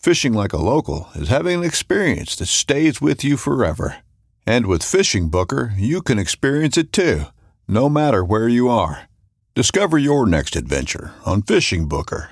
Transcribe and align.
Fishing 0.00 0.32
like 0.32 0.54
a 0.54 0.56
local 0.56 1.10
is 1.14 1.28
having 1.28 1.58
an 1.58 1.64
experience 1.64 2.34
that 2.36 2.46
stays 2.46 3.02
with 3.02 3.22
you 3.22 3.36
forever. 3.36 3.98
And 4.46 4.64
with 4.64 4.80
FishingBooker, 4.80 5.74
you 5.76 6.00
can 6.00 6.18
experience 6.18 6.78
it 6.78 6.90
too, 6.90 7.24
no 7.68 7.90
matter 7.90 8.24
where 8.24 8.48
you 8.48 8.70
are. 8.70 9.10
Discover 9.54 9.98
your 9.98 10.26
next 10.26 10.56
adventure 10.56 11.12
on 11.26 11.42
FishingBooker. 11.42 12.28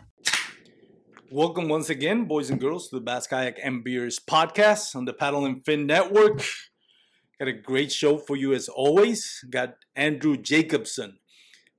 Welcome 1.30 1.68
once 1.68 1.90
again, 1.90 2.24
boys 2.24 2.48
and 2.48 2.58
girls, 2.58 2.88
to 2.88 2.96
the 2.96 3.02
Bass 3.02 3.26
Kayak 3.26 3.58
and 3.62 3.84
Beers 3.84 4.18
podcast 4.18 4.96
on 4.96 5.04
the 5.04 5.12
Paddle 5.12 5.44
and 5.44 5.62
Fin 5.62 5.86
Network. 5.86 6.42
Got 7.38 7.48
a 7.48 7.52
great 7.52 7.92
show 7.92 8.16
for 8.16 8.34
you 8.34 8.54
as 8.54 8.70
always. 8.70 9.44
Got 9.50 9.74
Andrew 9.94 10.38
Jacobson, 10.38 11.18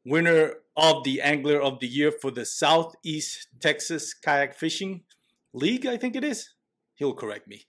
winner 0.05 0.53
of 0.77 1.03
the 1.03 1.19
Angler 1.19 1.59
of 1.59 1.79
the 1.79 1.87
Year 1.87 2.11
for 2.11 2.29
the 2.29 2.45
Southeast 2.45 3.47
Texas 3.59 4.13
Kayak 4.13 4.53
Fishing 4.53 5.01
League, 5.53 5.85
I 5.85 5.97
think 5.97 6.15
it 6.15 6.23
is. 6.23 6.49
He'll 6.95 7.13
correct 7.13 7.47
me. 7.47 7.65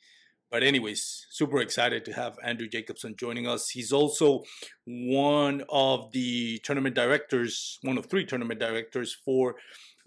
But, 0.50 0.64
anyways, 0.64 1.27
super 1.31 1.61
excited 1.61 2.05
to 2.06 2.12
have 2.12 2.37
Andrew 2.45 2.69
Jacobson 2.69 3.14
joining 3.17 3.47
us. 3.47 3.70
He's 3.70 3.92
also 3.92 4.42
one 4.84 5.62
of 5.69 6.11
the 6.11 6.59
tournament 6.64 6.97
directors, 6.97 7.78
one 7.83 7.97
of 7.97 8.06
three 8.06 8.27
tournament 8.27 8.59
directors 8.59 9.17
for 9.25 9.55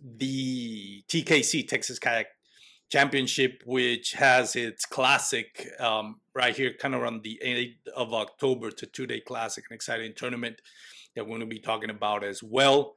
the 0.04 1.04
TKC 1.08 1.66
Texas 1.66 1.98
Kayak 1.98 2.28
Championship, 2.92 3.64
which 3.66 4.12
has 4.14 4.58
its 4.58 4.86
classic 4.86 5.66
um, 5.80 6.20
right 6.36 6.56
here, 6.56 6.74
kind 6.78 6.94
of 6.94 7.02
around 7.02 7.24
the 7.24 7.40
8th 7.44 7.88
of 7.96 8.14
October. 8.14 8.68
It's 8.68 8.84
a 8.84 8.86
two 8.86 9.08
day 9.08 9.22
classic, 9.22 9.64
an 9.70 9.76
exciting 9.76 10.14
tournament 10.16 10.62
that 11.16 11.24
we're 11.24 11.38
going 11.38 11.40
to 11.40 11.46
be 11.46 11.60
talking 11.60 11.90
about 11.90 12.24
as 12.24 12.44
well. 12.44 12.96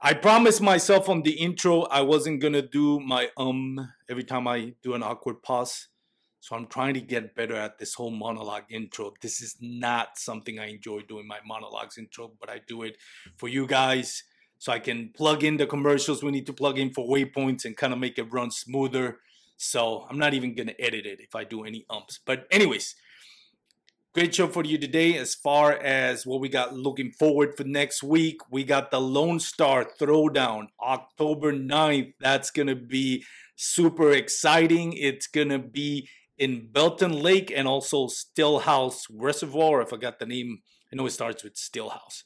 I 0.00 0.14
promised 0.14 0.62
myself 0.62 1.08
on 1.08 1.22
the 1.22 1.32
intro 1.32 1.82
I 1.82 2.02
wasn't 2.02 2.40
to 2.40 2.62
do 2.62 3.00
my 3.00 3.30
um 3.36 3.92
every 4.08 4.22
time 4.22 4.46
I 4.46 4.74
do 4.80 4.94
an 4.94 5.02
awkward 5.02 5.42
pause. 5.42 5.88
So 6.38 6.54
I'm 6.54 6.68
trying 6.68 6.94
to 6.94 7.00
get 7.00 7.34
better 7.34 7.56
at 7.56 7.78
this 7.78 7.94
whole 7.94 8.12
monologue 8.12 8.70
intro. 8.70 9.12
This 9.20 9.42
is 9.42 9.56
not 9.60 10.16
something 10.16 10.60
I 10.60 10.68
enjoy 10.68 11.00
doing 11.00 11.26
my 11.26 11.38
monologues 11.44 11.98
intro, 11.98 12.30
but 12.38 12.48
I 12.48 12.60
do 12.68 12.84
it 12.84 12.96
for 13.36 13.48
you 13.48 13.66
guys 13.66 14.22
so 14.58 14.70
I 14.72 14.78
can 14.78 15.10
plug 15.16 15.42
in 15.42 15.56
the 15.56 15.66
commercials 15.66 16.22
we 16.22 16.30
need 16.30 16.46
to 16.46 16.52
plug 16.52 16.78
in 16.78 16.92
for 16.92 17.08
waypoints 17.08 17.64
and 17.64 17.76
kind 17.76 17.92
of 17.92 17.98
make 17.98 18.18
it 18.18 18.32
run 18.32 18.52
smoother. 18.52 19.18
So 19.56 20.06
I'm 20.08 20.18
not 20.18 20.32
even 20.32 20.54
gonna 20.54 20.74
edit 20.78 21.06
it 21.06 21.18
if 21.18 21.34
I 21.34 21.42
do 21.42 21.64
any 21.64 21.84
umps. 21.90 22.20
But 22.24 22.46
anyways, 22.52 22.94
great 24.18 24.34
show 24.34 24.48
for 24.48 24.64
you 24.64 24.76
today. 24.76 25.16
As 25.16 25.36
far 25.36 25.74
as 25.74 26.26
what 26.26 26.40
we 26.40 26.48
got 26.48 26.74
looking 26.74 27.12
forward 27.12 27.56
for 27.56 27.62
next 27.62 28.02
week, 28.02 28.40
we 28.50 28.64
got 28.64 28.90
the 28.90 29.00
Lone 29.00 29.38
Star 29.38 29.84
Throwdown 29.84 30.66
October 30.82 31.52
9th. 31.52 32.14
That's 32.18 32.50
gonna 32.50 32.74
be 32.74 33.24
super 33.54 34.10
exciting. 34.10 34.92
It's 34.94 35.28
gonna 35.28 35.60
be 35.60 36.08
in 36.36 36.66
Belton 36.72 37.12
Lake 37.12 37.52
and 37.54 37.68
also 37.68 38.08
Stillhouse 38.08 39.02
Reservoir. 39.08 39.82
I 39.82 39.84
forgot 39.84 40.18
the 40.18 40.26
name. 40.26 40.62
I 40.92 40.96
know 40.96 41.06
it 41.06 41.12
starts 41.12 41.44
with 41.44 41.54
Stillhouse 41.54 42.24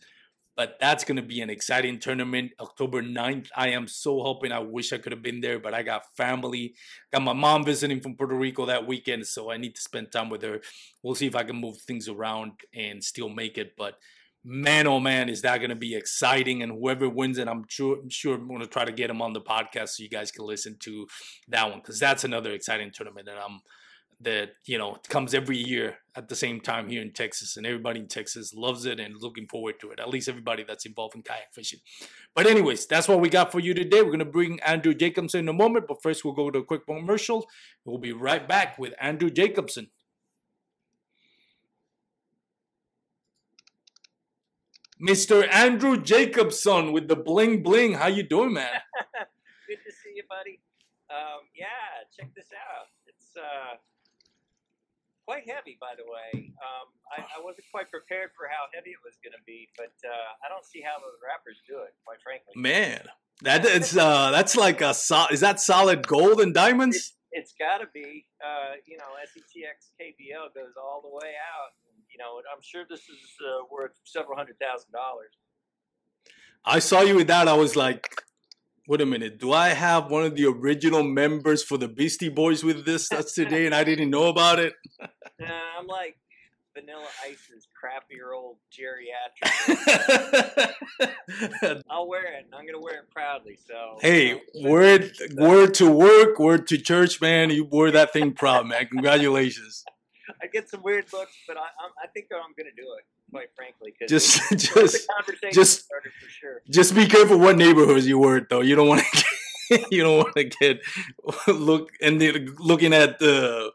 but 0.57 0.77
that's 0.81 1.05
going 1.05 1.17
to 1.17 1.23
be 1.23 1.41
an 1.41 1.51
exciting 1.51 1.99
tournament. 1.99 2.53
October 2.61 3.03
9th 3.03 3.49
i 3.57 3.69
am 3.69 3.87
so 3.87 4.23
hoping 4.23 4.53
i 4.53 4.59
wish 4.59 4.93
i 4.93 4.99
could 4.99 5.13
have 5.13 5.23
been 5.23 5.41
there 5.41 5.59
but 5.59 5.75
i 5.75 5.83
got 5.83 6.03
family. 6.17 6.75
Got 7.13 7.23
my 7.23 7.33
mom 7.33 7.65
visiting 7.65 8.01
from 8.01 8.17
puerto 8.17 8.35
rico 8.35 8.67
that 8.67 8.87
weekend 8.87 9.27
so 9.27 9.51
i 9.51 9.57
need 9.57 9.75
to 9.75 9.81
spend 9.81 10.13
time 10.13 10.31
with 10.31 10.43
her. 10.43 10.61
We'll 11.03 11.15
see 11.15 11.27
if 11.27 11.37
i 11.37 11.45
can 11.45 11.57
move 11.57 11.79
things 11.79 12.09
around 12.09 12.53
and 12.75 13.03
still 13.03 13.29
make 13.29 13.59
it 13.59 13.75
but 13.77 13.95
man 14.45 14.89
oh 14.89 14.99
man 14.99 15.29
is 15.29 15.43
that 15.43 15.59
going 15.59 15.71
to 15.71 15.77
be 15.77 15.95
exciting 15.95 16.63
and 16.63 16.73
whoever 16.73 17.09
wins 17.09 17.39
it 17.39 17.47
i'm 17.47 17.65
sure 17.69 18.01
i'm 18.01 18.11
sure 18.11 18.35
i'm 18.35 18.49
going 18.49 18.61
to 18.61 18.67
try 18.67 18.85
to 18.85 18.91
get 18.91 19.09
him 19.09 19.23
on 19.23 19.33
the 19.33 19.41
podcast 19.41 19.91
so 19.91 20.03
you 20.03 20.09
guys 20.09 20.33
can 20.33 20.45
listen 20.45 20.77
to 20.81 21.07
that 21.47 21.71
one 21.71 21.79
because 21.79 22.01
that's 22.01 22.25
another 22.25 22.51
exciting 22.51 22.91
tournament 22.93 23.29
and 23.29 23.39
i'm 23.39 23.61
that 24.23 24.51
you 24.65 24.79
know 24.79 24.97
comes 25.09 25.35
every 25.35 25.57
year 25.57 25.99
at 26.15 26.29
the 26.29 26.37
same 26.37 26.61
time 26.61 26.89
here 26.89 27.03
in 27.03 27.13
Texas, 27.13 27.57
and 27.57 27.67
everybody 27.67 28.01
in 28.01 28.09
Texas 28.09 28.55
loves 28.55 28.87
it 28.87 29.01
and 29.01 29.21
looking 29.21 29.47
forward 29.47 29.81
to 29.81 29.91
it. 29.91 30.01
At 30.01 30.09
least 30.09 30.29
everybody 30.29 30.65
that's 30.65 30.87
involved 30.87 31.15
in 31.15 31.23
kayak 31.23 31.53
fishing. 31.55 31.81
But 32.35 32.47
anyways, 32.47 32.87
that's 32.87 33.09
what 33.09 33.21
we 33.21 33.29
got 33.29 33.53
for 33.53 33.61
you 33.61 33.75
today. 33.75 34.03
We're 34.03 34.13
gonna 34.13 34.25
bring 34.25 34.61
Andrew 34.61 34.95
Jacobson 34.95 35.41
in 35.41 35.49
a 35.49 35.53
moment, 35.53 35.87
but 35.89 36.03
first 36.03 36.25
we'll 36.25 36.35
go 36.35 36.51
to 36.51 36.61
a 36.61 36.65
quick 36.65 36.87
commercial. 36.87 37.47
We'll 37.85 37.99
be 37.99 38.13
right 38.13 38.47
back 38.47 38.79
with 38.79 38.95
Andrew 39.01 39.31
Jacobson. 39.31 39.89
Mr. 45.03 45.53
Andrew 45.53 46.01
Jacobson 46.01 46.93
with 46.93 47.09
the 47.09 47.17
bling 47.17 47.63
bling. 47.63 47.95
How 47.95 48.07
you 48.07 48.23
doing, 48.23 48.53
man? 48.53 48.71
Good 49.69 49.79
to 49.85 49.91
see 49.91 50.13
you, 50.15 50.23
buddy. 50.29 50.61
Um, 51.11 51.43
yeah, 51.59 52.07
check 52.17 52.33
this 52.37 52.47
out. 52.55 52.87
It's 53.07 53.37
uh, 53.37 53.77
quite 55.27 55.47
heavy, 55.49 55.79
by 55.81 55.95
the 55.97 56.07
way. 56.07 56.53
Um, 56.59 56.87
I, 57.11 57.23
I, 57.23 57.39
wasn't 57.43 57.67
quite 57.71 57.91
prepared 57.91 58.31
for 58.37 58.47
how 58.51 58.67
heavy 58.75 58.91
it 58.91 59.03
was 59.05 59.19
going 59.23 59.33
to 59.33 59.45
be, 59.47 59.69
but 59.77 59.95
uh, 60.03 60.31
I 60.45 60.49
don't 60.49 60.67
see 60.67 60.83
how 60.83 60.99
those 60.99 61.19
rappers 61.23 61.59
do 61.69 61.79
it. 61.83 61.95
Quite 62.05 62.23
frankly, 62.23 62.55
man, 62.57 63.07
that 63.43 63.65
is 63.65 63.97
uh, 63.97 64.31
that's 64.31 64.57
like 64.57 64.81
a 64.81 64.95
sol- 64.95 65.31
is 65.31 65.41
that 65.41 65.61
solid 65.61 66.07
gold 66.07 66.41
and 66.41 66.55
diamonds? 66.55 66.97
it's, 66.97 67.15
it's 67.33 67.55
got 67.59 67.79
to 67.79 67.89
be. 67.95 68.27
Uh, 68.43 68.79
you 68.87 68.99
know, 68.99 69.11
SETX 69.23 69.95
KBL 69.99 70.55
goes 70.55 70.75
all 70.77 71.01
the 71.03 71.13
way 71.13 71.35
out. 71.39 71.73
You 72.11 72.19
know, 72.19 72.43
I'm 72.53 72.63
sure 72.63 72.85
this 72.89 73.09
is 73.09 73.23
uh, 73.41 73.65
worth 73.71 73.93
several 74.05 74.37
hundred 74.37 74.59
thousand 74.59 74.93
dollars. 74.93 75.33
I 76.65 76.79
saw 76.79 77.01
you 77.03 77.17
with 77.17 77.27
that. 77.27 77.49
I 77.49 77.55
was 77.55 77.75
like, 77.75 78.07
wait 78.87 79.01
a 79.01 79.07
minute, 79.07 79.39
do 79.39 79.53
I 79.53 79.69
have 79.69 80.11
one 80.11 80.25
of 80.25 80.35
the 80.35 80.47
original 80.47 81.03
members 81.03 81.63
for 81.63 81.79
the 81.79 81.89
Beastie 81.89 82.29
Boys 82.29 82.65
with 82.65 82.85
this 82.85 83.09
that's 83.09 83.33
today 83.33 83.67
and 83.67 83.75
I 83.75 83.85
didn't 83.85 84.11
know 84.11 84.29
about 84.29 84.59
it? 84.59 84.75
nah, 85.41 85.79
I'm 85.79 85.87
like 85.87 86.17
Vanilla 86.75 87.07
Ice's 87.25 87.69
crappier 87.79 88.35
old 88.35 88.57
geriatric. 88.73 89.53
I'll 91.91 92.09
wear 92.09 92.35
it. 92.39 92.47
I'm 92.53 92.67
gonna 92.67 92.81
wear 92.81 93.01
it 93.01 93.11
proudly. 93.11 93.59
So 93.67 93.99
hey, 94.01 94.41
word 94.63 95.13
word 95.37 95.75
to 95.75 95.91
work, 95.91 96.39
word 96.39 96.67
to 96.69 96.79
church, 96.79 97.21
man. 97.21 97.51
You 97.51 97.65
wore 97.65 97.91
that 97.91 98.13
thing 98.13 98.33
proud, 98.33 98.67
man. 98.67 98.87
Congratulations. 98.87 99.85
I 100.43 100.47
get 100.47 100.71
some 100.71 100.83
weird 100.83 101.13
looks, 101.13 101.37
but 101.47 101.57
I, 101.57 101.61
I'm, 101.61 101.91
I 102.03 102.07
think 102.09 102.29
I'm 102.33 102.55
gonna 102.57 102.71
do 102.77 102.87
it 102.99 103.05
quite 103.33 103.49
frankly. 103.57 103.95
Just, 104.09 104.41
just, 104.57 105.09
just, 105.53 105.89
sure. 106.41 106.63
just 106.71 106.95
be 106.95 107.07
careful 107.07 107.39
what 107.39 107.57
neighborhoods 107.57 108.07
you 108.07 108.19
were 108.19 108.47
though. 108.49 108.61
You 108.61 108.77
don't 108.77 108.89
want 108.89 109.03
to, 109.71 109.87
you 109.91 110.03
don't 110.03 110.19
want 110.19 110.35
to 110.37 110.45
get 110.45 110.81
look 111.49 111.91
and 112.01 112.21
looking 112.61 112.93
at 112.93 113.19
the 113.19 113.73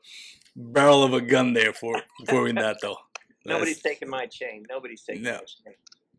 barrel 0.56 1.04
of 1.04 1.14
a 1.14 1.22
gun 1.22 1.54
there 1.54 1.74
for 1.74 2.02
for 2.30 2.52
that 2.54 2.78
though. 2.82 2.98
Nobody's 3.46 3.82
taking 3.82 4.10
my 4.10 4.26
chain. 4.26 4.66
Nobody's 4.70 5.04
taking 5.04 5.24
No. 5.24 5.38
chain. 5.40 5.74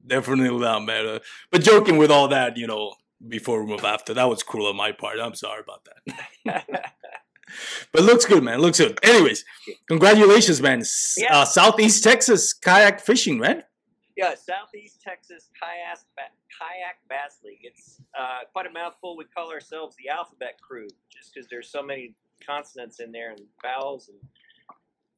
Definitely 0.07 0.59
not, 0.59 0.85
man. 0.85 1.07
Uh, 1.07 1.19
But 1.51 1.63
joking 1.63 1.99
with 1.99 2.11
all 2.11 2.29
that, 2.29 2.57
you 2.57 2.67
know, 2.67 2.95
before 3.27 3.63
we 3.63 3.71
move 3.71 3.85
after, 3.85 4.15
that 4.15 4.29
was 4.29 4.43
cruel 4.43 4.69
on 4.69 4.77
my 4.77 4.93
part. 4.93 5.19
I'm 5.21 5.35
sorry 5.35 5.63
about 5.63 5.87
that. 5.87 6.93
But 7.93 8.03
looks 8.03 8.25
good, 8.25 8.43
man. 8.43 8.61
Looks 8.61 8.79
good. 8.79 8.99
Anyways, 9.03 9.45
congratulations, 9.89 10.61
man. 10.61 10.83
Yeah. 11.17 11.39
Uh, 11.39 11.45
Southeast 11.45 12.05
Texas 12.05 12.53
kayak 12.53 13.01
fishing, 13.01 13.39
right? 13.39 13.65
Yeah, 14.19 14.35
Southeast 14.35 15.01
Texas 15.01 15.49
Kayak 15.55 16.01
Kayak 16.51 16.99
Bass 17.09 17.39
League. 17.45 17.63
It's 17.63 18.01
uh, 18.19 18.41
quite 18.53 18.67
a 18.67 18.71
mouthful. 18.73 19.17
We 19.17 19.25
call 19.27 19.53
ourselves 19.53 19.95
the 19.95 20.11
Alphabet 20.11 20.59
Crew, 20.61 20.89
just 21.09 21.33
because 21.33 21.49
there's 21.49 21.71
so 21.71 21.85
many 21.85 22.17
consonants 22.45 22.99
in 22.99 23.13
there 23.13 23.31
and 23.31 23.43
vowels. 23.63 24.09
And 24.09 24.19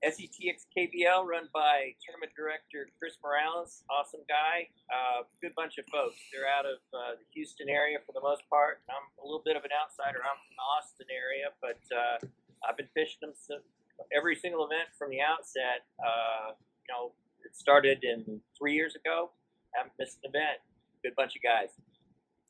E 0.03 0.09
SETX 0.09 0.65
KBL, 0.73 1.27
run 1.29 1.49
by 1.53 1.93
tournament 2.01 2.33
director 2.33 2.89
Chris 2.99 3.21
Morales, 3.23 3.85
awesome 3.91 4.25
guy. 4.29 4.69
Uh, 4.89 5.29
good 5.43 5.55
bunch 5.55 5.77
of 5.77 5.85
folks. 5.93 6.17
They're 6.33 6.49
out 6.49 6.65
of 6.65 6.81
uh, 6.93 7.21
the 7.21 7.27
Houston 7.35 7.69
area 7.69 7.99
for 8.07 8.13
the 8.13 8.21
most 8.21 8.49
part. 8.49 8.81
I'm 8.89 9.05
a 9.21 9.25
little 9.25 9.43
bit 9.45 9.57
of 9.57 9.65
an 9.65 9.71
outsider. 9.77 10.25
I'm 10.25 10.41
from 10.41 10.57
the 10.57 10.65
Austin 10.65 11.09
area, 11.13 11.53
but 11.61 11.81
uh, 11.93 12.17
I've 12.65 12.77
been 12.81 12.89
fishing 12.97 13.21
them 13.21 13.37
so, 13.37 13.61
every 14.09 14.37
single 14.37 14.65
event 14.65 14.89
from 14.97 15.11
the 15.11 15.21
outset. 15.21 15.85
Uh, 16.01 16.57
you 16.57 16.89
know, 16.89 17.13
it 17.45 17.53
started 17.53 18.01
in 18.01 18.41
three 18.57 18.73
years 18.73 18.97
ago. 18.97 19.37
Haven't 19.77 19.93
missed 20.01 20.17
an 20.25 20.33
event. 20.33 20.65
Good 21.05 21.13
bunch 21.13 21.37
of 21.37 21.43
guys. 21.45 21.77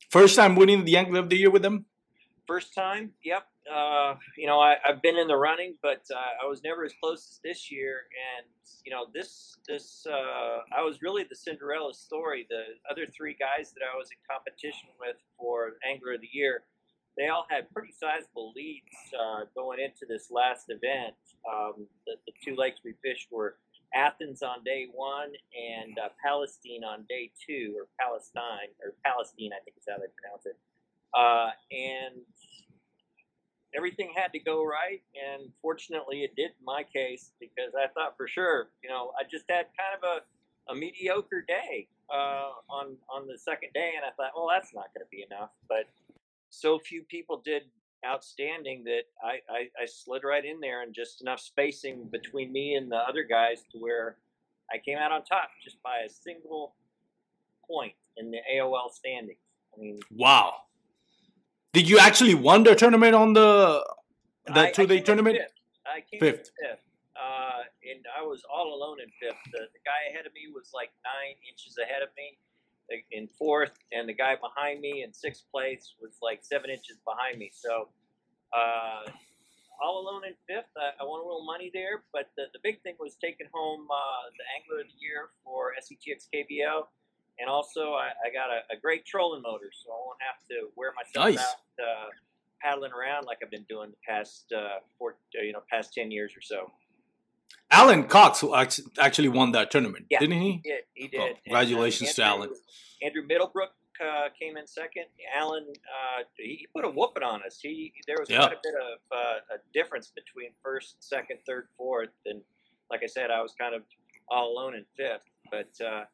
First 0.07 0.39
time 0.39 0.55
winning 0.55 0.85
the 0.85 0.95
Angler 0.95 1.19
of 1.19 1.27
the 1.27 1.35
Year 1.35 1.51
with 1.51 1.61
them? 1.61 1.85
First 2.47 2.73
time, 2.73 3.11
yep. 3.23 3.50
Uh, 3.69 4.15
you 4.37 4.47
know, 4.47 4.59
I, 4.59 4.75
I've 4.87 5.01
been 5.01 5.17
in 5.17 5.27
the 5.27 5.35
running, 5.35 5.75
but 5.83 6.01
uh, 6.11 6.43
I 6.43 6.47
was 6.47 6.63
never 6.63 6.83
as 6.83 6.93
close 7.01 7.27
as 7.29 7.39
this 7.43 7.71
year. 7.71 8.03
And 8.37 8.47
you 8.85 8.91
know, 8.91 9.05
this 9.13 9.57
this 9.67 10.05
uh, 10.09 10.65
I 10.75 10.81
was 10.81 11.01
really 11.01 11.23
the 11.29 11.35
Cinderella 11.35 11.93
story. 11.93 12.47
The 12.49 12.63
other 12.89 13.05
three 13.05 13.35
guys 13.37 13.71
that 13.73 13.81
I 13.85 13.97
was 13.97 14.09
in 14.09 14.17
competition 14.29 14.89
with 14.99 15.17
for 15.37 15.73
Angler 15.87 16.13
of 16.13 16.21
the 16.21 16.29
Year, 16.31 16.63
they 17.17 17.27
all 17.27 17.45
had 17.49 17.69
pretty 17.71 17.93
sizable 17.93 18.51
leads 18.55 18.97
uh, 19.13 19.45
going 19.53 19.79
into 19.79 20.05
this 20.09 20.31
last 20.31 20.65
event. 20.69 21.13
Um, 21.45 21.85
the, 22.07 22.15
the 22.25 22.33
two 22.43 22.55
lakes 22.55 22.79
we 22.83 22.93
fished 23.03 23.27
were 23.31 23.57
Athens 23.93 24.41
on 24.41 24.63
day 24.63 24.87
one 24.91 25.29
and 25.53 25.97
uh, 25.99 26.09
Palestine 26.23 26.83
on 26.83 27.05
day 27.07 27.31
two, 27.45 27.75
or 27.77 27.87
Palestine, 27.99 28.73
or 28.81 28.95
Palestine, 29.05 29.51
I 29.53 29.61
think 29.63 29.77
is 29.77 29.85
how 29.87 29.97
they 29.97 30.09
pronounce 30.17 30.45
it. 30.45 30.57
Uh, 31.13 31.51
and 31.71 32.23
everything 33.75 34.11
had 34.15 34.31
to 34.33 34.39
go 34.39 34.63
right, 34.65 35.01
and 35.15 35.51
fortunately, 35.61 36.23
it 36.23 36.35
did 36.35 36.51
in 36.51 36.65
my 36.65 36.83
case 36.83 37.31
because 37.39 37.73
I 37.75 37.87
thought 37.93 38.17
for 38.17 38.27
sure, 38.27 38.69
you 38.83 38.89
know, 38.89 39.11
I 39.19 39.23
just 39.29 39.45
had 39.49 39.67
kind 39.77 39.95
of 39.97 40.03
a, 40.03 40.71
a 40.71 40.75
mediocre 40.75 41.43
day 41.47 41.87
uh, 42.13 42.51
on 42.69 42.97
on 43.09 43.27
the 43.27 43.37
second 43.37 43.69
day, 43.73 43.93
and 43.95 44.05
I 44.05 44.11
thought, 44.15 44.31
well, 44.35 44.47
that's 44.51 44.73
not 44.73 44.93
going 44.93 45.05
to 45.05 45.09
be 45.11 45.25
enough. 45.29 45.49
But 45.67 45.85
so 46.49 46.79
few 46.79 47.03
people 47.03 47.41
did 47.43 47.63
outstanding 48.05 48.83
that 48.85 49.03
I, 49.23 49.39
I, 49.49 49.69
I 49.81 49.85
slid 49.85 50.23
right 50.23 50.43
in 50.43 50.59
there, 50.59 50.83
and 50.83 50.93
just 50.93 51.21
enough 51.21 51.39
spacing 51.39 52.09
between 52.11 52.51
me 52.51 52.75
and 52.75 52.91
the 52.91 52.97
other 52.97 53.23
guys 53.23 53.63
to 53.71 53.77
where 53.77 54.17
I 54.73 54.77
came 54.77 54.97
out 54.97 55.11
on 55.11 55.23
top 55.23 55.49
just 55.63 55.81
by 55.83 55.99
a 56.05 56.09
single 56.09 56.75
point 57.67 57.93
in 58.17 58.31
the 58.31 58.39
AOY 58.53 58.91
standings. 58.91 59.37
I 59.75 59.81
mean, 59.81 59.99
Wow. 60.11 60.55
Did 61.73 61.87
you 61.87 61.99
actually 61.99 62.35
won 62.35 62.63
the 62.63 62.75
tournament 62.75 63.15
on 63.15 63.33
the 63.33 63.83
the 64.45 64.71
two 64.73 64.87
day 64.87 64.99
tournament? 64.99 65.37
Fifth. 65.37 65.53
I 65.87 66.01
came 66.01 66.19
Fifth. 66.19 66.51
in 66.59 66.67
fifth. 66.67 66.83
Uh, 67.15 67.63
and 67.87 68.03
I 68.11 68.23
was 68.23 68.43
all 68.51 68.75
alone 68.75 68.99
in 68.99 69.07
fifth. 69.21 69.39
The, 69.51 69.71
the 69.71 69.81
guy 69.87 70.11
ahead 70.11 70.25
of 70.25 70.33
me 70.33 70.51
was 70.53 70.71
like 70.73 70.91
nine 71.03 71.35
inches 71.47 71.77
ahead 71.79 72.03
of 72.03 72.09
me 72.17 72.37
in 73.11 73.29
fourth, 73.39 73.71
and 73.93 74.07
the 74.07 74.13
guy 74.13 74.35
behind 74.35 74.81
me 74.81 75.03
in 75.03 75.13
sixth 75.13 75.43
place 75.49 75.95
was 76.01 76.19
like 76.21 76.43
seven 76.43 76.69
inches 76.69 76.99
behind 77.07 77.39
me. 77.39 77.49
So, 77.53 77.87
uh, 78.51 79.07
all 79.81 80.03
alone 80.03 80.27
in 80.27 80.35
fifth. 80.43 80.69
I, 80.75 80.91
I 80.99 81.07
won 81.07 81.23
a 81.23 81.23
little 81.23 81.45
money 81.45 81.71
there, 81.73 82.03
but 82.11 82.29
the, 82.35 82.51
the 82.51 82.59
big 82.61 82.83
thing 82.83 82.95
was 82.99 83.15
taking 83.15 83.47
home 83.53 83.87
uh, 83.87 84.27
the 84.35 84.43
Angler 84.59 84.83
of 84.83 84.91
the 84.91 84.99
Year 84.99 85.31
for 85.43 85.71
SETX 85.79 86.27
KBL. 86.35 86.83
And 87.39 87.49
also, 87.49 87.93
I, 87.93 88.09
I 88.25 88.29
got 88.31 88.49
a, 88.51 88.75
a 88.75 88.79
great 88.79 89.05
trolling 89.05 89.41
motor, 89.41 89.71
so 89.73 89.91
I 89.91 89.97
won't 90.05 90.19
have 90.21 90.47
to 90.49 90.69
wear 90.75 90.93
myself 90.95 91.25
Nice. 91.25 91.39
out 91.39 91.85
uh, 91.85 92.09
paddling 92.61 92.91
around 92.91 93.25
like 93.25 93.39
I've 93.43 93.49
been 93.49 93.65
doing 93.67 93.89
the 93.89 93.97
past 94.07 94.45
uh, 94.55 94.79
four, 94.99 95.15
uh, 95.39 95.43
you 95.43 95.51
know, 95.53 95.63
past 95.69 95.93
ten 95.93 96.11
years 96.11 96.33
or 96.37 96.41
so. 96.41 96.71
Alan 97.71 98.03
Cox 98.03 98.41
who 98.41 98.53
actually 98.99 99.29
won 99.29 99.53
that 99.53 99.71
tournament, 99.71 100.05
Yeah. 100.09 100.19
didn't 100.19 100.41
he? 100.41 100.51
He 100.51 100.57
did. 100.69 100.83
He 100.93 101.07
did. 101.07 101.19
Oh, 101.19 101.25
And, 101.25 101.35
uh, 101.35 101.39
congratulations 101.43 102.13
to 102.15 102.23
Alan. 102.23 102.49
Andrew 103.01 103.23
Middlebrook 103.25 103.71
uh, 104.03 104.29
came 104.39 104.57
in 104.57 104.67
second. 104.67 105.05
Alan, 105.35 105.65
uh, 105.69 106.23
he 106.37 106.67
put 106.75 106.85
a 106.85 106.89
whooping 106.89 107.23
on 107.23 107.41
us. 107.45 107.59
He 107.61 107.93
there 108.07 108.17
was 108.19 108.29
Yeah. 108.29 108.39
quite 108.39 108.53
a 108.53 108.59
bit 108.61 108.73
of 108.75 108.99
uh, 109.17 109.55
a 109.55 109.57
difference 109.73 110.11
between 110.13 110.51
first, 110.61 111.01
second, 111.03 111.39
third, 111.47 111.67
fourth, 111.77 112.09
and 112.25 112.41
like 112.89 113.01
I 113.03 113.07
said, 113.07 113.31
I 113.31 113.41
was 113.41 113.53
kind 113.59 113.73
of 113.73 113.83
all 114.29 114.51
alone 114.51 114.75
in 114.75 114.85
fifth. 114.97 115.23
But 115.49 115.69
uh, 115.85 116.05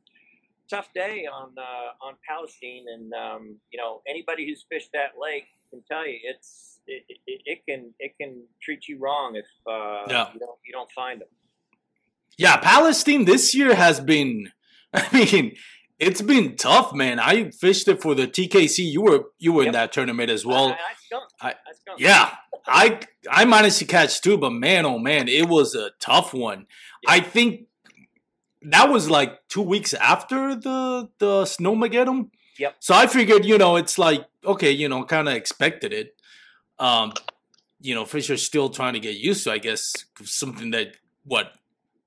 tough 0.69 0.89
day 0.93 1.25
on 1.31 1.49
uh, 1.57 2.05
on 2.05 2.13
Palestine, 2.27 2.85
and 2.93 3.11
um, 3.13 3.55
you 3.71 3.77
know 3.79 4.01
anybody 4.07 4.47
who's 4.47 4.65
fished 4.69 4.91
that 4.93 5.11
lake 5.21 5.45
can 5.71 5.81
tell 5.89 6.07
you 6.07 6.17
it's 6.23 6.79
it, 6.87 7.03
it, 7.27 7.41
it 7.45 7.59
can 7.67 7.93
it 7.99 8.13
can 8.19 8.43
treat 8.61 8.87
you 8.87 8.97
wrong 8.99 9.35
if 9.35 9.45
uh, 9.69 10.05
Yeah. 10.09 10.33
you 10.33 10.39
don't 10.39 10.59
you 10.65 10.71
don't 10.73 10.91
find 10.91 11.21
them. 11.21 11.27
Yeah, 12.37 12.57
Palestine 12.57 13.25
this 13.25 13.55
year 13.55 13.75
has 13.75 13.99
been. 13.99 14.51
I 14.93 15.05
mean, 15.11 15.55
it's 15.99 16.21
been 16.21 16.55
tough, 16.55 16.93
man. 16.93 17.19
I 17.19 17.49
fished 17.51 17.87
it 17.87 18.01
for 18.01 18.15
the 18.15 18.27
TKC. 18.27 18.79
You 18.91 19.01
were 19.01 19.23
you 19.39 19.53
were 19.53 19.65
in 19.65 19.73
that 19.73 19.91
tournament 19.91 20.29
as 20.29 20.45
well. 20.45 20.67
I, 20.69 20.71
I. 20.71 21.49
I- 21.49 21.49
I. 21.49 21.53
Yeah, 21.97 22.31
I 22.67 22.99
I 23.29 23.45
managed 23.45 23.79
to 23.79 23.85
catch 23.85 24.21
two, 24.21 24.37
but 24.37 24.51
man, 24.51 24.85
oh 24.85 24.99
man, 24.99 25.27
it 25.27 25.47
was 25.47 25.73
a 25.73 25.91
tough 25.99 26.33
one. 26.33 26.67
I 27.07 27.21
think 27.21 27.67
that 28.71 28.89
was 28.89 29.09
like 29.09 29.47
two 29.49 29.61
weeks 29.61 29.93
after 29.93 30.55
the 30.55 31.09
the 31.19 31.43
snowmageddon. 31.43 32.29
Yep. 32.59 32.75
So 32.79 32.95
I 32.95 33.07
figured, 33.07 33.45
you 33.45 33.57
know, 33.57 33.75
it's 33.75 33.97
like 33.97 34.25
okay, 34.45 34.71
you 34.71 34.89
know, 34.89 35.03
kind 35.03 35.27
of 35.27 35.35
expected 35.35 35.93
it. 35.93 36.15
Um, 36.79 37.13
you 37.81 37.93
know, 37.95 38.05
fish 38.05 38.29
are 38.29 38.37
still 38.37 38.69
trying 38.69 38.93
to 38.93 38.99
get 38.99 39.15
used 39.17 39.43
to. 39.43 39.51
I 39.51 39.57
guess 39.59 39.93
something 40.23 40.71
that 40.71 40.97
what 41.23 41.51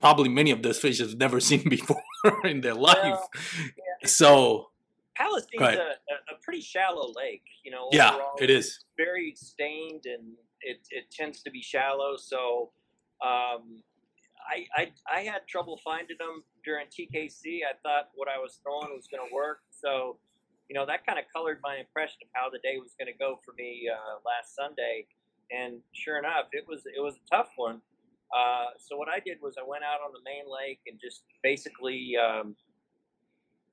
probably 0.00 0.28
many 0.28 0.50
of 0.50 0.62
those 0.62 0.78
fish 0.78 0.98
have 0.98 1.16
never 1.16 1.40
seen 1.50 1.68
before 1.68 2.02
in 2.44 2.60
their 2.62 2.74
life. 2.74 2.96
Well, 3.02 3.28
So 4.04 4.70
Palestine's 5.14 5.62
a, 5.62 5.66
a, 5.68 6.34
a 6.34 6.36
pretty 6.42 6.60
shallow 6.62 7.12
lake, 7.14 7.44
you 7.64 7.70
know. 7.70 7.88
yeah, 7.92 8.10
overall. 8.14 8.36
it 8.40 8.48
is. 8.50 8.80
very 8.96 9.34
stained 9.36 10.06
and 10.06 10.32
it, 10.62 10.80
it 10.90 11.10
tends 11.10 11.42
to 11.42 11.50
be 11.50 11.60
shallow. 11.62 12.16
So 12.16 12.70
um, 13.22 13.82
I, 14.48 14.66
I 14.76 14.92
I 15.10 15.20
had 15.22 15.46
trouble 15.48 15.80
finding 15.84 16.16
them 16.18 16.42
during 16.64 16.86
TKC. 16.86 17.60
I 17.64 17.74
thought 17.82 18.10
what 18.14 18.28
I 18.28 18.38
was 18.38 18.60
throwing 18.62 18.94
was 18.94 19.06
going 19.10 19.26
to 19.26 19.34
work. 19.34 19.60
So 19.70 20.18
you 20.68 20.74
know 20.74 20.86
that 20.86 21.06
kind 21.06 21.18
of 21.18 21.24
colored 21.32 21.60
my 21.62 21.76
impression 21.76 22.18
of 22.22 22.28
how 22.32 22.50
the 22.50 22.58
day 22.58 22.78
was 22.78 22.94
going 22.98 23.12
to 23.12 23.18
go 23.18 23.40
for 23.44 23.52
me 23.56 23.88
uh, 23.90 24.20
last 24.24 24.54
Sunday. 24.54 25.06
And 25.50 25.80
sure 25.92 26.18
enough, 26.18 26.46
it 26.52 26.64
was 26.68 26.82
it 26.86 27.00
was 27.00 27.16
a 27.16 27.36
tough 27.36 27.50
one. 27.56 27.80
Uh, 28.30 28.78
so 28.78 28.96
what 28.96 29.08
I 29.08 29.18
did 29.18 29.38
was 29.42 29.56
I 29.58 29.66
went 29.66 29.82
out 29.82 29.98
on 30.06 30.12
the 30.12 30.22
main 30.24 30.46
lake 30.46 30.78
and 30.86 31.00
just 31.00 31.24
basically 31.42 32.14
um, 32.14 32.54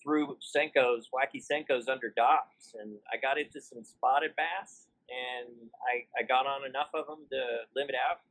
threw 0.02 0.38
senkos, 0.42 1.06
wacky 1.14 1.38
senkos 1.38 1.88
under 1.88 2.12
docks, 2.16 2.74
and 2.80 2.96
I 3.14 3.18
got 3.22 3.38
into 3.38 3.62
some 3.62 3.84
spotted 3.84 4.32
bass, 4.36 4.88
and 5.10 5.54
I, 5.86 6.10
I 6.18 6.26
got 6.26 6.48
on 6.48 6.66
enough 6.66 6.90
of 6.94 7.06
them 7.06 7.28
to 7.32 7.42
limit 7.76 7.96
out. 7.96 8.22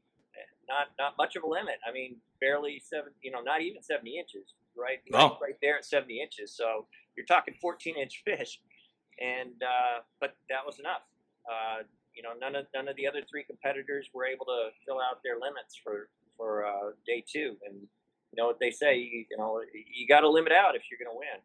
Not 0.68 0.88
not 0.98 1.14
much 1.16 1.36
of 1.36 1.42
a 1.42 1.48
limit. 1.48 1.76
I 1.86 1.92
mean, 1.92 2.16
barely 2.40 2.82
seven. 2.84 3.12
You 3.22 3.30
know, 3.30 3.40
not 3.40 3.62
even 3.62 3.82
seventy 3.82 4.18
inches. 4.18 4.54
Right, 4.76 4.98
right, 5.10 5.32
right 5.40 5.56
there 5.62 5.78
at 5.78 5.84
seventy 5.84 6.20
inches. 6.20 6.54
So 6.54 6.86
you're 7.16 7.26
talking 7.26 7.54
fourteen 7.60 7.96
inch 7.96 8.22
fish, 8.24 8.60
and 9.20 9.54
uh, 9.62 10.02
but 10.20 10.36
that 10.50 10.66
was 10.66 10.78
enough. 10.78 11.02
Uh, 11.48 11.82
you 12.14 12.22
know, 12.22 12.30
none 12.40 12.56
of 12.56 12.66
none 12.74 12.88
of 12.88 12.96
the 12.96 13.06
other 13.06 13.20
three 13.30 13.44
competitors 13.44 14.08
were 14.12 14.26
able 14.26 14.46
to 14.46 14.68
fill 14.84 14.98
out 15.00 15.22
their 15.22 15.38
limits 15.40 15.78
for 15.82 16.08
for 16.36 16.66
uh, 16.66 16.90
day 17.06 17.24
two, 17.26 17.56
and 17.66 17.76
you 17.76 18.36
know 18.36 18.46
what 18.46 18.58
they 18.58 18.70
say. 18.70 18.96
You, 18.98 19.24
you 19.30 19.36
know, 19.38 19.60
you 19.72 20.06
got 20.08 20.20
to 20.20 20.28
limit 20.28 20.52
out 20.52 20.74
if 20.74 20.82
you're 20.90 20.98
going 20.98 21.14
to 21.14 21.18
win. 21.18 21.40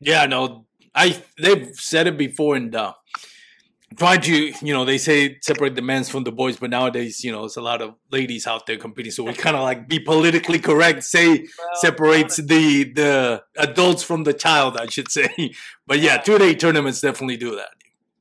Yeah, 0.00 0.26
no, 0.26 0.66
I 0.94 1.22
they've 1.40 1.74
said 1.74 2.06
it 2.06 2.18
before 2.18 2.56
and 2.56 2.74
uh, 2.74 2.92
trying 3.96 4.20
to 4.22 4.52
you 4.62 4.72
know 4.74 4.84
they 4.84 4.98
say 4.98 5.38
separate 5.42 5.74
the 5.74 5.82
men's 5.82 6.08
from 6.08 6.24
the 6.24 6.32
boys, 6.32 6.56
but 6.56 6.70
nowadays 6.70 7.24
you 7.24 7.32
know 7.32 7.40
there's 7.40 7.56
a 7.56 7.62
lot 7.62 7.82
of 7.82 7.94
ladies 8.10 8.46
out 8.46 8.66
there 8.66 8.76
competing, 8.78 9.12
so 9.12 9.24
we 9.24 9.32
kind 9.32 9.56
of 9.56 9.62
like 9.62 9.88
be 9.88 9.98
politically 9.98 10.58
correct, 10.58 11.02
say 11.04 11.28
Well, 11.28 11.68
separates 11.74 12.36
the 12.36 12.84
the 12.92 13.42
adults 13.56 14.02
from 14.02 14.24
the 14.24 14.32
child, 14.34 14.76
I 14.76 14.86
should 14.86 15.10
say. 15.10 15.28
But 15.86 16.00
yeah, 16.00 16.14
Yeah. 16.16 16.22
two 16.22 16.38
day 16.38 16.54
tournaments 16.54 17.00
definitely 17.00 17.36
do 17.36 17.56
that. 17.56 17.70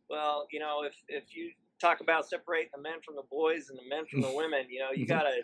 Well, 0.09 0.47
you 0.51 0.59
know, 0.59 0.83
if 0.83 0.93
if 1.07 1.35
you 1.35 1.51
talk 1.81 1.99
about 2.01 2.27
separating 2.29 2.69
the 2.75 2.81
men 2.81 2.99
from 3.05 3.15
the 3.15 3.23
boys 3.29 3.69
and 3.69 3.77
the 3.77 3.87
men 3.93 4.05
from 4.09 4.21
the 4.21 4.31
women, 4.41 4.61
you 4.69 4.79
know, 4.79 4.91
you 4.95 5.05
Mhm. 5.05 5.09
gotta 5.09 5.35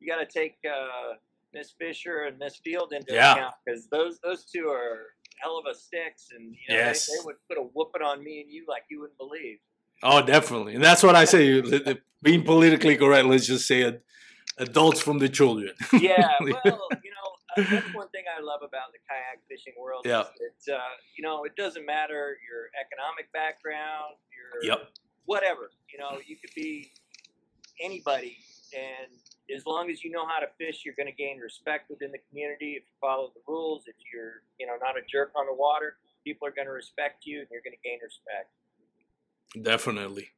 you 0.00 0.06
gotta 0.12 0.26
take 0.26 0.56
uh, 0.68 1.14
Miss 1.54 1.70
Fisher 1.78 2.24
and 2.26 2.38
Miss 2.38 2.56
Field 2.56 2.92
into 2.92 3.14
Yeah. 3.14 3.32
account 3.34 3.54
because 3.64 3.86
those 3.88 4.18
those 4.20 4.44
two 4.44 4.68
are 4.68 5.14
hell 5.40 5.58
of 5.58 5.64
a 5.70 5.74
sticks, 5.74 6.28
and 6.36 6.54
you 6.54 6.68
know 6.74 6.76
Yes. 6.82 7.06
they, 7.06 7.14
they 7.16 7.24
would 7.24 7.36
put 7.48 7.58
a 7.58 7.62
whooping 7.62 8.02
on 8.02 8.22
me 8.22 8.40
and 8.42 8.50
you 8.50 8.64
like 8.68 8.84
you 8.90 9.00
wouldn't 9.00 9.18
believe. 9.18 9.58
Oh, 10.02 10.20
definitely, 10.24 10.74
and 10.74 10.82
that's 10.84 11.02
what 11.02 11.14
I 11.14 11.24
say. 11.24 11.62
Being 12.22 12.44
politically 12.44 12.96
correct, 12.96 13.26
let's 13.26 13.46
just 13.46 13.66
say 13.66 13.82
it, 13.82 14.04
adults 14.58 15.00
from 15.00 15.18
the 15.18 15.28
children. 15.28 15.72
Yeah, 15.92 16.28
well, 16.40 16.62
you 17.06 17.10
know, 17.16 17.28
uh, 17.56 17.64
that's 17.70 17.94
one 17.94 18.08
thing 18.08 18.24
I 18.30 18.40
love 18.42 18.60
about 18.62 18.92
the 18.92 18.98
kayak 19.08 19.38
fishing 19.48 19.74
world. 19.78 20.02
Yeah. 20.04 20.24
It's 20.40 20.68
uh, 20.68 20.78
you 21.16 21.22
know, 21.22 21.44
it 21.44 21.54
doesn't 21.56 21.84
matter 21.86 22.36
your 22.48 22.70
economic 22.80 23.32
background, 23.32 24.14
your 24.34 24.70
Yep. 24.70 24.88
whatever. 25.26 25.70
You 25.92 25.98
know, 25.98 26.18
you 26.26 26.36
could 26.36 26.54
be 26.54 26.90
anybody, 27.80 28.36
and 28.74 29.12
as 29.54 29.66
long 29.66 29.90
as 29.90 30.04
you 30.04 30.10
know 30.10 30.26
how 30.26 30.38
to 30.38 30.46
fish, 30.58 30.82
you're 30.84 30.94
going 30.94 31.06
to 31.06 31.12
gain 31.12 31.38
respect 31.38 31.90
within 31.90 32.12
the 32.12 32.20
community. 32.30 32.74
If 32.76 32.84
you 32.84 32.94
follow 33.00 33.32
the 33.34 33.40
rules, 33.46 33.84
if 33.86 33.96
you're 34.12 34.42
you 34.58 34.66
know 34.66 34.74
not 34.80 34.96
a 34.96 35.02
jerk 35.10 35.32
on 35.36 35.46
the 35.46 35.54
water, 35.54 35.96
people 36.24 36.46
are 36.46 36.52
going 36.52 36.66
to 36.66 36.72
respect 36.72 37.26
you, 37.26 37.40
and 37.40 37.48
you're 37.50 37.62
going 37.62 37.76
to 37.76 37.88
gain 37.88 37.98
respect. 38.02 38.50
Definitely. 39.60 40.28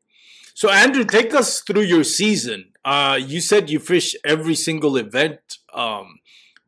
So, 0.54 0.70
Andrew, 0.70 1.04
take 1.04 1.34
us 1.34 1.60
through 1.60 1.82
your 1.82 2.04
season. 2.04 2.72
Uh, 2.84 3.18
you 3.20 3.40
said 3.40 3.70
you 3.70 3.80
fish 3.80 4.14
every 4.24 4.54
single 4.54 4.96
event 4.96 5.58
um, 5.72 6.20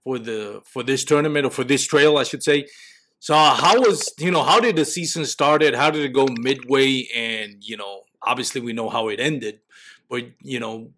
for 0.02 0.18
the 0.18 0.62
for 0.64 0.82
this 0.82 1.04
tournament 1.04 1.46
or 1.46 1.50
for 1.50 1.64
this 1.64 1.86
trail, 1.86 2.18
I 2.18 2.24
should 2.24 2.42
say. 2.42 2.66
So, 3.18 3.34
how 3.34 3.80
was 3.80 4.12
you 4.18 4.30
know 4.30 4.42
how 4.42 4.60
did 4.60 4.76
the 4.76 4.84
season 4.84 5.24
started? 5.24 5.74
How 5.74 5.90
did 5.90 6.04
it 6.04 6.12
go 6.12 6.26
midway? 6.38 7.08
And 7.14 7.62
you 7.62 7.76
know, 7.76 8.02
obviously, 8.22 8.60
we 8.60 8.72
know 8.72 8.88
how 8.88 9.08
it 9.08 9.20
ended. 9.20 9.60
But 10.08 10.24
you 10.42 10.60
know, 10.60 10.90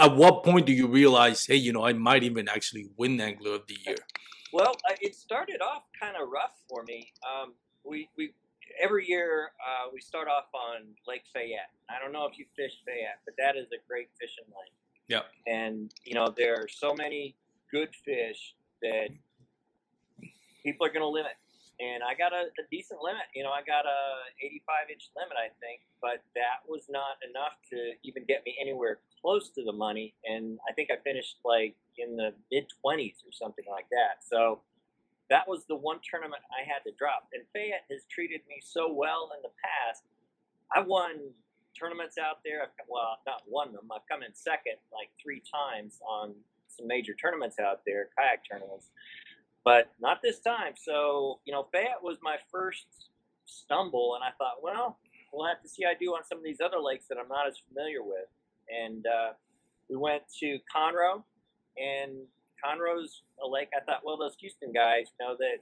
at 0.00 0.16
what 0.16 0.44
point 0.44 0.66
do 0.66 0.72
you 0.72 0.86
realize, 0.86 1.46
hey, 1.46 1.56
you 1.56 1.72
know, 1.72 1.84
I 1.84 1.92
might 1.92 2.22
even 2.22 2.48
actually 2.48 2.88
win 2.96 3.20
Angler 3.20 3.54
of 3.54 3.66
the 3.66 3.76
Year? 3.86 3.96
Well, 4.52 4.74
it 5.00 5.14
started 5.14 5.60
off 5.60 5.82
kind 6.00 6.16
of 6.20 6.28
rough 6.28 6.54
for 6.68 6.84
me. 6.84 7.12
Um, 7.24 7.54
we, 7.84 8.08
we 8.16 8.32
every 8.80 9.08
year 9.08 9.50
uh, 9.60 9.90
we 9.92 10.00
start 10.00 10.28
off 10.28 10.46
on 10.54 10.86
Lake 11.06 11.24
Fayette. 11.32 11.70
I 11.90 12.02
don't 12.02 12.12
know 12.12 12.26
if 12.26 12.38
you 12.38 12.46
fish 12.56 12.72
Fayette, 12.84 13.20
but 13.24 13.34
that 13.38 13.56
is 13.56 13.66
a 13.72 13.80
great 13.88 14.08
fishing 14.20 14.44
lake. 14.48 14.72
Yep. 15.08 15.24
And 15.46 15.92
you 16.04 16.14
know 16.14 16.32
there 16.36 16.54
are 16.54 16.68
so 16.68 16.94
many 16.94 17.36
good 17.70 17.90
fish 18.04 18.54
that 18.82 19.08
people 20.62 20.86
are 20.86 20.90
going 20.90 21.00
to 21.00 21.08
limit. 21.08 21.32
And 21.80 22.02
I 22.02 22.14
got 22.14 22.32
a, 22.32 22.54
a 22.54 22.64
decent 22.70 23.02
limit. 23.02 23.26
You 23.34 23.42
know, 23.42 23.50
I 23.50 23.62
got 23.66 23.84
a 23.86 24.30
85 24.38 24.90
inch 24.94 25.10
limit, 25.16 25.34
I 25.34 25.50
think, 25.58 25.82
but 26.00 26.22
that 26.38 26.62
was 26.68 26.86
not 26.88 27.18
enough 27.26 27.58
to 27.70 27.98
even 28.06 28.24
get 28.24 28.46
me 28.46 28.54
anywhere 28.60 29.00
close 29.20 29.50
to 29.58 29.64
the 29.64 29.72
money. 29.72 30.14
And 30.24 30.58
I 30.68 30.72
think 30.72 30.90
I 30.90 31.02
finished 31.02 31.42
like 31.44 31.74
in 31.98 32.16
the 32.16 32.32
mid 32.52 32.70
20s 32.84 33.26
or 33.26 33.32
something 33.32 33.64
like 33.70 33.86
that. 33.90 34.22
So 34.22 34.60
that 35.30 35.48
was 35.48 35.64
the 35.66 35.76
one 35.76 35.98
tournament 36.04 36.42
I 36.52 36.62
had 36.62 36.84
to 36.86 36.92
drop. 36.96 37.26
And 37.32 37.42
Fayette 37.52 37.88
has 37.90 38.04
treated 38.10 38.40
me 38.48 38.60
so 38.62 38.92
well 38.92 39.30
in 39.34 39.42
the 39.42 39.54
past. 39.58 40.04
I 40.74 40.80
won 40.80 41.34
tournaments 41.78 42.18
out 42.18 42.38
there. 42.44 42.62
I've, 42.62 42.74
well, 42.88 43.18
not 43.26 43.42
won 43.48 43.72
them. 43.72 43.90
I've 43.90 44.06
come 44.08 44.22
in 44.22 44.34
second 44.34 44.78
like 44.92 45.10
three 45.22 45.42
times 45.42 45.98
on 46.06 46.34
some 46.68 46.86
major 46.86 47.14
tournaments 47.14 47.58
out 47.58 47.82
there, 47.86 48.10
kayak 48.16 48.42
tournaments, 48.48 48.90
but 49.64 49.92
not 50.00 50.20
this 50.22 50.40
time. 50.40 50.74
So, 50.76 51.40
you 51.44 51.52
know, 51.52 51.66
Fayette 51.72 52.02
was 52.02 52.18
my 52.22 52.36
first 52.50 52.86
stumble, 53.46 54.14
and 54.14 54.24
I 54.24 54.30
thought, 54.38 54.62
well, 54.62 54.98
we'll 55.32 55.46
have 55.46 55.62
to 55.62 55.68
see 55.68 55.84
how 55.84 55.90
I 55.90 55.94
do 55.98 56.10
on 56.10 56.24
some 56.24 56.38
of 56.38 56.44
these 56.44 56.60
other 56.60 56.80
lakes 56.80 57.06
that 57.08 57.18
I'm 57.18 57.28
not 57.28 57.46
as 57.48 57.56
familiar 57.68 58.02
with. 58.02 58.28
And 58.68 59.06
uh, 59.06 59.32
we 59.88 59.96
went 59.96 60.22
to 60.40 60.58
Conroe, 60.74 61.22
and 61.76 62.12
Conroe's 62.64 63.22
a 63.42 63.48
lake. 63.48 63.68
I 63.76 63.84
thought, 63.84 64.00
well, 64.04 64.16
those 64.16 64.36
Houston 64.40 64.72
guys 64.72 65.06
know 65.20 65.36
that 65.38 65.58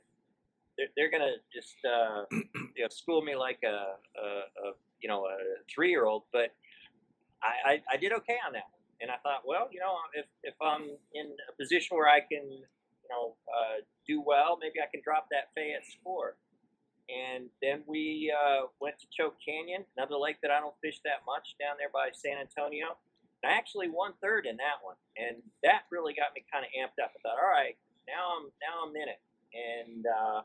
they're, 0.76 0.88
they're 0.96 1.10
gonna 1.10 1.36
just 1.52 1.76
uh, 1.84 2.24
you 2.76 2.82
know 2.82 2.88
school 2.90 3.22
me 3.22 3.34
like 3.34 3.58
a, 3.64 3.68
a, 3.68 4.26
a 4.68 4.72
you 5.00 5.08
know 5.08 5.24
a 5.26 5.36
three 5.72 5.90
year 5.90 6.06
old, 6.06 6.24
but 6.32 6.50
I, 7.42 7.72
I, 7.72 7.82
I 7.94 7.96
did 7.96 8.12
okay 8.12 8.38
on 8.46 8.52
that. 8.54 8.70
And 9.00 9.10
I 9.10 9.16
thought, 9.22 9.42
well, 9.44 9.68
you 9.72 9.80
know, 9.80 9.98
if, 10.14 10.26
if 10.44 10.54
I'm 10.62 10.82
in 11.14 11.26
a 11.50 11.52
position 11.58 11.96
where 11.96 12.08
I 12.08 12.20
can, 12.20 12.62
know, 13.12 13.36
uh, 13.44 13.84
do 14.08 14.24
well, 14.24 14.56
maybe 14.56 14.80
I 14.80 14.88
can 14.88 15.04
drop 15.04 15.28
that 15.30 15.52
Fayette 15.52 15.84
score. 15.84 16.40
And 17.12 17.52
then 17.60 17.84
we 17.84 18.32
uh, 18.32 18.72
went 18.80 18.96
to 19.00 19.06
Choke 19.12 19.36
Canyon, 19.44 19.84
another 19.96 20.16
lake 20.16 20.40
that 20.40 20.50
I 20.50 20.60
don't 20.60 20.74
fish 20.80 21.04
that 21.04 21.26
much 21.28 21.60
down 21.60 21.76
there 21.76 21.92
by 21.92 22.08
San 22.16 22.40
Antonio. 22.40 22.96
And 23.42 23.52
I 23.52 23.58
actually 23.58 23.90
won 23.90 24.14
third 24.22 24.46
in 24.46 24.56
that 24.56 24.80
one, 24.80 24.96
and 25.18 25.42
that 25.66 25.90
really 25.90 26.14
got 26.14 26.30
me 26.32 26.46
kind 26.46 26.64
of 26.64 26.70
amped 26.72 27.02
up. 27.02 27.10
I 27.10 27.18
thought, 27.20 27.42
all 27.42 27.50
right, 27.50 27.76
now 28.06 28.38
I'm 28.38 28.46
now 28.62 28.86
I'm 28.86 28.94
in 28.94 29.08
it. 29.10 29.20
And 29.52 30.06
uh, 30.06 30.40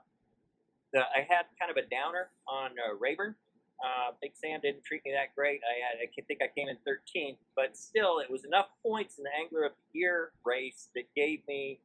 the, 0.92 1.06
I 1.06 1.22
had 1.30 1.46
kind 1.62 1.70
of 1.70 1.78
a 1.78 1.86
downer 1.88 2.34
on 2.50 2.72
uh, 2.76 2.98
Rayburn. 3.00 3.36
Uh, 3.78 4.18
Big 4.20 4.34
Sam 4.34 4.60
didn't 4.62 4.84
treat 4.84 5.06
me 5.06 5.14
that 5.14 5.36
great. 5.36 5.62
I, 5.62 5.78
had, 5.78 6.02
I 6.02 6.22
think 6.26 6.42
I 6.42 6.50
came 6.50 6.68
in 6.68 6.78
13th, 6.82 7.38
but 7.56 7.78
still, 7.78 8.18
it 8.18 8.30
was 8.30 8.44
enough 8.44 8.74
points 8.82 9.20
in 9.20 9.24
the 9.24 9.30
Angler 9.38 9.66
of 9.66 9.74
the 9.78 10.00
Year 10.00 10.32
race 10.44 10.90
that 10.96 11.06
gave 11.16 11.46
me 11.48 11.80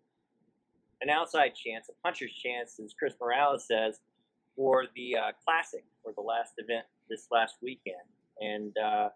an 1.03 1.11
outside 1.11 1.53
chance, 1.55 1.89
a 1.89 1.93
puncher's 2.03 2.33
chance, 2.33 2.81
as 2.83 2.95
Chris 2.97 3.15
Morales 3.21 3.67
says, 3.67 4.01
for 4.57 4.85
the 4.95 5.17
uh, 5.17 5.33
Classic, 5.45 5.85
for 6.03 6.13
the 6.15 6.23
last 6.23 6.55
event 6.59 6.87
this 7.11 7.27
last 7.31 7.57
weekend. 7.61 8.07
And 8.41 8.77
uh, 8.79 9.09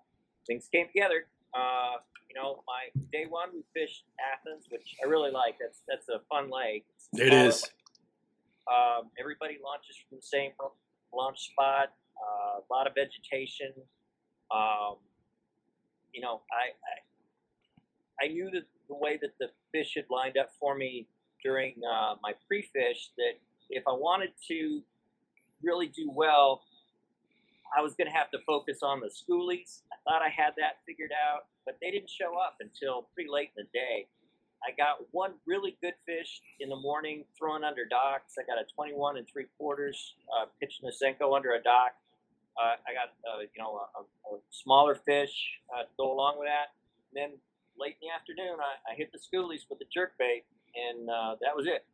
things 0.46 0.68
came 0.72 0.86
together. 0.88 1.26
Uh, 1.54 2.02
you 2.28 2.40
know, 2.40 2.62
my 2.66 2.90
day 3.12 3.26
one 3.28 3.48
we 3.54 3.62
fished 3.72 4.04
Athens, 4.20 4.66
which 4.68 4.96
I 5.02 5.06
really 5.08 5.30
like. 5.30 5.56
That's 5.60 5.82
that's 5.88 6.08
a 6.08 6.20
fun 6.28 6.50
lake. 6.50 6.84
It 7.14 7.32
is. 7.32 7.64
um, 8.68 9.10
everybody 9.18 9.58
launches 9.62 9.96
from 10.08 10.18
the 10.18 10.26
same 10.26 10.50
launch 11.14 11.50
spot. 11.50 11.92
Uh, 12.16 12.60
a 12.60 12.64
lot 12.72 12.86
of 12.86 12.94
vegetation. 12.94 13.72
Um, 14.50 14.96
you 16.12 16.20
know, 16.20 16.42
I, 16.50 16.72
I 18.24 18.26
I 18.26 18.28
knew 18.28 18.50
that 18.50 18.64
the 18.88 18.94
way 18.94 19.18
that 19.20 19.32
the 19.38 19.48
fish 19.72 19.94
had 19.96 20.04
lined 20.10 20.36
up 20.36 20.50
for 20.58 20.74
me 20.76 21.06
during 21.46 21.74
uh, 21.86 22.16
my 22.22 22.32
pre-fish 22.48 23.10
that 23.16 23.38
if 23.70 23.84
I 23.86 23.92
wanted 23.92 24.30
to 24.48 24.82
really 25.62 25.86
do 25.86 26.10
well, 26.12 26.62
I 27.70 27.82
was 27.82 27.94
going 27.94 28.10
to 28.10 28.16
have 28.16 28.30
to 28.32 28.38
focus 28.44 28.78
on 28.82 28.98
the 28.98 29.06
schoolies. 29.06 29.82
I 29.94 29.96
thought 30.02 30.22
I 30.22 30.28
had 30.28 30.54
that 30.58 30.82
figured 30.86 31.12
out, 31.14 31.46
but 31.64 31.78
they 31.80 31.92
didn't 31.92 32.10
show 32.10 32.34
up 32.34 32.56
until 32.58 33.06
pretty 33.14 33.30
late 33.30 33.50
in 33.56 33.62
the 33.62 33.70
day. 33.72 34.06
I 34.66 34.74
got 34.74 35.06
one 35.12 35.34
really 35.46 35.76
good 35.80 35.94
fish 36.04 36.42
in 36.58 36.68
the 36.68 36.76
morning 36.76 37.24
throwing 37.38 37.62
under 37.62 37.84
docks. 37.86 38.34
I 38.38 38.42
got 38.42 38.58
a 38.58 38.66
21 38.74 39.18
and 39.18 39.26
three 39.30 39.46
quarters 39.56 40.14
uh, 40.34 40.46
pitching 40.58 40.90
a 40.90 40.94
Senko 40.94 41.36
under 41.36 41.54
a 41.54 41.62
dock. 41.62 41.94
Uh, 42.58 42.74
I 42.82 42.90
got 42.90 43.14
uh, 43.22 43.46
you 43.46 43.62
know 43.62 43.86
a, 43.94 44.34
a 44.34 44.38
smaller 44.50 44.96
fish 44.96 45.60
uh, 45.70 45.82
to 45.82 45.92
go 45.96 46.10
along 46.10 46.40
with 46.40 46.48
that. 46.48 46.74
And 47.12 47.14
then 47.14 47.38
late 47.78 47.94
in 48.02 48.08
the 48.08 48.12
afternoon, 48.14 48.58
I, 48.58 48.90
I 48.90 48.96
hit 48.96 49.12
the 49.12 49.20
schoolies 49.20 49.68
with 49.68 49.78
the 49.78 49.84
jerk 49.92 50.16
bait, 50.18 50.44
and 50.76 51.08
uh, 51.08 51.36
that 51.40 51.56
was 51.56 51.66
it. 51.66 51.84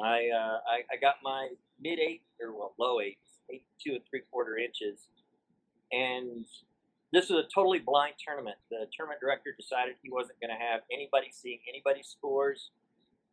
I, 0.00 0.30
uh, 0.30 0.58
I 0.66 0.82
I 0.90 0.96
got 1.00 1.16
my 1.22 1.48
mid 1.80 1.98
eight 1.98 2.22
or 2.40 2.52
well 2.52 2.74
low 2.78 3.00
eight, 3.00 3.18
eight 3.50 3.64
two 3.82 3.92
and 3.92 4.02
three 4.08 4.22
quarter 4.30 4.56
inches, 4.56 5.08
and 5.92 6.46
this 7.12 7.30
was 7.30 7.44
a 7.44 7.48
totally 7.54 7.78
blind 7.78 8.14
tournament. 8.18 8.56
The 8.70 8.86
tournament 8.90 9.20
director 9.20 9.54
decided 9.54 9.94
he 10.02 10.10
wasn't 10.10 10.40
going 10.40 10.50
to 10.50 10.58
have 10.58 10.82
anybody 10.90 11.30
seeing 11.30 11.60
anybody's 11.68 12.08
scores. 12.08 12.70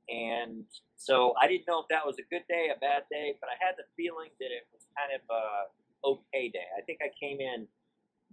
And 0.10 0.66
so 0.98 1.34
I 1.42 1.48
didn't 1.48 1.66
know 1.68 1.80
if 1.82 1.88
that 1.90 2.06
was 2.06 2.18
a 2.20 2.26
good 2.30 2.46
day, 2.50 2.70
a 2.70 2.78
bad 2.78 3.10
day, 3.10 3.34
but 3.42 3.50
I 3.50 3.58
had 3.58 3.74
the 3.78 3.90
feeling 3.98 4.30
that 4.38 4.54
it 4.54 4.70
was 4.70 4.86
kind 4.94 5.10
of 5.18 5.22
a 5.34 5.44
okay 6.06 6.50
day. 6.50 6.68
I 6.78 6.82
think 6.86 7.00
I 7.02 7.10
came 7.18 7.42
in 7.42 7.66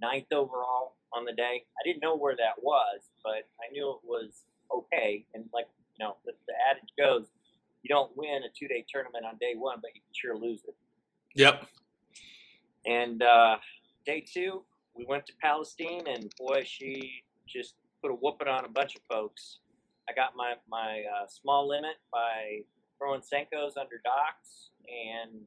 ninth 0.01 0.33
overall 0.33 0.97
on 1.13 1.25
the 1.25 1.33
day. 1.33 1.65
I 1.65 1.81
didn't 1.85 2.03
know 2.03 2.17
where 2.17 2.37
that 2.37 2.61
was, 2.61 3.09
but 3.23 3.49
I 3.57 3.73
knew 3.73 3.89
it 3.89 4.05
was 4.05 4.45
okay. 4.75 5.25
And 5.35 5.45
like, 5.53 5.67
you 5.99 6.05
know, 6.05 6.17
the, 6.25 6.33
the 6.47 6.55
adage 6.71 6.91
goes, 6.99 7.27
you 7.83 7.89
don't 7.89 8.11
win 8.17 8.43
a 8.45 8.51
two 8.59 8.69
day 8.69 8.85
tournament 8.93 9.25
on 9.25 9.37
day 9.39 9.55
one, 9.57 9.79
but 9.81 9.91
you 9.95 10.01
can 10.01 10.15
sure 10.15 10.37
lose 10.37 10.61
it. 10.67 10.75
Yep. 11.35 11.67
And 12.87 13.23
uh, 13.23 13.57
day 14.07 14.25
two, 14.33 14.63
we 14.95 15.05
went 15.07 15.27
to 15.27 15.33
Palestine, 15.41 16.07
and 16.09 16.33
boy, 16.39 16.65
she 16.65 17.23
just 17.47 17.75
put 18.03 18.11
a 18.11 18.15
whooping 18.15 18.49
on 18.49 18.65
a 18.65 18.69
bunch 18.69 18.97
of 18.97 19.03
folks. 19.09 19.59
I 20.09 20.13
got 20.13 20.35
my 20.37 20.55
my 20.69 21.03
uh, 21.05 21.27
small 21.29 21.69
limit 21.69 21.97
by 22.11 22.63
throwing 22.99 23.21
senkos 23.21 23.77
under 23.79 24.01
docks, 24.03 24.71
and 24.89 25.43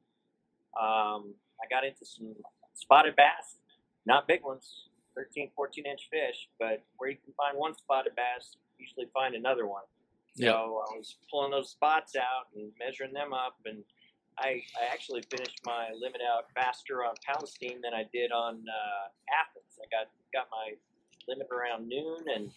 um, 0.80 1.34
I 1.60 1.68
got 1.68 1.84
into 1.84 2.04
some 2.04 2.34
spotted 2.74 3.16
bass, 3.16 3.58
not 4.06 4.26
big 4.26 4.42
ones, 4.42 4.88
13, 5.14 5.50
14 5.54 5.84
inch 5.86 6.08
fish, 6.10 6.48
but 6.58 6.84
where 6.96 7.10
you 7.10 7.16
can 7.22 7.34
find 7.36 7.58
one 7.58 7.76
spotted 7.76 8.14
bass, 8.16 8.56
usually 8.82 9.06
find 9.14 9.34
another 9.34 9.66
one. 9.66 9.86
Yep. 10.36 10.52
So 10.52 10.84
I 10.90 10.96
was 10.96 11.16
pulling 11.30 11.50
those 11.50 11.70
spots 11.70 12.16
out 12.16 12.50
and 12.56 12.72
measuring 12.78 13.12
them 13.12 13.32
up, 13.32 13.56
and 13.64 13.84
I, 14.38 14.62
I 14.80 14.92
actually 14.92 15.22
finished 15.30 15.60
my 15.64 15.90
limit 15.98 16.20
out 16.20 16.44
faster 16.54 17.04
on 17.04 17.14
Palestine 17.24 17.80
than 17.82 17.94
I 17.94 18.04
did 18.12 18.32
on 18.32 18.64
uh, 18.64 19.04
Athens. 19.28 19.78
I 19.78 19.86
got 19.90 20.08
got 20.32 20.48
my 20.50 20.74
limit 21.28 21.48
around 21.52 21.88
noon, 21.88 22.24
and 22.34 22.50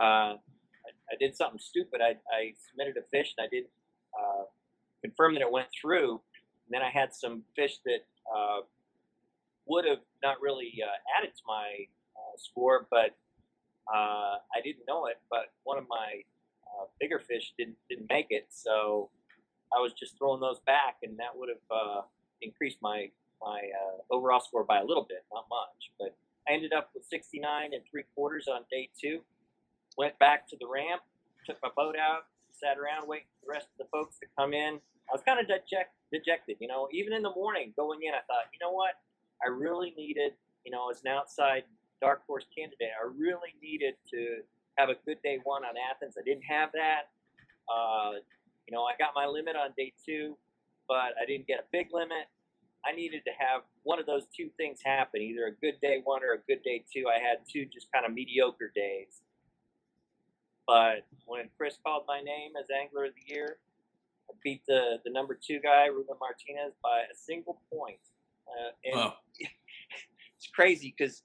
uh, 0.00 0.36
I 0.36 0.90
I, 1.12 1.16
did 1.18 1.36
something 1.36 1.58
stupid. 1.58 2.00
I, 2.00 2.16
I 2.32 2.52
submitted 2.68 2.96
a 2.96 3.02
fish 3.10 3.34
and 3.36 3.46
I 3.46 3.48
didn't 3.48 3.72
uh, 4.18 4.44
confirm 5.02 5.34
that 5.34 5.42
it 5.42 5.50
went 5.50 5.68
through. 5.80 6.12
And 6.12 6.70
then 6.70 6.82
I 6.82 6.90
had 6.90 7.14
some 7.14 7.42
fish 7.56 7.78
that 7.84 8.04
uh, 8.34 8.60
would 9.66 9.84
have 9.84 10.00
not 10.22 10.40
really 10.40 10.72
uh, 10.84 11.18
added 11.18 11.34
to 11.34 11.42
my 11.46 11.86
uh, 12.16 12.36
score, 12.36 12.86
but 12.90 13.16
uh, 13.92 14.38
I 14.54 14.60
didn't 14.62 14.86
know 14.86 15.06
it. 15.06 15.18
But 15.30 15.52
one 15.64 15.78
of 15.78 15.84
my 15.88 16.22
uh, 16.66 16.86
bigger 17.00 17.18
fish 17.18 17.52
didn't 17.58 17.76
didn't 17.88 18.08
make 18.08 18.28
it, 18.30 18.46
so 18.50 19.10
I 19.76 19.80
was 19.80 19.92
just 19.92 20.18
throwing 20.18 20.40
those 20.40 20.60
back, 20.66 20.96
and 21.02 21.18
that 21.18 21.36
would 21.36 21.48
have 21.48 21.66
uh, 21.70 22.02
increased 22.42 22.78
my 22.80 23.10
my 23.40 23.60
uh, 23.60 24.14
overall 24.14 24.40
score 24.40 24.64
by 24.64 24.78
a 24.80 24.84
little 24.84 25.06
bit, 25.08 25.24
not 25.32 25.46
much. 25.50 25.92
But 25.98 26.16
I 26.48 26.54
ended 26.54 26.72
up 26.72 26.90
with 26.94 27.04
69 27.04 27.72
and 27.72 27.82
three 27.90 28.04
quarters 28.14 28.48
on 28.48 28.62
day 28.70 28.88
two. 29.00 29.20
Went 29.96 30.18
back 30.18 30.48
to 30.48 30.56
the 30.60 30.66
ramp, 30.66 31.02
took 31.46 31.58
my 31.62 31.70
boat 31.76 31.96
out, 31.96 32.26
sat 32.52 32.78
around 32.78 33.06
waiting 33.08 33.26
for 33.40 33.46
the 33.46 33.52
rest 33.52 33.68
of 33.72 33.78
the 33.78 33.90
folks 33.90 34.18
to 34.20 34.26
come 34.36 34.52
in. 34.52 34.80
I 35.08 35.12
was 35.12 35.22
kind 35.24 35.40
of 35.40 35.46
deject, 35.46 35.94
dejected, 36.12 36.56
you 36.60 36.68
know. 36.68 36.88
Even 36.92 37.12
in 37.12 37.22
the 37.22 37.30
morning, 37.32 37.72
going 37.76 38.00
in, 38.02 38.12
I 38.12 38.22
thought, 38.26 38.50
you 38.52 38.58
know 38.60 38.72
what? 38.72 39.00
I 39.42 39.48
really 39.48 39.94
needed, 39.96 40.32
you 40.64 40.72
know, 40.72 40.90
as 40.90 41.00
an 41.04 41.08
outside 41.08 41.64
dark 42.00 42.22
horse 42.26 42.46
candidate, 42.56 42.90
I 42.94 43.06
really 43.16 43.54
needed 43.62 43.94
to 44.10 44.42
have 44.76 44.88
a 44.88 44.96
good 45.04 45.18
day 45.22 45.38
one 45.42 45.64
on 45.64 45.74
Athens. 45.90 46.14
I 46.18 46.22
didn't 46.24 46.44
have 46.44 46.70
that. 46.72 47.10
Uh, 47.68 48.20
you 48.66 48.72
know, 48.72 48.84
I 48.84 48.92
got 48.98 49.10
my 49.14 49.26
limit 49.26 49.56
on 49.56 49.70
day 49.76 49.92
two, 50.04 50.36
but 50.88 51.16
I 51.20 51.26
didn't 51.26 51.46
get 51.46 51.58
a 51.58 51.64
big 51.72 51.88
limit. 51.92 52.28
I 52.86 52.92
needed 52.94 53.22
to 53.24 53.32
have 53.38 53.62
one 53.82 53.98
of 53.98 54.06
those 54.06 54.24
two 54.34 54.50
things 54.56 54.78
happen, 54.84 55.20
either 55.20 55.46
a 55.46 55.52
good 55.52 55.80
day 55.82 56.00
one 56.04 56.22
or 56.22 56.34
a 56.34 56.38
good 56.46 56.62
day 56.62 56.84
two. 56.92 57.06
I 57.08 57.18
had 57.18 57.38
two 57.50 57.66
just 57.66 57.90
kind 57.92 58.06
of 58.06 58.12
mediocre 58.12 58.70
days. 58.74 59.22
But 60.66 61.06
when 61.26 61.48
Chris 61.56 61.78
called 61.84 62.04
my 62.06 62.20
name 62.20 62.52
as 62.60 62.66
Angler 62.70 63.06
of 63.06 63.12
the 63.14 63.34
Year, 63.34 63.56
I 64.30 64.34
beat 64.44 64.62
the, 64.68 64.98
the 65.04 65.10
number 65.10 65.34
two 65.34 65.60
guy, 65.60 65.86
Ruben 65.86 66.16
Martinez, 66.20 66.74
by 66.82 67.00
a 67.10 67.16
single 67.16 67.60
point. 67.72 68.00
Uh, 68.46 68.70
and 68.84 68.96
Wow. 68.96 69.14
it's 70.36 70.46
crazy 70.54 70.94
because, 70.96 71.22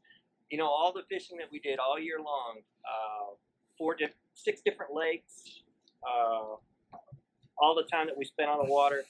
you 0.54 0.60
know, 0.60 0.68
all 0.68 0.94
the 0.94 1.02
fishing 1.10 1.36
that 1.40 1.48
we 1.52 1.58
did 1.58 1.80
all 1.80 2.00
year 2.00 2.20
long, 2.20 2.60
uh, 2.86 3.34
four, 3.76 3.96
diff- 3.96 4.14
six 4.36 4.62
different 4.64 4.94
lakes, 4.94 5.64
uh, 6.08 6.54
all 7.58 7.74
the 7.74 7.90
time 7.92 8.06
that 8.06 8.16
we 8.16 8.24
spent 8.24 8.52
on 8.52 8.64
the 8.64 8.72
water, 8.72 9.04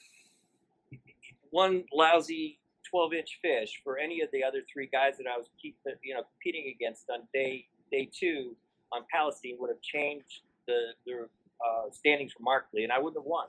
one 1.50 1.84
lousy 1.92 2.58
12 2.88 3.12
inch 3.12 3.38
fish 3.42 3.78
for 3.84 3.98
any 3.98 4.22
of 4.22 4.30
the 4.32 4.42
other 4.42 4.62
three 4.72 4.88
guys 4.90 5.18
that 5.18 5.26
I 5.26 5.36
was 5.36 5.48
keep, 5.60 5.76
you 6.02 6.14
know, 6.14 6.22
competing 6.32 6.72
against 6.74 7.10
on 7.10 7.28
day 7.34 7.66
day 7.92 8.08
two 8.10 8.56
on 8.90 9.02
Palestine 9.12 9.56
would 9.58 9.68
have 9.68 9.82
changed 9.82 10.40
the, 10.66 10.94
the 11.04 11.28
uh, 11.60 11.90
standings 11.92 12.32
remarkably, 12.38 12.84
and 12.84 12.92
I 12.92 12.98
wouldn't 12.98 13.20
have 13.20 13.26
won. 13.26 13.48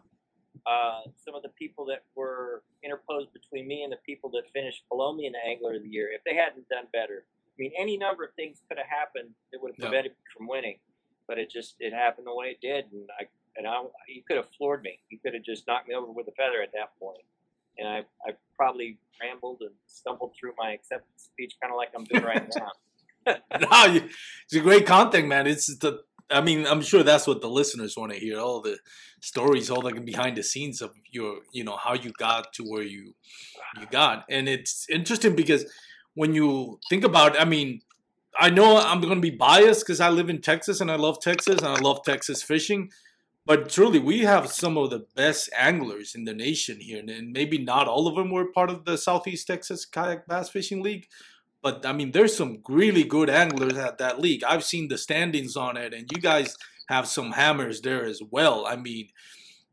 Uh, 0.67 1.07
some 1.23 1.33
of 1.33 1.43
the 1.43 1.53
people 1.57 1.85
that 1.85 2.03
were 2.13 2.63
interposed 2.83 3.31
between 3.31 3.69
me 3.69 3.83
and 3.83 3.93
the 3.93 4.03
people 4.05 4.29
that 4.31 4.51
finished 4.51 4.83
below 4.89 5.13
me 5.13 5.27
in 5.27 5.31
the 5.31 5.45
Angler 5.47 5.75
of 5.75 5.83
the 5.83 5.89
Year, 5.89 6.09
if 6.11 6.21
they 6.25 6.35
hadn't 6.35 6.67
done 6.67 6.87
better, 6.91 7.23
I 7.57 7.61
mean, 7.61 7.71
any 7.77 7.97
number 7.97 8.23
of 8.23 8.33
things 8.35 8.61
could 8.67 8.77
have 8.77 8.87
happened 8.87 9.29
that 9.51 9.61
would 9.61 9.71
have 9.71 9.79
Yeah. 9.79 9.85
prevented 9.89 10.11
me 10.11 10.17
from 10.35 10.47
winning. 10.47 10.79
But 11.27 11.39
it 11.39 11.49
just 11.49 11.75
it 11.79 11.91
happened 11.93 12.27
the 12.27 12.35
way 12.35 12.47
it 12.47 12.61
did, 12.61 12.85
and 12.91 13.09
I 13.19 13.23
and 13.57 13.65
I 13.67 13.81
you 14.07 14.21
could 14.27 14.37
have 14.37 14.47
floored 14.57 14.83
me. 14.83 14.99
You 15.09 15.17
could 15.19 15.33
have 15.33 15.43
just 15.43 15.65
knocked 15.67 15.87
me 15.87 15.95
over 15.95 16.11
with 16.11 16.27
a 16.27 16.31
feather 16.33 16.61
at 16.61 16.71
that 16.73 16.97
point. 16.99 17.23
And 17.79 17.87
I 17.87 17.99
I 18.27 18.33
probably 18.55 18.99
rambled 19.21 19.61
and 19.61 19.71
stumbled 19.87 20.33
through 20.39 20.53
my 20.57 20.71
acceptance 20.73 21.23
speech, 21.23 21.55
kind 21.61 21.71
of 21.73 21.77
like 21.77 21.89
I'm 21.95 22.03
doing 22.03 22.23
right 22.23 22.47
now. 22.59 22.71
no, 23.59 23.85
you- 23.93 24.09
it's 24.43 24.53
a 24.55 24.59
great 24.59 24.85
content, 24.85 25.27
man. 25.27 25.47
It's 25.47 25.67
the. 25.79 26.03
I 26.29 26.41
mean, 26.41 26.65
I'm 26.65 26.81
sure 26.81 27.03
that's 27.03 27.27
what 27.27 27.41
the 27.41 27.49
listeners 27.49 27.95
want 27.95 28.11
to 28.11 28.19
hear. 28.19 28.39
All 28.39 28.59
the 28.61 28.77
stories, 29.21 29.69
all 29.69 29.81
the 29.81 29.93
behind 29.99 30.37
the 30.37 30.43
scenes 30.43 30.81
of 30.81 30.91
your, 31.11 31.39
you 31.51 31.63
know, 31.63 31.75
how 31.77 31.93
you 31.93 32.11
got 32.17 32.51
to 32.53 32.63
where 32.63 32.81
you 32.83 33.13
you 33.79 33.85
got, 33.91 34.25
and 34.29 34.47
it's 34.49 34.87
interesting 34.89 35.35
because 35.35 35.65
when 36.15 36.33
you 36.33 36.79
think 36.89 37.03
about, 37.03 37.39
I 37.39 37.45
mean, 37.45 37.81
I 38.37 38.49
know 38.49 38.77
I'm 38.77 38.99
going 38.99 39.15
to 39.15 39.21
be 39.21 39.29
biased 39.29 39.85
because 39.85 40.01
I 40.01 40.09
live 40.09 40.29
in 40.29 40.41
Texas 40.41 40.81
and 40.81 40.91
I 40.91 40.95
love 40.95 41.21
Texas 41.21 41.59
and 41.59 41.67
I 41.67 41.79
love 41.79 42.03
Texas 42.03 42.43
fishing. 42.43 42.91
But 43.45 43.69
truly, 43.69 43.99
we 43.99 44.21
have 44.21 44.51
some 44.51 44.75
of 44.75 44.89
the 44.89 45.05
best 45.15 45.51
anglers 45.55 46.15
in 46.15 46.25
the 46.25 46.33
nation 46.33 46.79
here, 46.79 46.99
and 46.99 47.31
maybe 47.31 47.59
not 47.59 47.87
all 47.87 48.07
of 48.07 48.15
them 48.15 48.31
were 48.31 48.51
part 48.51 48.71
of 48.71 48.85
the 48.85 48.97
Southeast 48.97 49.45
Texas 49.45 49.85
Kayak 49.85 50.27
Bass 50.27 50.49
Fishing 50.49 50.81
League. 50.81 51.07
But 51.61 51.85
I 51.85 51.93
mean, 51.93 52.11
there's 52.11 52.35
some 52.35 52.63
really 52.67 53.03
good 53.03 53.29
anglers 53.29 53.77
at 53.77 53.99
that 53.99 54.19
league. 54.19 54.43
I've 54.43 54.63
seen 54.63 54.87
the 54.87 54.97
standings 54.97 55.55
on 55.55 55.77
it, 55.77 55.93
and 55.93 56.09
you 56.11 56.19
guys 56.19 56.57
have 56.89 57.07
some 57.07 57.33
hammers 57.33 57.81
there 57.81 58.03
as 58.03 58.19
well. 58.31 58.65
I 58.65 58.77
mean, 58.77 59.09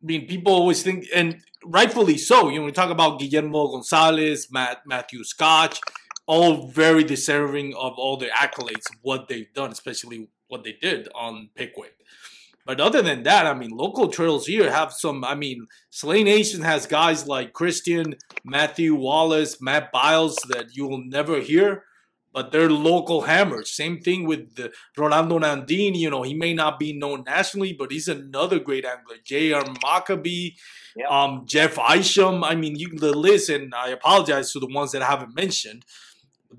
I 0.02 0.06
mean, 0.06 0.26
people 0.26 0.52
always 0.52 0.82
think, 0.82 1.06
and 1.14 1.40
rightfully 1.64 2.18
so. 2.18 2.50
You 2.50 2.58
know, 2.58 2.66
we 2.66 2.72
talk 2.72 2.90
about 2.90 3.20
Guillermo 3.20 3.68
Gonzalez, 3.68 4.48
Matt, 4.50 4.82
Matthew 4.86 5.24
Scotch, 5.24 5.80
all 6.26 6.68
very 6.68 7.04
deserving 7.04 7.74
of 7.74 7.94
all 7.96 8.16
the 8.16 8.26
accolades 8.28 8.86
what 9.02 9.28
they've 9.28 9.52
done, 9.54 9.70
especially 9.72 10.28
what 10.48 10.64
they 10.64 10.76
did 10.80 11.08
on 11.14 11.50
Pickwick. 11.54 11.94
But 12.64 12.80
other 12.80 13.02
than 13.02 13.24
that, 13.24 13.46
I 13.46 13.54
mean, 13.54 13.70
local 13.70 14.06
trails 14.08 14.46
here 14.46 14.70
have 14.70 14.92
some. 14.92 15.24
I 15.24 15.34
mean, 15.34 15.66
Slay 15.90 16.22
Nation 16.22 16.62
has 16.62 16.86
guys 16.86 17.26
like 17.26 17.52
Christian, 17.52 18.14
Matthew 18.44 18.94
Wallace, 18.94 19.60
Matt 19.60 19.90
Biles 19.90 20.36
that 20.48 20.76
you 20.76 20.86
will 20.86 21.02
never 21.04 21.40
hear, 21.40 21.82
but 22.32 22.52
they're 22.52 22.70
local 22.70 23.22
hammers. 23.22 23.74
Same 23.74 23.98
thing 24.00 24.28
with 24.28 24.54
the 24.54 24.70
Rolando 24.96 25.40
Nandin. 25.40 25.96
You 25.96 26.08
know, 26.10 26.22
he 26.22 26.34
may 26.34 26.54
not 26.54 26.78
be 26.78 26.92
known 26.92 27.24
nationally, 27.26 27.72
but 27.72 27.90
he's 27.90 28.06
another 28.06 28.60
great 28.60 28.84
angler. 28.84 29.16
J.R. 29.24 29.64
Maccabee, 29.82 30.52
Yep. 30.94 31.10
um, 31.10 31.42
Jeff 31.46 31.78
Isham. 31.92 32.44
I 32.44 32.54
mean, 32.54 32.76
you 32.76 32.96
the 32.96 33.16
list, 33.16 33.48
and 33.48 33.74
I 33.74 33.88
apologize 33.88 34.52
to 34.52 34.60
the 34.60 34.68
ones 34.68 34.92
that 34.92 35.02
I 35.02 35.06
haven't 35.06 35.34
mentioned. 35.34 35.84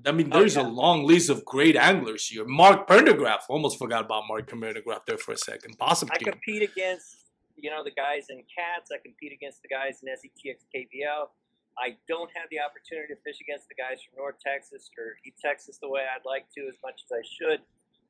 I 0.06 0.12
mean, 0.12 0.30
Oh, 0.32 0.38
there's 0.38 0.56
yeah. 0.56 0.66
a 0.66 0.68
long 0.68 1.04
list 1.06 1.30
of 1.30 1.44
great 1.44 1.76
anglers 1.76 2.26
here. 2.28 2.44
Mark 2.44 2.86
Pendergraph, 2.88 3.44
almost 3.48 3.78
forgot 3.78 4.04
about 4.04 4.24
Mark 4.28 4.48
Pendergraph 4.50 5.04
there 5.06 5.18
for 5.18 5.32
a 5.32 5.38
second. 5.38 5.78
Possum 5.78 6.08
I 6.12 6.18
compete 6.18 6.62
against, 6.62 7.16
you 7.56 7.70
know, 7.70 7.82
the 7.84 7.90
guys 7.92 8.26
in 8.30 8.38
cats. 8.50 8.90
I 8.92 8.98
compete 9.02 9.32
against 9.32 9.62
the 9.62 9.68
guys 9.68 10.00
in 10.02 10.08
E 10.08 10.14
SETX 10.14 10.56
KBL. 10.74 11.28
I 11.76 11.96
don't 12.06 12.30
have 12.36 12.46
the 12.50 12.60
opportunity 12.60 13.14
to 13.14 13.20
fish 13.26 13.40
against 13.40 13.68
the 13.68 13.74
guys 13.74 13.98
from 14.02 14.18
North 14.22 14.36
Texas 14.38 14.88
or 14.96 15.16
East 15.26 15.38
Texas 15.42 15.78
the 15.82 15.88
way 15.88 16.02
I'd 16.06 16.24
like 16.24 16.46
to, 16.54 16.62
as 16.68 16.78
much 16.84 17.02
as 17.02 17.10
I 17.10 17.22
should. 17.26 17.60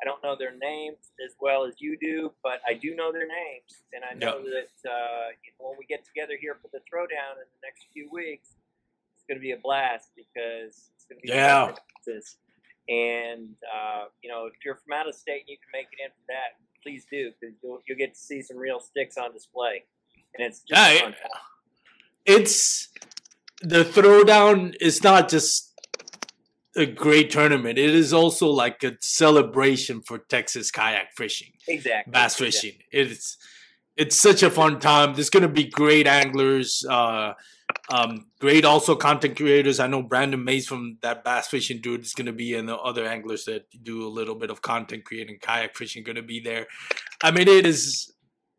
I 0.03 0.05
don't 0.05 0.23
know 0.23 0.37
their 0.37 0.53
names 0.53 1.13
as 1.25 1.33
well 1.41 1.65
as 1.65 1.81
you 1.81 1.97
do, 1.97 2.33
but 2.43 2.61
I 2.69 2.75
do 2.75 2.95
know 2.95 3.13
their 3.13 3.29
names, 3.29 3.87
and 3.95 4.03
I 4.05 4.13
know 4.13 4.43
that 4.43 4.75
uh, 4.85 5.33
you 5.41 5.55
know, 5.57 5.71
when 5.71 5.79
we 5.79 5.87
get 5.87 6.05
together 6.05 6.35
here 6.39 6.59
for 6.61 6.69
the 6.73 6.81
throwdown 6.85 7.39
in 7.41 7.47
the 7.57 7.63
next 7.63 7.87
few 7.95 8.11
weeks, 8.13 8.59
it's 9.17 9.25
going 9.29 9.39
to 9.39 9.43
be 9.43 9.53
a 9.53 9.57
blast 9.63 10.11
because 10.17 10.91
it's 11.09 11.09
going 11.09 11.21
to 11.21 11.23
be 11.23 11.29
Yeah. 11.29 11.73
And 12.89 13.55
uh, 13.75 14.05
you 14.23 14.29
know, 14.31 14.47
if 14.47 14.53
you're 14.65 14.75
from 14.77 14.93
out 14.93 15.09
of 15.09 15.15
state 15.15 15.41
and 15.41 15.49
you 15.49 15.57
can 15.57 15.71
make 15.73 15.87
it 15.93 16.03
in 16.05 16.11
for 16.11 16.25
that, 16.29 16.59
please 16.83 17.07
do 17.11 17.31
because 17.41 17.55
you'll, 17.63 17.81
you'll 17.89 17.97
get 17.99 18.13
to 18.15 18.21
see 18.21 18.43
some 18.43 18.59
real 18.59 18.79
sticks 18.79 19.17
on 19.17 19.33
display, 19.33 19.85
and 20.37 20.47
it's 20.47 20.61
just 20.61 20.71
Yeah, 20.71 21.01
fun. 21.01 21.15
it's 22.27 22.89
the 23.63 23.85
throwdown 23.85 24.75
is 24.83 25.03
not 25.03 25.31
just 25.31 25.73
a 26.77 26.85
great 26.85 27.31
tournament. 27.31 27.79
It 27.79 27.95
is 27.95 28.13
also 28.13 28.49
like 28.49 28.83
a 28.85 28.99
celebration 29.01 30.03
for 30.03 30.19
Texas 30.19 30.71
kayak 30.71 31.13
fishing, 31.17 31.53
exactly 31.67 32.11
bass 32.13 32.39
exactly. 32.39 32.47
fishing. 32.51 32.83
It's 32.93 33.39
it's 33.97 34.17
such 34.21 34.43
a 34.43 34.51
fun 34.51 34.79
time. 34.79 35.15
There's 35.15 35.31
gonna 35.31 35.49
be 35.49 35.65
great 35.65 36.07
anglers, 36.07 36.85
uh, 36.91 37.33
um, 37.91 38.27
great 38.41 38.65
also 38.65 38.97
content 38.97 39.37
creators. 39.37 39.81
I 39.81 39.87
know 39.87 40.03
Brandon 40.03 40.43
Mays 40.43 40.67
from 40.67 40.99
that 41.03 41.25
bass 41.25 41.49
fishing 41.49 41.81
dude 41.81 42.03
is 42.03 42.15
gonna 42.15 42.33
be, 42.33 42.55
and 42.55 42.69
the 42.69 42.77
other 42.77 43.07
anglers 43.07 43.45
that 43.45 43.67
do 43.83 44.07
a 44.07 44.09
little 44.09 44.35
bit 44.35 44.51
of 44.51 44.63
content 44.63 45.05
creating 45.05 45.39
kayak 45.41 45.77
fishing 45.77 46.03
gonna 46.03 46.23
be 46.23 46.41
there. 46.41 46.67
I 47.23 47.31
mean, 47.31 47.49
it 47.49 47.67
is 47.67 48.13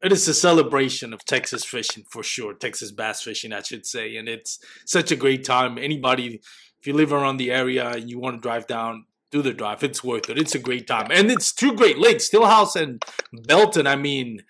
it 0.03 0.11
is 0.11 0.27
a 0.27 0.33
celebration 0.33 1.13
of 1.13 1.25
Texas 1.25 1.63
fishing 1.65 2.03
for 2.11 2.21
sure. 2.21 2.53
Texas 2.53 2.91
bass 2.91 3.23
fishing, 3.23 3.53
I 3.53 3.61
should 3.61 3.85
say, 3.85 4.17
and 4.17 4.29
it's 4.29 4.59
such 4.85 5.11
a 5.11 5.15
great 5.15 5.43
time. 5.43 5.77
Anybody, 5.77 6.41
if 6.79 6.87
you 6.87 6.93
live 6.93 7.11
around 7.11 7.37
the 7.37 7.51
area 7.51 7.89
and 7.89 8.09
you 8.09 8.19
want 8.19 8.35
to 8.35 8.41
drive 8.41 8.67
down, 8.67 9.05
do 9.31 9.41
the 9.41 9.53
drive. 9.53 9.83
It's 9.83 10.03
worth 10.03 10.29
it. 10.29 10.37
It's 10.37 10.55
a 10.55 10.59
great 10.59 10.87
time, 10.87 11.07
and 11.11 11.31
it's 11.31 11.51
two 11.53 11.73
great 11.73 11.97
lakes, 11.97 12.29
Stillhouse 12.29 12.75
and 12.75 13.01
Belton. 13.47 13.87
I 13.87 13.95
mean, 13.95 14.41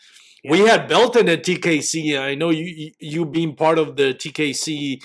we 0.50 0.60
had 0.60 0.88
Belton 0.88 1.30
at 1.30 1.44
TKC. 1.44 2.20
I 2.20 2.36
know 2.36 2.50
you 2.50 2.92
you, 3.00 3.26
being 3.26 3.56
part 3.56 3.78
of 3.80 3.96
the 3.96 4.14
TKC 4.14 5.02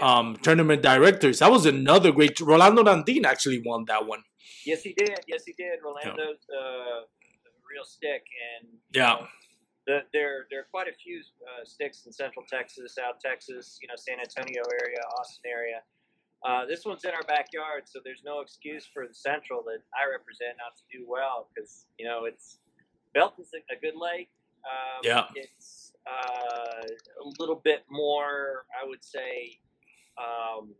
um, 0.00 0.36
tournament 0.42 0.82
directors. 0.82 1.38
That 1.38 1.50
was 1.50 1.66
another 1.66 2.12
great. 2.12 2.40
Rolando 2.40 2.82
Nandin 2.82 3.24
actually 3.24 3.62
won 3.64 3.84
that 3.88 4.06
one. 4.06 4.22
Yes, 4.66 4.82
he 4.82 4.94
did. 4.96 5.18
Yes, 5.26 5.44
he 5.44 5.52
did. 5.56 5.78
Rolando's 5.84 6.40
uh, 6.48 7.04
real 7.70 7.84
stick, 7.84 8.24
and 8.58 8.68
Yeah. 8.94 9.26
the, 9.86 10.00
there 10.12 10.46
there 10.50 10.60
are 10.60 10.68
quite 10.70 10.88
a 10.88 10.94
few 11.04 11.20
uh, 11.42 11.64
sticks 11.64 12.06
in 12.06 12.12
Central 12.12 12.44
Texas, 12.48 12.94
South 12.94 13.18
Texas, 13.24 13.78
you 13.82 13.88
know, 13.88 13.94
San 13.96 14.18
Antonio 14.20 14.62
area, 14.82 14.98
Austin 15.18 15.50
area. 15.50 15.82
Uh, 16.44 16.66
this 16.66 16.84
one's 16.84 17.04
in 17.04 17.10
our 17.10 17.22
backyard, 17.26 17.84
so 17.86 18.00
there's 18.04 18.20
no 18.24 18.40
excuse 18.40 18.84
for 18.92 19.06
the 19.08 19.14
Central 19.14 19.62
that 19.64 19.80
I 19.96 20.04
represent 20.10 20.56
not 20.60 20.76
to 20.76 20.84
do 20.92 21.04
well 21.08 21.48
because 21.54 21.86
you 21.98 22.06
know 22.06 22.24
it's 22.24 22.58
Belton's 23.14 23.50
a, 23.54 23.60
a 23.74 23.78
good 23.80 23.96
lake. 23.96 24.28
Um, 24.64 25.00
Yeah. 25.02 25.24
It's 25.34 25.92
uh, 26.06 26.82
a 27.24 27.28
little 27.38 27.60
bit 27.64 27.84
more, 27.90 28.66
I 28.80 28.86
would 28.86 29.04
say, 29.04 29.58
um, 30.18 30.74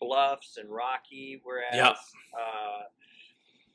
bluffs 0.00 0.56
and 0.58 0.68
rocky, 0.70 1.40
whereas 1.42 1.74
Yeah. 1.74 1.90
uh, 2.38 2.82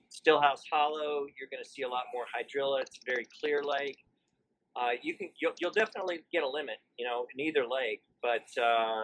Stillhouse 0.10 0.62
Hollow, 0.72 1.26
you're 1.38 1.50
going 1.50 1.64
to 1.64 1.70
see 1.70 1.84
a 1.84 1.88
lot 1.90 2.04
more 2.14 2.26
hydrilla. 2.26 2.82
It's 2.82 2.98
a 2.98 3.06
very 3.06 3.26
clear 3.40 3.64
lake. 3.64 3.98
Uh, 4.76 4.92
you 5.02 5.18
can 5.18 5.30
you'll, 5.40 5.54
you'll 5.60 5.72
definitely 5.72 6.24
get 6.32 6.44
a 6.44 6.50
limit, 6.50 6.78
you 6.98 7.06
know, 7.06 7.26
in 7.34 7.40
either 7.42 7.66
lake, 7.68 8.02
but 8.22 8.46
uh, 8.62 9.04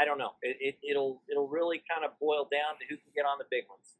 I 0.00 0.04
don't 0.04 0.16
know. 0.18 0.32
It, 0.42 0.56
it, 0.60 0.78
it'll 0.88 1.22
it'll 1.30 1.48
really 1.48 1.82
kind 1.90 2.04
of 2.04 2.18
boil 2.18 2.48
down 2.50 2.78
to 2.78 2.84
who 2.88 2.96
can 2.96 3.12
get 3.14 3.24
on 3.26 3.38
the 3.38 3.44
big 3.50 3.64
ones. 3.68 3.96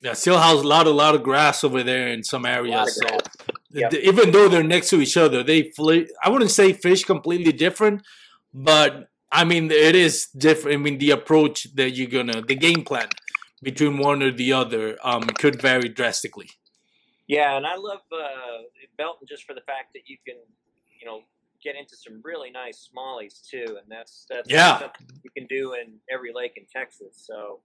Yeah, 0.00 0.12
still 0.14 0.38
has 0.38 0.60
a 0.60 0.66
lot, 0.66 0.86
a 0.86 0.90
lot 0.90 1.14
of 1.14 1.22
grass 1.22 1.64
over 1.64 1.82
there 1.82 2.08
in 2.08 2.22
some 2.22 2.44
A 2.44 2.48
lot 2.50 2.58
of 2.60 2.66
areas. 2.66 2.94
So. 3.02 3.18
Yep. 3.80 3.94
even 3.94 4.30
though 4.32 4.48
they're 4.48 4.62
next 4.62 4.90
to 4.90 5.00
each 5.00 5.16
other, 5.16 5.42
they 5.42 5.70
fl- 5.76 6.06
I 6.22 6.28
wouldn't 6.30 6.50
say 6.50 6.72
fish 6.72 7.04
completely 7.04 7.52
different, 7.52 8.02
but 8.54 9.08
I 9.30 9.44
mean 9.44 9.70
it 9.70 9.94
is 9.94 10.26
different. 10.36 10.74
I 10.76 10.78
mean 10.78 10.98
the 10.98 11.10
approach 11.10 11.74
that 11.74 11.90
you're 11.90 12.08
gonna, 12.08 12.42
the 12.42 12.54
game 12.54 12.82
plan 12.84 13.08
between 13.62 13.98
one 13.98 14.22
or 14.22 14.32
the 14.32 14.52
other, 14.52 14.96
um, 15.02 15.22
could 15.22 15.60
vary 15.60 15.88
drastically. 15.88 16.50
Yeah, 17.26 17.56
and 17.56 17.66
I 17.66 17.76
love 17.76 18.00
uh, 18.12 18.62
Belton 18.96 19.26
just 19.28 19.44
for 19.44 19.54
the 19.54 19.62
fact 19.62 19.92
that 19.94 20.02
you 20.06 20.16
can, 20.26 20.36
you 21.00 21.06
know, 21.06 21.22
get 21.64 21.74
into 21.74 21.96
some 21.96 22.20
really 22.22 22.50
nice 22.50 22.88
smallies 22.88 23.44
too, 23.50 23.66
and 23.80 23.86
that's 23.88 24.26
that's 24.30 24.48
Yeah. 24.48 24.78
something 24.78 25.06
you 25.24 25.30
can 25.36 25.46
do 25.46 25.72
in 25.74 25.98
every 26.12 26.32
lake 26.32 26.52
in 26.56 26.64
Texas. 26.72 27.24
So 27.26 27.60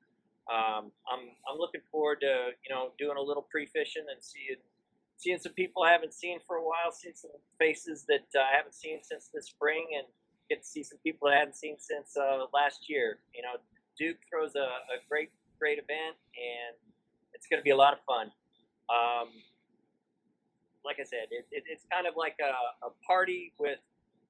um, 0.52 0.92
I'm 1.12 1.24
I'm 1.48 1.58
looking 1.60 1.82
forward 1.92 2.20
to 2.22 2.50
you 2.68 2.74
know 2.74 2.92
doing 2.98 3.18
a 3.18 3.22
little 3.22 3.46
pre 3.52 3.68
fishing 3.68 4.06
and 4.12 4.22
seeing 4.24 4.58
seeing 5.22 5.38
some 5.38 5.54
people 5.54 5.84
I 5.84 5.92
haven't 5.92 6.14
seen 6.14 6.40
for 6.48 6.56
a 6.58 6.64
while, 6.64 6.92
seeing 6.92 7.14
some 7.16 7.32
faces 7.60 8.06
that 8.10 8.26
uh, 8.36 8.42
I 8.42 8.58
haven't 8.58 8.74
seen 8.74 9.00
since 9.04 9.30
the 9.34 9.42
spring, 9.42 9.86
and 9.96 10.08
get 10.50 10.64
to 10.64 10.68
see 10.68 10.82
some 10.84 10.98
people 11.04 11.28
I 11.28 11.38
haven't 11.38 11.56
seen 11.56 11.78
since 11.80 12.18
uh, 12.18 12.46
last 12.54 12.90
year. 12.90 13.20
You 13.36 13.44
know, 13.44 13.62
Duke 13.98 14.18
throws 14.30 14.56
a, 14.56 14.66
a 14.90 14.98
great 15.08 15.30
great 15.60 15.78
event, 15.78 16.18
and 16.34 16.76
it's 17.34 17.46
going 17.46 17.60
to 17.60 17.64
be 17.64 17.70
a 17.70 17.78
lot 17.78 17.94
of 17.94 18.00
fun. 18.06 18.32
Um, 18.90 19.30
like 20.84 20.98
I 21.00 21.04
said, 21.04 21.30
it, 21.30 21.46
it, 21.52 21.64
it's 21.70 21.86
kind 21.92 22.08
of 22.08 22.16
like 22.18 22.36
a, 22.42 22.88
a 22.88 22.90
party 23.06 23.54
with 23.60 23.78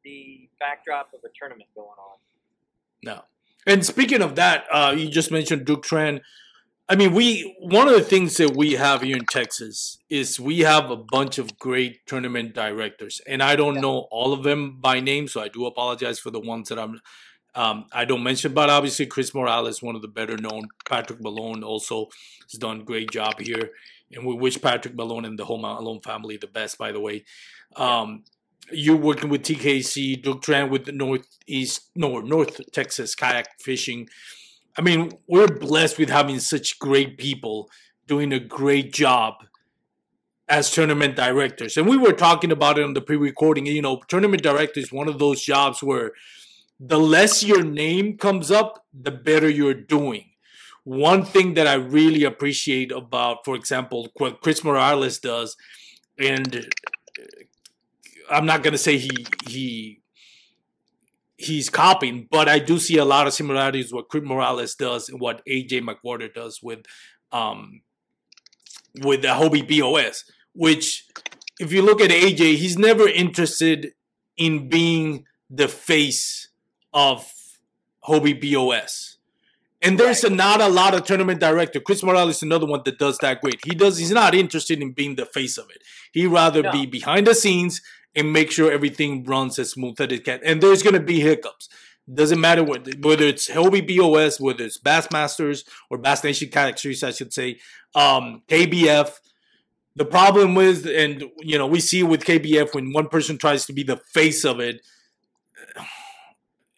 the 0.03 0.49
backdrop 0.59 1.13
of 1.13 1.21
a 1.23 1.29
tournament 1.39 1.69
going 1.73 1.87
on. 1.87 2.17
No. 3.01 3.23
And 3.65 3.85
speaking 3.85 4.21
of 4.21 4.35
that, 4.35 4.65
uh, 4.71 4.93
you 4.97 5.07
just 5.07 5.31
mentioned 5.31 5.65
Duke 5.65 5.83
Tran. 5.83 6.19
I 6.91 6.95
mean, 6.95 7.13
we 7.13 7.55
one 7.57 7.87
of 7.87 7.93
the 7.93 8.01
things 8.01 8.35
that 8.35 8.53
we 8.53 8.73
have 8.73 9.01
here 9.01 9.15
in 9.15 9.23
Texas 9.25 9.99
is 10.09 10.41
we 10.41 10.59
have 10.59 10.91
a 10.91 10.97
bunch 10.97 11.37
of 11.37 11.57
great 11.57 12.05
tournament 12.05 12.53
directors, 12.53 13.21
and 13.25 13.41
I 13.41 13.55
don't 13.55 13.79
know 13.79 14.09
all 14.11 14.33
of 14.33 14.43
them 14.43 14.81
by 14.81 14.99
name, 14.99 15.29
so 15.29 15.39
I 15.39 15.47
do 15.47 15.65
apologize 15.65 16.19
for 16.19 16.31
the 16.31 16.41
ones 16.41 16.67
that 16.67 16.77
I'm 16.77 16.99
um, 17.55 17.85
I 17.93 18.03
don't 18.03 18.23
mention. 18.23 18.53
But 18.53 18.69
obviously, 18.69 19.05
Chris 19.05 19.33
Morales, 19.33 19.81
one 19.81 19.95
of 19.95 20.01
the 20.01 20.09
better 20.09 20.35
known. 20.35 20.67
Patrick 20.83 21.21
Malone 21.21 21.63
also 21.63 22.09
has 22.51 22.59
done 22.59 22.81
a 22.81 22.83
great 22.83 23.09
job 23.09 23.39
here, 23.39 23.69
and 24.11 24.25
we 24.25 24.35
wish 24.35 24.61
Patrick 24.61 24.93
Malone 24.93 25.23
and 25.23 25.39
the 25.39 25.45
whole 25.45 25.59
Malone 25.59 26.01
family 26.01 26.35
the 26.35 26.47
best. 26.47 26.77
By 26.77 26.91
the 26.91 26.99
way, 26.99 27.23
um, 27.77 28.25
you're 28.69 28.97
working 28.97 29.29
with 29.29 29.43
TKC, 29.43 30.21
Duke 30.21 30.41
Tran 30.41 30.69
with 30.69 30.83
the 30.83 30.91
Northeast, 30.91 31.89
no, 31.95 32.19
North 32.19 32.59
Texas 32.73 33.15
kayak 33.15 33.47
fishing. 33.61 34.09
I 34.77 34.81
mean, 34.81 35.11
we're 35.27 35.47
blessed 35.47 35.97
with 35.97 36.09
having 36.09 36.39
such 36.39 36.79
great 36.79 37.17
people 37.17 37.69
doing 38.07 38.31
a 38.33 38.39
great 38.39 38.93
job 38.93 39.35
as 40.47 40.71
tournament 40.71 41.15
directors. 41.15 41.77
And 41.77 41.87
we 41.87 41.97
were 41.97 42.13
talking 42.13 42.51
about 42.51 42.77
it 42.77 42.83
on 42.83 42.93
the 42.93 43.01
pre-recording. 43.01 43.65
You 43.65 43.81
know, 43.81 44.01
tournament 44.07 44.43
director 44.43 44.79
is 44.79 44.91
one 44.91 45.07
of 45.07 45.19
those 45.19 45.41
jobs 45.41 45.81
where 45.81 46.11
the 46.79 46.99
less 46.99 47.43
your 47.43 47.63
name 47.63 48.17
comes 48.17 48.51
up, 48.51 48.85
the 48.93 49.11
better 49.11 49.49
you're 49.49 49.73
doing. 49.73 50.25
One 50.83 51.23
thing 51.23 51.53
that 51.53 51.67
I 51.67 51.75
really 51.75 52.23
appreciate 52.23 52.91
about, 52.91 53.45
for 53.45 53.55
example, 53.55 54.09
what 54.17 54.41
Chris 54.41 54.63
Morales 54.63 55.19
does, 55.19 55.55
and 56.17 56.67
I'm 58.29 58.45
not 58.45 58.63
gonna 58.63 58.79
say 58.79 58.97
he 58.97 59.25
he 59.47 60.00
he's 61.43 61.69
copying, 61.69 62.27
but 62.31 62.47
I 62.49 62.59
do 62.59 62.79
see 62.79 62.97
a 62.97 63.05
lot 63.05 63.27
of 63.27 63.33
similarities 63.33 63.93
what 63.93 64.09
Chris 64.09 64.23
Morales 64.23 64.75
does 64.75 65.09
and 65.09 65.19
what 65.19 65.45
AJ 65.45 65.81
McWhorter 65.81 66.33
does 66.33 66.59
with 66.61 66.85
um 67.31 67.81
with 69.01 69.21
the 69.21 69.29
Hobie 69.29 69.67
BOS. 69.67 70.25
Which, 70.53 71.05
if 71.59 71.71
you 71.71 71.81
look 71.81 72.01
at 72.01 72.09
AJ, 72.09 72.55
he's 72.57 72.77
never 72.77 73.07
interested 73.07 73.93
in 74.35 74.67
being 74.67 75.25
the 75.49 75.67
face 75.67 76.49
of 76.93 77.31
Hobie 78.07 78.39
BOS. 78.39 79.17
And 79.83 79.99
there's 79.99 80.23
a, 80.23 80.29
not 80.29 80.61
a 80.61 80.67
lot 80.67 80.93
of 80.93 81.05
tournament 81.05 81.39
director. 81.39 81.79
Chris 81.79 82.03
Morales 82.03 82.37
is 82.37 82.43
another 82.43 82.67
one 82.67 82.81
that 82.85 82.99
does 82.99 83.17
that 83.19 83.41
great. 83.41 83.59
He 83.65 83.73
does. 83.73 83.97
He's 83.97 84.11
not 84.11 84.35
interested 84.35 84.81
in 84.81 84.91
being 84.91 85.15
the 85.15 85.25
face 85.25 85.57
of 85.57 85.69
it. 85.71 85.81
He 86.11 86.27
rather 86.27 86.61
No. 86.61 86.71
be 86.71 86.85
behind 86.85 87.25
the 87.25 87.33
scenes 87.33 87.81
and 88.15 88.33
make 88.33 88.51
sure 88.51 88.71
everything 88.71 89.23
runs 89.23 89.57
as 89.59 89.71
smooth 89.71 89.99
as 89.99 90.11
it 90.11 90.25
can. 90.25 90.39
And 90.43 90.61
there's 90.61 90.83
going 90.83 90.95
to 90.95 90.99
be 90.99 91.19
hiccups. 91.19 91.69
Doesn't 92.11 92.41
matter 92.41 92.63
what, 92.63 92.87
whether 92.99 93.25
it's 93.25 93.49
Hobie 93.49 93.85
BOS, 93.87 94.39
whether 94.39 94.63
it's 94.65 94.77
Bassmasters 94.77 95.63
or 95.89 95.97
Bass 95.97 96.23
Nation 96.23 96.51
Series, 96.75 97.03
I 97.03 97.11
should 97.11 97.31
say, 97.31 97.59
um, 97.95 98.41
KBF. 98.47 99.11
The 99.95 100.05
problem 100.05 100.55
with, 100.55 100.85
and 100.87 101.25
you 101.39 101.57
know, 101.57 101.67
we 101.67 101.79
see 101.79 102.01
with 102.01 102.23
KBF 102.23 102.73
when 102.73 102.91
one 102.91 103.07
person 103.07 103.37
tries 103.37 103.65
to 103.65 103.73
be 103.73 103.83
the 103.83 103.97
face 103.97 104.45
of 104.45 104.59
it, 104.59 104.81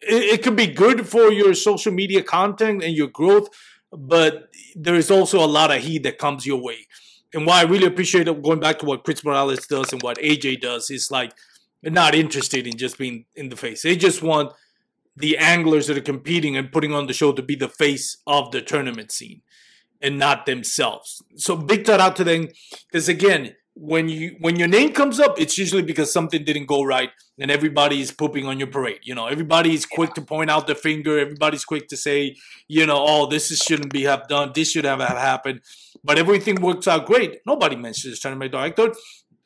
it, 0.00 0.22
it 0.34 0.42
could 0.42 0.56
be 0.56 0.66
good 0.66 1.08
for 1.08 1.32
your 1.32 1.54
social 1.54 1.92
media 1.92 2.22
content 2.22 2.82
and 2.82 2.94
your 2.94 3.08
growth, 3.08 3.48
but 3.92 4.50
there 4.74 4.96
is 4.96 5.10
also 5.10 5.44
a 5.44 5.46
lot 5.46 5.70
of 5.70 5.82
heat 5.82 6.02
that 6.02 6.18
comes 6.18 6.44
your 6.44 6.60
way. 6.60 6.86
And 7.34 7.46
why 7.46 7.60
I 7.60 7.64
really 7.64 7.86
appreciate 7.86 8.28
it, 8.28 8.42
going 8.42 8.60
back 8.60 8.78
to 8.78 8.86
what 8.86 9.04
Chris 9.04 9.24
Morales 9.24 9.66
does 9.66 9.92
and 9.92 10.02
what 10.02 10.18
AJ 10.18 10.60
does, 10.60 10.90
is 10.90 11.10
like 11.10 11.32
not 11.82 12.14
interested 12.14 12.66
in 12.66 12.76
just 12.76 12.96
being 12.96 13.26
in 13.34 13.48
the 13.48 13.56
face. 13.56 13.82
They 13.82 13.96
just 13.96 14.22
want 14.22 14.52
the 15.16 15.36
anglers 15.38 15.86
that 15.86 15.98
are 15.98 16.02
competing 16.02 16.56
and 16.56 16.72
putting 16.72 16.92
on 16.92 17.06
the 17.06 17.12
show 17.12 17.32
to 17.32 17.42
be 17.42 17.54
the 17.54 17.68
face 17.68 18.18
of 18.26 18.50
the 18.52 18.62
tournament 18.62 19.12
scene 19.12 19.42
and 20.00 20.18
not 20.18 20.46
themselves. 20.46 21.22
So 21.36 21.56
big 21.56 21.86
shout 21.86 22.00
out 22.00 22.16
to 22.16 22.24
them 22.24 22.48
because 22.90 23.08
again, 23.08 23.54
when 23.74 24.08
you 24.08 24.36
when 24.40 24.56
your 24.56 24.68
name 24.68 24.92
comes 24.92 25.18
up, 25.18 25.40
it's 25.40 25.58
usually 25.58 25.82
because 25.82 26.12
something 26.12 26.44
didn't 26.44 26.66
go 26.66 26.84
right 26.84 27.10
and 27.38 27.50
everybody 27.50 28.00
is 28.00 28.12
pooping 28.12 28.46
on 28.46 28.58
your 28.58 28.68
parade. 28.68 29.00
You 29.02 29.14
know, 29.14 29.26
everybody 29.26 29.74
is 29.74 29.84
quick 29.84 30.14
to 30.14 30.22
point 30.22 30.48
out 30.48 30.66
the 30.66 30.76
finger. 30.76 31.18
Everybody's 31.18 31.64
quick 31.64 31.88
to 31.88 31.96
say, 31.96 32.36
you 32.68 32.86
know, 32.86 33.04
oh, 33.06 33.26
this 33.26 33.50
is, 33.50 33.58
shouldn't 33.58 33.92
be 33.92 34.04
have 34.04 34.28
done. 34.28 34.52
This 34.54 34.70
should 34.70 34.84
have 34.84 35.00
happened. 35.00 35.60
But 36.04 36.18
everything 36.18 36.60
works 36.60 36.86
out 36.86 37.06
great. 37.06 37.38
Nobody 37.46 37.74
mentions 37.74 38.20
tournament 38.20 38.52
director. 38.52 38.92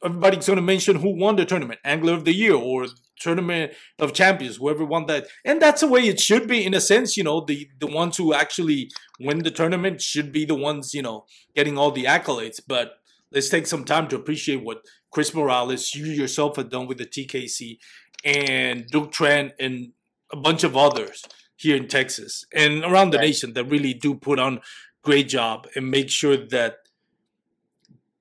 Everybody's 0.04 0.46
going 0.46 0.56
to 0.56 0.62
mention 0.62 0.96
who 0.96 1.18
won 1.18 1.36
the 1.36 1.44
tournament, 1.44 1.80
Angler 1.82 2.12
of 2.12 2.24
the 2.24 2.34
Year 2.34 2.54
or 2.54 2.86
Tournament 3.18 3.72
of 3.98 4.12
Champions, 4.12 4.56
whoever 4.56 4.84
won 4.84 5.06
that. 5.06 5.26
And 5.44 5.60
that's 5.60 5.80
the 5.80 5.88
way 5.88 6.02
it 6.02 6.20
should 6.20 6.46
be 6.46 6.64
in 6.64 6.74
a 6.74 6.80
sense. 6.80 7.16
You 7.16 7.24
know, 7.24 7.40
the 7.40 7.68
the 7.80 7.88
ones 7.88 8.16
who 8.16 8.32
actually 8.32 8.90
win 9.18 9.38
the 9.38 9.50
tournament 9.50 10.00
should 10.00 10.30
be 10.30 10.44
the 10.44 10.54
ones 10.54 10.94
you 10.94 11.02
know 11.02 11.24
getting 11.56 11.76
all 11.76 11.90
the 11.90 12.04
accolades. 12.04 12.60
But 12.64 12.97
let's 13.30 13.48
take 13.48 13.66
some 13.66 13.84
time 13.84 14.08
to 14.08 14.16
appreciate 14.16 14.64
what 14.64 14.82
Chris 15.10 15.34
Morales, 15.34 15.94
you 15.94 16.06
yourself 16.06 16.56
have 16.56 16.70
done 16.70 16.86
with 16.86 16.98
the 16.98 17.06
TKC, 17.06 17.78
and 18.24 18.86
Duke 18.86 19.12
Tran, 19.12 19.52
and 19.58 19.92
a 20.32 20.36
bunch 20.36 20.64
of 20.64 20.76
others 20.76 21.24
here 21.56 21.76
in 21.76 21.88
Texas 21.88 22.44
and 22.52 22.84
around 22.84 23.10
the 23.10 23.18
Right. 23.18 23.26
nation 23.26 23.52
that 23.54 23.64
really 23.64 23.94
do 23.94 24.14
put 24.14 24.38
on 24.38 24.60
great 25.02 25.28
job 25.28 25.66
and 25.74 25.90
make 25.90 26.10
sure 26.10 26.36
that 26.36 26.78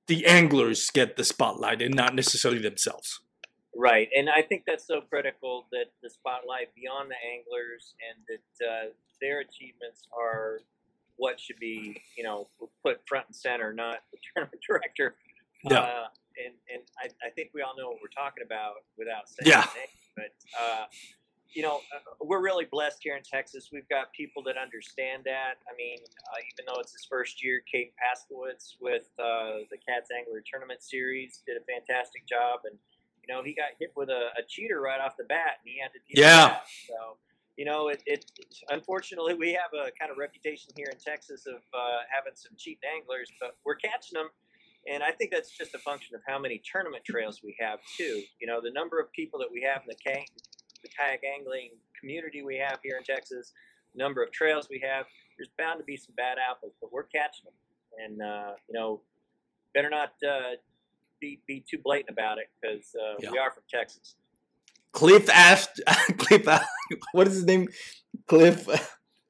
the 0.08 0.26
anglers 0.26 0.90
get 0.90 1.18
the 1.18 1.24
spotlight 1.24 1.82
and 1.82 1.94
not 1.94 2.16
necessarily 2.16 2.62
themselves. 2.62 3.20
Right, 3.76 4.10
and 4.16 4.30
I 4.30 4.42
think 4.42 4.64
that's 4.66 4.88
so 4.88 5.02
critical 5.02 5.68
that 5.72 5.92
the 6.02 6.10
spotlight 6.10 6.74
beyond 6.74 7.12
the 7.12 7.20
anglers 7.32 7.94
and 8.10 8.26
that 8.28 8.66
uh, 8.66 8.90
their 9.22 9.42
achievements 9.42 10.08
are 10.18 10.62
what 11.18 11.40
should 11.40 11.60
be, 11.60 12.02
you 12.18 12.24
know, 12.24 12.48
put 12.84 13.02
front 13.08 13.28
and 13.28 13.36
center, 13.36 13.74
not 13.74 14.00
the 14.12 14.18
tournament 14.34 14.62
director. 14.68 15.16
Yeah. 15.64 15.80
Uh, 15.80 16.08
and 16.46 16.54
and 16.72 16.84
I, 17.02 17.28
I 17.28 17.30
think 17.32 17.50
we 17.54 17.62
all 17.62 17.76
know 17.78 17.90
what 17.90 17.98
we're 18.02 18.14
talking 18.14 18.44
about 18.46 18.86
without 18.98 19.28
saying 19.28 19.50
Yeah. 19.50 19.66
name. 19.76 19.90
But 20.16 20.34
uh, 20.60 20.86
you 21.54 21.64
know, 21.64 21.78
uh, 21.96 22.14
we're 22.22 22.42
really 22.44 22.66
blessed 22.66 23.00
here 23.02 23.16
in 23.18 23.24
Texas. 23.24 23.70
We've 23.72 23.88
got 23.90 24.12
people 24.14 24.44
that 24.44 24.58
understand 24.58 25.24
that. 25.26 25.58
I 25.66 25.74
mean, 25.78 25.98
uh, 26.30 26.38
even 26.54 26.66
though 26.68 26.80
it's 26.80 26.92
his 26.92 27.08
first 27.10 27.44
year, 27.44 27.62
Kate 27.72 27.94
Paskowitz 27.98 28.76
with 28.82 29.08
uh, 29.18 29.66
the 29.72 29.78
Cats 29.88 30.10
Angler 30.16 30.44
Tournament 30.46 30.84
Series 30.84 31.42
did 31.48 31.58
a 31.58 31.64
fantastic 31.66 32.28
job, 32.28 32.62
and 32.70 32.78
you 33.26 33.34
know, 33.34 33.42
he 33.44 33.54
got 33.56 33.74
hit 33.80 33.92
with 33.96 34.10
a, 34.10 34.30
a 34.38 34.44
cheater 34.48 34.82
right 34.82 35.00
off 35.02 35.18
the 35.18 35.24
bat, 35.24 35.58
and 35.64 35.66
he 35.74 35.80
had 35.82 35.90
to 35.96 36.00
deal 36.06 36.22
Yeah. 36.22 36.44
with 36.44 36.54
that. 36.54 36.68
So, 36.88 37.18
you 37.58 37.66
know, 37.66 37.88
it, 37.90 38.04
it 38.06 38.26
unfortunately 38.70 39.34
we 39.34 39.52
have 39.54 39.72
a 39.74 39.92
kind 40.00 40.12
of 40.12 40.18
reputation 40.18 40.72
here 40.78 40.88
in 40.92 40.98
Texas 41.00 41.46
of 41.48 41.56
uh, 41.74 42.00
having 42.10 42.34
some 42.36 42.52
cheap 42.58 42.80
anglers, 42.96 43.30
but 43.42 43.58
we're 43.66 43.76
catching 43.76 44.14
them. 44.14 44.30
and 44.88 45.04
I 45.04 45.12
think 45.12 45.32
that's 45.32 45.50
just 45.58 45.74
a 45.76 45.80
function 45.80 46.16
of 46.16 46.22
how 46.28 46.38
many 46.40 46.62
tournament 46.72 47.04
trails 47.04 47.42
we 47.44 47.56
have 47.60 47.80
too. 47.98 48.22
You 48.40 48.48
know, 48.48 48.62
the 48.62 48.72
number 48.72 49.00
of 49.00 49.12
people 49.12 49.40
that 49.40 49.52
we 49.52 49.62
have 49.64 49.82
in 49.82 49.88
the 49.90 49.96
kayak, 50.06 50.28
the 50.84 50.90
kayak 50.90 51.22
angling 51.26 51.72
community 52.00 52.44
we 52.44 52.58
have 52.58 52.78
here 52.84 52.96
in 52.98 53.04
Texas, 53.04 53.54
number 53.96 54.22
of 54.24 54.32
trails 54.32 54.68
we 54.70 54.80
have. 54.88 55.06
There's 55.38 55.50
bound 55.58 55.80
to 55.80 55.84
be 55.84 55.98
some 55.98 56.14
bad 56.16 56.38
apples, 56.38 56.74
but 56.80 56.92
we're 56.94 57.04
catching 57.10 57.46
them, 57.46 57.54
and 58.04 58.22
uh, 58.22 58.54
you 58.70 58.74
know, 58.78 59.02
better 59.74 59.90
not 59.90 60.14
uh, 60.28 60.58
be 61.20 61.40
be 61.48 61.64
too 61.70 61.80
blatant 61.84 62.10
about 62.12 62.38
it 62.38 62.50
because 62.62 62.96
uh, 62.96 63.16
Yeah. 63.20 63.32
we 63.32 63.38
are 63.40 63.50
from 63.52 63.64
Texas. 63.70 64.16
Cliff 64.94 65.30
asked 65.30 65.82
Cliff. 66.18 66.48
What 67.12 67.28
is 67.28 67.34
his 67.36 67.46
name? 67.46 67.68
Cliff 68.28 68.68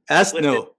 asked 0.09 0.31
Clifton. 0.33 0.53
no. 0.53 0.71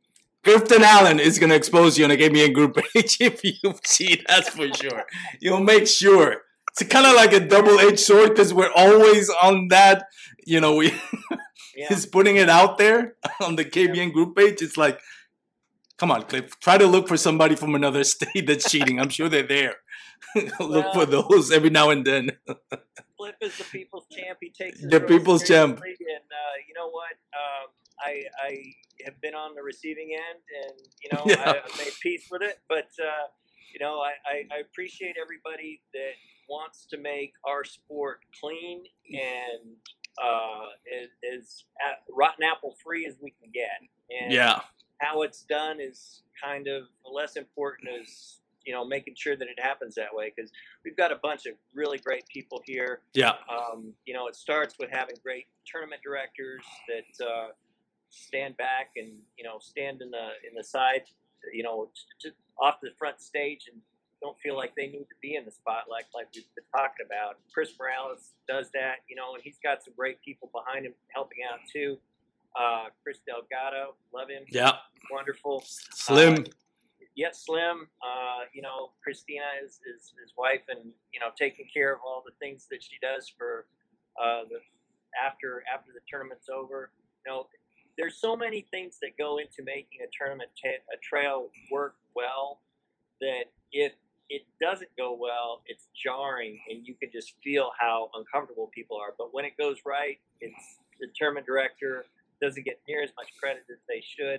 Clifton 0.45 0.83
Allen 0.83 1.21
is 1.21 1.39
gonna 1.39 1.55
expose 1.55 1.99
you 1.99 2.05
on 2.05 2.11
a 2.11 2.17
Game 2.17 2.35
in 2.37 2.53
Group 2.53 2.77
page 2.77 3.19
if 3.21 3.43
you 3.45 3.53
cheat. 3.85 4.25
That's 4.29 4.49
for 4.49 4.73
sure. 4.73 5.05
You'll 5.41 5.61
make 5.61 5.87
sure. 5.87 6.43
It's 6.71 6.89
kind 6.91 7.07
of 7.07 7.15
like 7.17 7.33
a 7.33 7.41
double-edged 7.41 7.99
sword 7.99 8.31
because 8.31 8.55
we're 8.55 8.71
always 8.75 9.29
on 9.43 9.69
that. 9.69 10.05
You 10.47 10.61
know, 10.61 10.77
we 10.77 10.93
Yeah. 11.77 11.89
he's 11.91 12.07
putting 12.07 12.37
it 12.37 12.49
out 12.49 12.79
there 12.79 13.15
on 13.41 13.57
the 13.57 13.65
KBN 13.65 14.13
group 14.13 14.37
page. 14.37 14.63
It's 14.63 14.77
like, 14.77 14.99
come 15.97 16.11
on, 16.11 16.23
Cliff. 16.23 16.59
Try 16.61 16.77
to 16.79 16.87
look 16.87 17.07
for 17.09 17.17
somebody 17.17 17.55
from 17.55 17.75
another 17.77 18.03
state 18.05 18.47
that's 18.47 18.69
cheating. 18.71 18.99
I'm 19.01 19.11
sure 19.11 19.29
they're 19.29 19.47
there. 19.47 19.77
look 20.61 20.93
for 20.93 21.07
those 21.07 21.51
every 21.51 21.71
now 21.71 21.91
and 21.91 22.05
then. 22.05 22.31
Flip 23.17 23.37
is 23.41 23.57
the 23.59 23.65
people's 23.65 24.07
champ. 24.11 24.39
He 24.41 24.51
takes 24.51 24.81
The 24.81 25.01
people's 25.01 25.43
champ. 25.43 25.79
And 25.79 25.83
uh, 25.83 26.55
you 26.67 26.75
know 26.75 26.89
what? 26.91 27.13
Um, 27.35 27.71
I 28.01 28.25
I 28.43 28.59
have 29.05 29.21
been 29.21 29.35
on 29.35 29.55
the 29.55 29.63
receiving 29.63 30.11
end, 30.15 30.41
and 30.65 30.79
you 31.03 31.11
know 31.13 31.23
Yeah. 31.27 31.51
I, 31.51 31.59
I've 31.65 31.79
made 31.79 31.93
peace 32.01 32.29
with 32.31 32.43
it. 32.43 32.61
But 32.69 32.89
uh, 33.03 33.27
you 33.73 33.81
know, 33.81 34.01
I, 34.01 34.13
I, 34.27 34.57
I 34.57 34.61
appreciate 34.61 35.17
everybody 35.21 35.83
that 35.95 36.13
wants 36.49 36.87
to 36.87 36.97
make 36.99 37.33
our 37.45 37.65
sport 37.65 38.21
clean 38.41 38.83
and 39.13 39.77
uh, 40.23 40.67
as, 41.03 41.09
as 41.39 41.65
rotten 42.11 42.45
apple 42.45 42.75
free 42.83 43.07
as 43.07 43.15
we 43.21 43.31
can 43.43 43.51
get. 43.53 43.69
And 44.23 44.33
Yeah. 44.33 44.61
how 45.01 45.23
it's 45.23 45.43
done 45.43 45.81
is 45.81 46.23
kind 46.43 46.67
of 46.69 46.85
less 47.05 47.37
important 47.37 47.89
as 48.01 48.39
you 48.69 48.75
know 48.75 48.85
making 48.97 49.15
sure 49.17 49.35
that 49.41 49.49
it 49.55 49.59
happens 49.71 49.95
that 49.95 50.13
way 50.19 50.27
because 50.35 50.51
we've 50.85 50.97
got 51.03 51.11
a 51.11 51.19
bunch 51.29 51.47
of 51.47 51.55
really 51.81 51.97
great 52.09 52.27
people 52.29 52.59
here 52.67 53.01
Yeah. 53.15 53.33
um, 53.57 53.95
you 54.07 54.13
know, 54.17 54.25
it 54.31 54.37
starts 54.37 54.75
with 54.81 54.91
having 55.01 55.17
great 55.29 55.47
tournament 55.71 56.03
directors 56.09 56.63
that 56.91 57.27
uh, 57.27 57.49
stand 58.11 58.57
back 58.59 58.87
and 59.01 59.09
you 59.39 59.45
know 59.47 59.57
stand 59.73 60.03
in 60.05 60.11
the 60.11 60.27
in 60.47 60.53
the 60.55 60.65
side, 60.77 61.05
you 61.59 61.63
know, 61.63 61.89
off 62.61 62.77
the 62.83 62.91
front 62.99 63.19
stage 63.31 63.63
and 63.73 63.81
don't 64.21 64.39
feel 64.45 64.57
like 64.63 64.73
they 64.77 64.89
need 64.97 65.07
to 65.15 65.19
be 65.23 65.37
in 65.39 65.45
the 65.45 65.51
spotlight 65.61 66.05
like 66.15 66.27
we've 66.35 66.45
been 66.57 66.65
talking 66.77 67.07
about. 67.07 67.39
Chris 67.55 67.71
Morales 67.79 68.33
does 68.49 68.67
that, 68.75 68.97
you 69.09 69.15
know, 69.15 69.29
and 69.35 69.43
he's 69.45 69.59
got 69.63 69.77
some 69.85 69.95
great 69.97 70.21
people 70.23 70.51
behind 70.53 70.85
him 70.85 70.95
helping 71.15 71.39
out 71.51 71.61
too. 71.73 71.97
Uh, 72.59 72.87
Chris 73.03 73.19
Delgado, 73.27 73.95
love 74.13 74.29
him, 74.29 74.43
Yeah. 74.51 74.73
wonderful. 75.13 75.63
Slim. 75.65 76.45
Yet 77.19 77.35
Slim, 77.35 77.89
uh, 78.01 78.47
you 78.55 78.63
know, 78.63 78.93
Christina 79.03 79.59
is, 79.59 79.81
is 79.83 80.15
his 80.23 80.35
wife, 80.39 80.63
and 80.69 80.95
you 81.13 81.19
know, 81.19 81.35
taking 81.37 81.67
care 81.67 81.93
of 81.93 81.99
all 82.07 82.23
the 82.25 82.31
things 82.39 82.69
that 82.71 82.81
she 82.81 82.95
does 83.03 83.29
for 83.37 83.67
uh, 84.15 84.47
the 84.49 84.63
after 85.19 85.65
after 85.67 85.91
the 85.93 85.99
tournament's 86.09 86.49
over. 86.49 86.93
You 87.27 87.33
know, 87.33 87.47
there's 87.99 88.21
so 88.21 88.37
many 88.37 88.69
things 88.71 88.99
that 89.03 89.19
go 89.19 89.39
into 89.39 89.65
making 89.65 89.99
a 90.07 90.11
tournament 90.17 90.51
ta- 90.63 90.79
a 90.95 90.99
trail 91.03 91.51
work 91.73 91.97
well 92.15 92.61
that 93.21 93.51
if 93.73 93.95
it 94.31 94.43
doesn't 94.63 94.91
go 94.97 95.19
well, 95.19 95.63
it's 95.67 95.89
jarring, 96.01 96.61
and 96.71 96.87
you 96.87 96.95
can 96.95 97.11
just 97.13 97.35
feel 97.43 97.73
how 97.81 98.11
uncomfortable 98.15 98.71
people 98.73 98.97
are. 98.97 99.13
But 99.19 99.35
when 99.35 99.45
it 99.45 99.59
goes 99.59 99.79
right, 99.85 100.21
it's 100.41 100.79
the 101.01 101.09
tournament 101.17 101.47
director 101.47 102.05
doesn't 102.41 102.63
get 102.65 102.79
near 102.87 103.03
as 103.03 103.11
much 103.19 103.35
credit 103.41 103.65
as 103.73 103.79
they 103.89 104.05
should, 104.07 104.39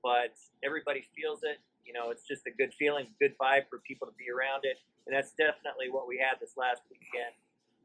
but 0.00 0.30
everybody 0.62 1.08
feels 1.16 1.40
it. 1.42 1.58
You 1.84 1.92
know, 1.92 2.10
it's 2.10 2.26
just 2.26 2.46
a 2.46 2.52
good 2.54 2.72
feeling, 2.74 3.06
good 3.20 3.34
vibe 3.40 3.66
for 3.68 3.78
people 3.82 4.06
to 4.06 4.14
be 4.14 4.30
around 4.30 4.62
it, 4.64 4.78
and 5.06 5.16
that's 5.16 5.32
definitely 5.34 5.90
what 5.90 6.06
we 6.06 6.18
had 6.18 6.38
this 6.40 6.54
last 6.56 6.82
weekend 6.90 7.34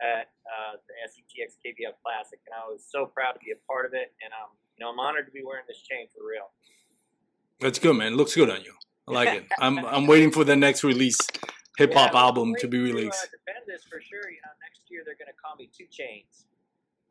at 0.02 0.30
uh, 0.46 0.76
the 0.86 0.94
SETX 1.08 1.56
KBF 1.64 1.96
Classic, 2.04 2.40
and 2.46 2.54
I 2.54 2.68
was 2.70 2.84
so 2.84 3.06
proud 3.06 3.34
to 3.34 3.40
be 3.40 3.52
a 3.52 3.60
part 3.66 3.86
of 3.86 3.94
it, 3.94 4.14
and 4.22 4.32
I'm 4.36 4.52
you 4.78 4.84
know, 4.84 4.92
I'm 4.92 5.00
honored 5.00 5.26
to 5.26 5.32
be 5.32 5.42
wearing 5.44 5.64
this 5.68 5.80
chain 5.82 6.08
for 6.16 6.28
real. 6.28 6.52
That's 7.62 7.80
good, 7.80 7.96
man. 7.96 8.16
Looks 8.18 8.36
good 8.36 8.50
on 8.50 8.62
you. 8.62 8.74
I 9.08 9.12
like 9.12 9.30
it. 9.30 9.46
I'm 9.60 9.80
I'm 9.86 10.08
waiting 10.08 10.32
for 10.32 10.44
the 10.44 10.56
next 10.56 10.84
release 10.84 11.18
hip 11.78 11.94
hop 11.94 12.12
Yeah, 12.14 12.20
album 12.20 12.56
to 12.60 12.68
be 12.68 12.80
waiting 12.80 12.96
released. 12.96 13.24
uh, 13.24 13.28
defend 13.32 13.66
this 13.68 13.84
for 13.84 14.02
sure. 14.02 14.30
You 14.30 14.40
know, 14.44 14.52
next 14.62 14.82
year 14.90 15.04
they're 15.06 15.16
going 15.16 15.32
to 15.32 15.40
call 15.42 15.56
me 15.56 15.70
Two 15.76 15.86
Chains. 15.90 16.46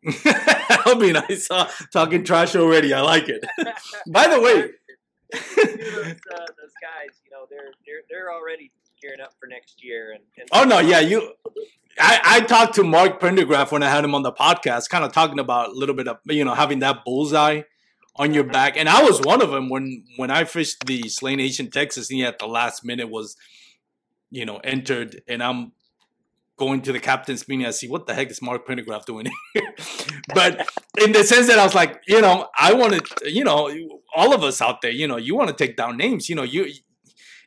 That'll 0.69 0.97
be 0.97 1.13
nice. 1.13 1.49
Uh, 1.51 1.71
talking 1.93 2.25
trash 2.25 2.55
already. 2.55 2.93
I 2.93 3.01
like 3.01 3.29
it. 3.31 3.43
By 4.09 4.29
the 4.29 4.39
way, 4.41 4.71
those, 5.35 5.67
uh, 5.67 6.47
those 6.59 6.75
guys, 6.81 7.13
you 7.25 7.31
know, 7.31 7.47
they're 7.51 7.73
they're 7.87 8.03
they're 8.09 8.33
already 8.33 8.71
gearing 9.01 9.21
up 9.21 9.35
for 9.39 9.47
next 9.47 9.83
year. 9.85 10.13
And, 10.13 10.23
and 10.39 10.49
Oh 10.53 10.65
no, 10.65 10.79
yeah, 10.81 11.01
you. 11.01 11.33
I, 11.99 12.21
I 12.25 12.41
talked 12.41 12.75
to 12.75 12.83
Mark 12.83 13.21
Prendergraph 13.21 13.71
when 13.71 13.83
I 13.83 13.89
had 13.89 14.05
him 14.05 14.15
on 14.15 14.23
the 14.23 14.33
podcast, 14.33 14.89
kind 14.89 15.05
of 15.05 15.13
talking 15.13 15.39
about 15.39 15.71
a 15.71 15.73
little 15.73 15.95
bit 15.95 16.09
of 16.09 16.19
you 16.27 16.45
know 16.45 16.55
having 16.55 16.81
that 16.81 17.05
bullseye 17.05 17.63
on 18.17 18.33
your 18.33 18.45
back, 18.45 18.77
and 18.77 18.89
I 18.89 19.03
was 19.03 19.21
one 19.21 19.43
of 19.43 19.51
them 19.51 19.69
when 19.69 20.05
when 20.17 20.31
I 20.31 20.45
fished 20.45 20.87
the 20.87 21.09
Slay 21.09 21.37
Nation 21.37 21.71
Texas, 21.71 22.11
and 22.11 22.19
he 22.19 22.25
at 22.25 22.39
the 22.39 22.47
last 22.47 22.85
minute 22.85 23.11
was, 23.11 23.37
you 24.31 24.45
know, 24.45 24.59
entered, 24.59 25.23
and 25.29 25.43
I'm 25.43 25.73
going 26.57 26.83
to 26.83 26.93
the 26.93 27.01
captain's 27.01 27.47
meeting. 27.49 27.67
I 27.67 27.71
see 27.71 27.89
what 27.89 28.07
the 28.07 28.15
heck 28.15 28.31
is 28.31 28.41
Mark 28.41 28.67
Prendergraph 28.67 29.07
doing 29.07 29.27
here, 29.55 29.75
but 30.35 30.69
in 31.01 31.13
the 31.13 31.25
sense 31.25 31.49
that 31.49 31.59
I 31.59 31.65
was 31.65 31.75
like, 31.75 32.03
you 32.07 32.21
know, 32.21 32.49
I 32.59 32.73
wanted, 32.75 33.03
you 33.25 33.45
know, 33.45 33.71
all 34.15 34.35
of 34.35 34.45
us 34.45 34.61
out 34.61 34.81
there, 34.83 34.91
you 34.91 35.09
know, 35.09 35.17
you 35.17 35.35
want 35.35 35.49
to 35.49 35.55
take 35.55 35.77
down 35.77 35.97
names, 35.97 36.29
you 36.29 36.37
know, 36.37 36.43
you 36.45 36.73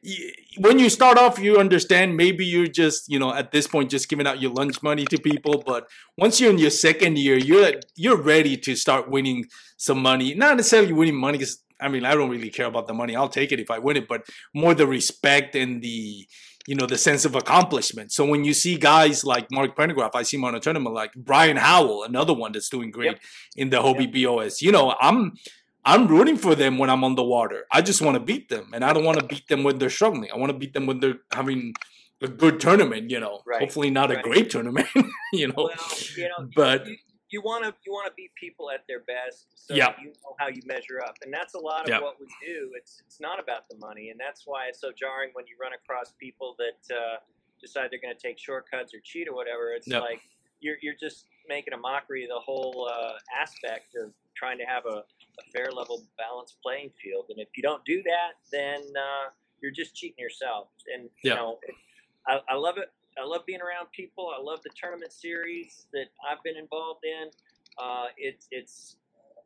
y- 0.04 0.32
when 0.58 0.80
you 0.80 0.90
start 0.90 1.18
off, 1.18 1.40
you 1.40 1.58
understand 1.58 2.18
maybe 2.18 2.46
you're 2.46 2.68
just, 2.68 3.10
you 3.10 3.20
know, 3.20 3.34
at 3.34 3.52
this 3.52 3.68
point 3.68 3.92
just 3.92 4.10
giving 4.10 4.28
out 4.28 4.42
your 4.42 4.52
lunch 4.52 4.82
money 4.82 5.06
to 5.06 5.18
people. 5.20 5.64
But 5.66 5.88
once 6.18 6.40
you're 6.40 6.52
in 6.52 6.58
your 6.58 6.70
second 6.70 7.18
year, 7.18 7.38
you're 7.38 7.74
you're 7.96 8.22
ready 8.22 8.58
to 8.58 8.76
start 8.76 9.10
winning 9.10 9.46
some 9.78 10.02
money. 10.02 10.34
Not 10.34 10.58
necessarily 10.58 10.94
winning 10.94 11.16
money, 11.16 11.38
because 11.38 11.64
I 11.80 11.90
mean, 11.90 12.06
I 12.06 12.16
don't 12.16 12.30
really 12.30 12.50
care 12.50 12.66
about 12.66 12.88
the 12.88 12.94
money. 12.94 13.16
I'll 13.16 13.30
take 13.30 13.52
it 13.52 13.60
if 13.60 13.70
I 13.70 13.80
win 13.80 13.98
it, 13.98 14.08
but 14.08 14.28
more 14.54 14.74
the 14.74 14.88
respect 14.88 15.56
and 15.56 15.82
the 15.82 16.28
you 16.68 16.76
know 16.76 16.86
the 16.86 16.98
sense 16.98 17.26
of 17.26 17.34
accomplishment. 17.36 18.12
So 18.12 18.26
when 18.32 18.44
you 18.44 18.54
see 18.54 18.78
guys 18.78 19.24
like 19.24 19.46
Mark 19.52 19.76
Pendergraph, 19.78 20.12
I 20.14 20.24
see 20.24 20.38
him 20.38 20.44
on 20.44 20.54
a 20.54 20.60
tournament 20.60 20.94
like 20.94 21.14
Brian 21.16 21.58
Howell, 21.58 22.04
another 22.04 22.34
one 22.44 22.52
that's 22.52 22.70
doing 22.70 22.92
great 22.92 23.14
Yep. 23.14 23.20
in 23.56 23.70
the 23.72 23.78
Hobie 23.78 24.12
BOS. 24.14 24.62
You 24.62 24.72
know, 24.72 24.96
I'm 25.02 25.34
I'm 25.86 26.08
rooting 26.08 26.38
for 26.38 26.54
them 26.54 26.78
when 26.78 26.90
I'm 26.90 27.04
on 27.06 27.16
the 27.16 27.24
water. 27.24 27.66
I 27.72 27.82
just 27.82 28.02
want 28.02 28.16
to 28.16 28.20
beat 28.20 28.50
them, 28.50 28.66
and 28.74 28.84
I 28.84 28.92
don't 28.94 29.06
want 29.06 29.20
to 29.20 29.26
beat 29.26 29.48
them 29.48 29.64
when 29.64 29.78
they're 29.80 29.90
struggling. 30.00 30.30
I 30.34 30.38
want 30.38 30.52
to 30.52 30.58
beat 30.58 30.74
them 30.74 30.86
when 30.86 31.00
they're 31.00 31.20
having 31.32 31.74
a 32.22 32.28
good 32.28 32.60
tournament. 32.60 33.10
You 33.10 33.22
know, 33.22 33.42
Right, 33.46 33.62
hopefully 33.62 33.90
not 33.90 34.12
a 34.12 34.22
great 34.22 34.50
tournament. 34.50 34.88
you 35.34 35.48
know, 35.48 35.54
well, 35.56 35.70
you 36.18 36.28
know, 36.28 36.50
but 36.56 36.86
you, 36.88 36.98
you 37.30 37.42
want 37.42 37.64
to 37.66 37.74
you 37.86 37.92
want 37.92 38.08
to 38.08 38.14
beat 38.16 38.34
people 38.36 38.70
at 38.72 38.86
their 38.88 39.02
best, 39.02 39.48
so 39.56 39.76
Yeah. 39.76 39.94
you 40.02 40.08
know 40.08 40.36
how 40.40 40.48
you 40.48 40.62
measure 40.66 41.02
up, 41.06 41.18
and 41.24 41.34
that's 41.34 41.54
a 41.56 41.60
lot 41.60 41.84
of 41.84 41.90
Yeah. 41.90 42.00
what 42.00 42.20
we 42.20 42.28
do. 42.46 42.72
It's 42.76 43.02
it's 43.06 43.20
not 43.20 43.40
about 43.40 43.68
the 43.70 43.78
money, 43.78 44.10
and 44.10 44.20
that's 44.20 44.46
why 44.46 44.68
it's 44.68 44.80
so 44.80 44.92
jarring 44.92 45.32
when 45.34 45.46
you 45.48 45.56
run 45.60 45.74
across 45.74 46.14
people 46.14 46.56
that 46.60 46.96
uh, 46.96 47.18
decide 47.60 47.90
they're 47.92 48.00
going 48.00 48.16
to 48.16 48.22
take 48.22 48.38
shortcuts 48.40 48.94
or 48.94 49.00
cheat 49.04 49.28
or 49.28 49.34
whatever. 49.34 49.74
It's 49.74 49.88
Yep. 49.88 50.02
like 50.02 50.22
you're 50.60 50.78
you're 50.82 50.96
just 50.96 51.28
making 51.48 51.74
a 51.74 51.78
mockery 51.78 52.24
of 52.24 52.30
the 52.30 52.40
whole 52.40 52.90
uh, 52.92 53.14
aspect 53.38 53.96
of 53.96 54.12
trying 54.36 54.58
to 54.60 54.66
have 54.66 54.86
a, 54.86 55.04
a 55.40 55.44
fair 55.54 55.72
level 55.72 56.06
balanced 56.18 56.62
playing 56.62 56.92
field, 57.02 57.26
and 57.30 57.40
if 57.40 57.50
you 57.56 57.64
don't 57.64 57.84
do 57.86 58.02
that, 58.04 58.34
then 58.52 58.82
uh, 58.98 59.30
you're 59.62 59.72
just 59.72 59.96
cheating 59.96 60.20
yourself. 60.20 60.70
And 60.94 61.10
you 61.24 61.34
know, 61.36 61.60
it, 61.64 61.76
I, 62.26 62.42
I 62.50 62.56
love 62.56 62.78
it. 62.78 62.92
I 63.20 63.26
love 63.26 63.46
being 63.46 63.62
around 63.62 63.92
people. 63.92 64.32
I 64.38 64.42
love 64.42 64.60
the 64.64 64.70
tournament 64.80 65.12
series 65.12 65.88
that 65.94 66.08
I've 66.30 66.42
been 66.44 66.58
involved 66.58 67.04
in. 67.04 67.30
Uh, 67.78 68.08
it's 68.18 68.48
it's 68.52 68.98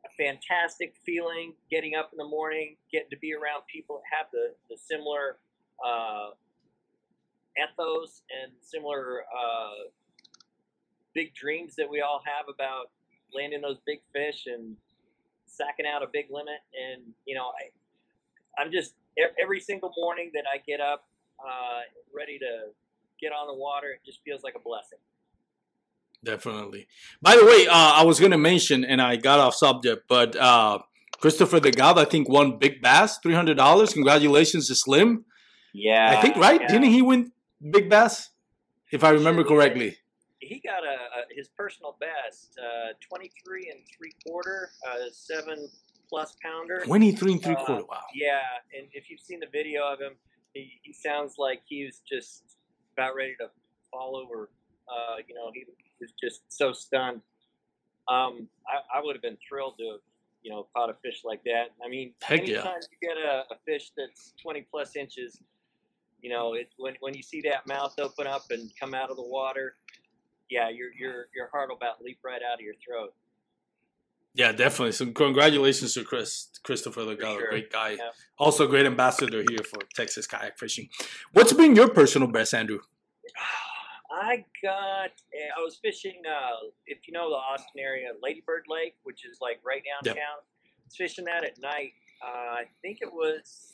a 0.05 0.23
fantastic 0.23 0.95
feeling 1.05 1.53
getting 1.69 1.95
up 1.95 2.09
in 2.11 2.17
the 2.17 2.27
morning, 2.27 2.75
getting 2.91 3.09
to 3.09 3.17
be 3.17 3.33
around 3.33 3.63
people 3.71 4.01
that 4.01 4.17
have 4.17 4.27
the, 4.31 4.53
the 4.69 4.77
similar 4.77 5.37
uh, 5.85 6.31
ethos 7.57 8.23
and 8.41 8.51
similar 8.61 9.23
uh, 9.23 9.89
big 11.13 11.33
dreams 11.35 11.75
that 11.75 11.89
we 11.89 12.01
all 12.01 12.21
have 12.25 12.45
about 12.53 12.91
landing 13.33 13.61
those 13.61 13.77
big 13.85 13.99
fish 14.13 14.47
and 14.47 14.75
sacking 15.45 15.85
out 15.85 16.03
a 16.03 16.07
big 16.11 16.25
limit. 16.29 16.59
And 16.75 17.03
you 17.25 17.35
know, 17.35 17.51
I 17.51 18.61
I'm 18.61 18.71
just 18.71 18.95
every 19.41 19.59
single 19.59 19.93
morning 19.97 20.31
that 20.33 20.43
I 20.51 20.57
get 20.65 20.81
up, 20.81 21.07
uh, 21.39 21.81
ready 22.13 22.37
to 22.39 22.71
get 23.21 23.31
on 23.31 23.47
the 23.47 23.53
water, 23.53 23.89
it 23.91 24.01
just 24.05 24.19
feels 24.25 24.43
like 24.43 24.55
a 24.55 24.59
blessing. 24.59 24.99
Definitely. 26.23 26.87
By 27.21 27.35
the 27.35 27.45
way, 27.45 27.67
uh, 27.67 27.73
I 27.73 28.03
was 28.03 28.19
going 28.19 28.31
to 28.31 28.37
mention, 28.37 28.83
and 28.85 29.01
I 29.01 29.15
got 29.15 29.39
off 29.39 29.55
subject, 29.55 30.03
but 30.07 30.35
uh, 30.35 30.79
Christopher 31.19 31.59
Delgado, 31.59 32.01
I 32.01 32.05
think, 32.05 32.29
won 32.29 32.57
Big 32.59 32.81
Bass, 32.81 33.17
three 33.19 33.33
hundred 33.33 33.57
dollars. 33.57 33.93
Congratulations 33.93 34.67
to 34.67 34.75
Slim. 34.75 35.25
Yeah, 35.73 36.15
I 36.17 36.21
think 36.21 36.35
right. 36.35 36.61
yeah. 36.61 36.67
Didn't 36.67 36.89
he 36.91 37.01
win 37.01 37.31
big 37.71 37.89
bass, 37.89 38.29
if 38.91 39.03
I 39.03 39.09
remember 39.11 39.43
correctly. 39.43 39.97
He 40.39 40.59
got 40.59 40.83
a, 40.83 40.87
a 40.95 41.35
his 41.35 41.47
personal 41.49 41.95
best, 41.99 42.59
uh, 42.59 42.93
23 43.07 43.71
and 43.71 43.79
three 43.95 44.11
quarter, 44.27 44.71
uh, 44.87 44.95
seven 45.13 45.69
plus 46.09 46.35
pounder. 46.43 46.81
23 46.83 47.33
and 47.33 47.43
three 47.43 47.55
Uh, 47.55 47.63
quarter. 47.63 47.85
Wow. 47.85 48.01
Yeah, 48.13 48.39
and 48.77 48.87
if 48.91 49.09
you've 49.09 49.21
seen 49.21 49.39
the 49.39 49.47
video 49.51 49.83
of 49.83 49.99
him, 49.99 50.13
he, 50.53 50.79
he 50.83 50.91
sounds 50.93 51.35
like 51.37 51.61
he 51.65 51.85
was 51.85 52.01
just 52.09 52.43
about 53.01 53.15
ready 53.15 53.35
to 53.39 53.47
fall 53.89 54.15
over. 54.15 54.49
Uh, 54.87 55.17
you 55.27 55.33
know, 55.33 55.51
he 55.53 55.65
was 55.99 56.11
just 56.21 56.41
so 56.49 56.73
stunned. 56.73 57.21
Um, 58.07 58.47
I, 58.67 58.99
I 58.99 59.01
would 59.03 59.15
have 59.15 59.21
been 59.21 59.37
thrilled 59.47 59.75
to 59.79 59.85
have, 59.91 59.99
you 60.43 60.51
know, 60.51 60.67
caught 60.75 60.89
a 60.89 60.95
fish 61.03 61.21
like 61.23 61.43
that. 61.43 61.67
I 61.83 61.89
mean, 61.89 62.13
Heck 62.21 62.47
yeah. 62.47 62.55
anytime 62.55 62.79
you 62.91 63.09
get 63.09 63.17
a, 63.17 63.43
a 63.51 63.57
fish 63.65 63.91
that's 63.95 64.33
20 64.41 64.65
plus 64.71 64.95
inches, 64.95 65.39
you 66.21 66.29
know, 66.29 66.53
it, 66.53 66.69
when, 66.77 66.95
when 66.99 67.13
you 67.13 67.23
see 67.23 67.41
that 67.41 67.65
mouth 67.67 67.93
open 67.99 68.27
up 68.27 68.45
and 68.49 68.71
come 68.79 68.93
out 68.93 69.09
of 69.09 69.17
the 69.17 69.23
water, 69.23 69.75
yeah, 70.49 70.69
your 70.69 70.91
your 70.93 71.27
your 71.33 71.47
heart 71.49 71.69
will 71.69 71.77
about 71.77 72.01
leap 72.03 72.19
right 72.25 72.41
out 72.43 72.55
of 72.55 72.59
your 72.59 72.73
throat. 72.85 73.13
Yeah, 74.33 74.51
definitely. 74.51 74.91
So 74.91 75.09
congratulations 75.11 75.93
to 75.93 76.03
Chris 76.03 76.49
Christopher 76.63 77.01
Legalo, 77.01 77.39
sure. 77.39 77.49
great 77.49 77.71
guy. 77.71 77.91
Yeah. 77.91 78.09
Also 78.37 78.67
great 78.67 78.85
ambassador 78.85 79.43
here 79.49 79.63
for 79.63 79.79
Texas 79.95 80.27
kayak 80.27 80.59
fishing. 80.59 80.89
What's 81.31 81.53
been 81.53 81.75
your 81.75 81.89
personal 81.89 82.27
best, 82.27 82.53
Andrew? 82.53 82.79
I 84.11 84.45
got. 84.61 85.11
I 85.57 85.61
was 85.61 85.79
fishing. 85.81 86.21
Uh, 86.27 86.67
if 86.85 86.99
you 87.07 87.13
know 87.13 87.29
the 87.29 87.35
Austin 87.35 87.79
area, 87.79 88.09
Ladybird 88.21 88.65
Lake, 88.67 88.95
which 89.03 89.25
is 89.25 89.37
like 89.41 89.59
right 89.65 89.81
Yep. 89.85 90.15
downtown. 90.15 90.39
I 90.43 90.83
was 90.85 90.95
fishing 90.97 91.25
that 91.25 91.43
at 91.43 91.59
night. 91.61 91.93
Uh, 92.23 92.27
I 92.61 92.63
think 92.81 92.99
it 93.01 93.11
was 93.11 93.71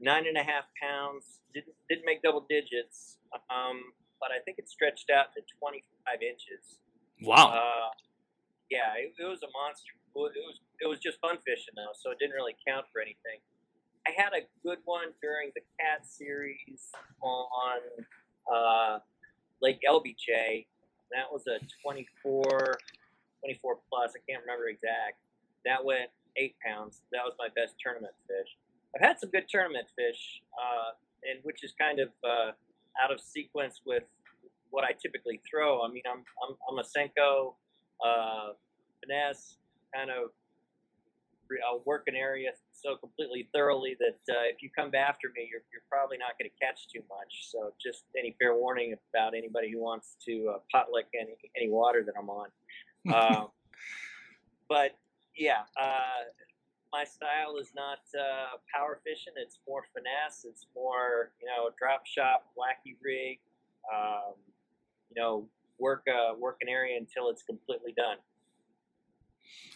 nine 0.00 0.26
and 0.26 0.36
a 0.36 0.42
half 0.42 0.64
pounds. 0.80 1.40
Didn't 1.54 1.74
didn't 1.88 2.04
make 2.04 2.22
double 2.22 2.44
digits. 2.48 3.16
Um, 3.50 3.80
but 4.20 4.30
I 4.32 4.40
think 4.44 4.58
it 4.58 4.68
stretched 4.68 5.10
out 5.10 5.32
to 5.34 5.40
twenty 5.58 5.84
five 6.06 6.20
inches. 6.22 6.80
Wow. 7.22 7.48
Uh, 7.50 7.90
yeah, 8.70 8.94
it, 8.98 9.14
it 9.18 9.24
was 9.24 9.42
a 9.42 9.50
monster. 9.52 9.92
It 10.14 10.44
was 10.44 10.60
it 10.80 10.86
was 10.86 10.98
just 10.98 11.20
fun 11.20 11.38
fishing 11.46 11.74
though, 11.76 11.94
so 11.94 12.10
it 12.10 12.18
didn't 12.18 12.34
really 12.34 12.56
count 12.66 12.86
for 12.92 13.00
anything. 13.00 13.40
I 14.08 14.12
had 14.16 14.32
a 14.32 14.46
good 14.66 14.78
one 14.86 15.08
during 15.20 15.50
the 15.54 15.60
cat 15.78 16.06
series 16.06 16.92
on 17.20 17.78
uh, 18.50 18.98
Lake 19.60 19.80
LBJ. 19.86 20.64
That 21.12 21.30
was 21.30 21.46
a 21.46 21.58
24, 21.82 22.42
24 23.44 23.78
plus. 23.90 24.12
I 24.16 24.20
can't 24.30 24.40
remember 24.40 24.68
exact. 24.68 25.20
That 25.66 25.84
went 25.84 26.08
eight 26.38 26.56
pounds. 26.64 27.02
That 27.12 27.20
was 27.24 27.34
my 27.38 27.48
best 27.54 27.74
tournament 27.82 28.14
fish. 28.26 28.56
I've 28.96 29.06
had 29.06 29.20
some 29.20 29.28
good 29.28 29.44
tournament 29.46 29.88
fish, 29.94 30.40
uh, 30.56 30.96
and 31.28 31.40
which 31.42 31.62
is 31.62 31.74
kind 31.78 32.00
of 32.00 32.08
uh, 32.24 32.52
out 33.02 33.12
of 33.12 33.20
sequence 33.20 33.82
with 33.84 34.04
what 34.70 34.84
I 34.84 34.92
typically 34.92 35.42
throw. 35.48 35.82
I 35.82 35.88
mean, 35.88 36.02
I'm 36.10 36.24
I'm, 36.48 36.56
I'm 36.70 36.78
a 36.78 36.86
Senko 36.86 37.54
uh, 38.02 38.52
finesse 39.02 39.56
kind 39.94 40.10
of 40.10 40.30
uh, 41.50 41.78
work 41.84 42.04
an 42.06 42.14
area 42.14 42.50
so 42.72 42.96
completely 42.96 43.48
thoroughly 43.54 43.96
that 43.98 44.34
uh, 44.34 44.44
if 44.44 44.62
you 44.62 44.70
come 44.74 44.94
after 44.94 45.28
me, 45.34 45.48
you're, 45.50 45.62
you're 45.72 45.82
probably 45.90 46.18
not 46.18 46.38
going 46.38 46.50
to 46.50 46.64
catch 46.64 46.88
too 46.88 47.02
much. 47.08 47.50
So 47.50 47.72
just 47.82 48.04
any 48.16 48.36
fair 48.38 48.54
warning 48.54 48.94
about 49.12 49.34
anybody 49.34 49.70
who 49.72 49.80
wants 49.80 50.16
to 50.26 50.54
uh, 50.54 50.58
potlick 50.74 51.08
any 51.18 51.36
any 51.56 51.70
water 51.70 52.04
that 52.04 52.14
I'm 52.18 52.30
on. 52.30 52.48
Um, 53.08 53.48
but 54.68 54.98
yeah, 55.34 55.62
uh, 55.80 56.28
my 56.92 57.04
style 57.04 57.56
is 57.58 57.68
not 57.74 58.00
uh, 58.12 58.58
power 58.74 59.00
fishing. 59.04 59.32
It's 59.36 59.60
more 59.66 59.84
finesse. 59.94 60.44
It's 60.44 60.66
more 60.74 61.30
you 61.40 61.46
know 61.46 61.70
drop 61.78 62.04
shot, 62.06 62.44
wacky 62.58 62.96
rig. 63.02 63.38
Um, 63.90 64.34
you 65.08 65.22
know, 65.22 65.48
work 65.78 66.06
uh, 66.08 66.34
work 66.38 66.58
an 66.60 66.68
area 66.68 66.98
until 66.98 67.30
it's 67.30 67.42
completely 67.42 67.92
done. 67.96 68.18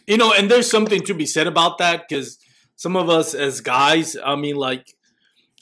You 0.07 0.17
know, 0.17 0.33
and 0.33 0.51
there's 0.51 0.69
something 0.69 1.01
to 1.03 1.13
be 1.13 1.25
said 1.25 1.47
about 1.47 1.77
that 1.77 2.03
because 2.07 2.37
some 2.75 2.95
of 2.95 3.09
us 3.09 3.33
as 3.33 3.61
guys, 3.61 4.17
I 4.23 4.35
mean, 4.35 4.55
like, 4.55 4.85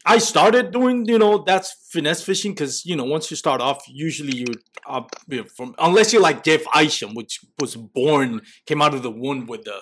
I 0.06 0.18
started 0.18 0.72
doing, 0.72 1.06
you 1.08 1.20
know, 1.20 1.44
that's 1.46 1.88
finesse 1.92 2.24
fishing 2.24 2.54
because, 2.54 2.86
you 2.86 2.96
know, 2.96 3.04
once 3.04 3.30
you 3.30 3.38
start 3.38 3.62
off, 3.62 3.84
usually 3.88 4.36
you, 4.36 4.46
uh, 4.88 5.04
you 5.28 5.38
know, 5.42 5.44
from 5.56 5.76
unless 5.78 6.12
you're 6.12 6.24
like 6.24 6.44
Jeff 6.44 6.64
Isham, 6.76 7.14
which 7.14 7.40
was 7.60 7.76
born, 7.76 8.42
came 8.66 8.82
out 8.82 8.96
of 8.96 9.04
the 9.04 9.12
womb 9.12 9.46
with 9.46 9.64
the 9.64 9.80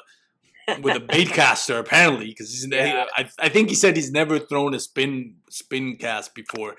with 0.81 0.95
a 0.95 0.99
bait 0.99 1.29
caster 1.39 1.79
apparently 1.79 2.27
because 2.27 2.67
Yeah. 2.69 3.05
I, 3.15 3.29
I 3.39 3.49
think 3.49 3.69
he 3.69 3.75
said 3.75 3.95
he's 3.95 4.11
never 4.11 4.39
thrown 4.39 4.73
a 4.73 4.79
spin 4.79 5.35
spin 5.49 5.97
cast 5.97 6.35
before. 6.35 6.75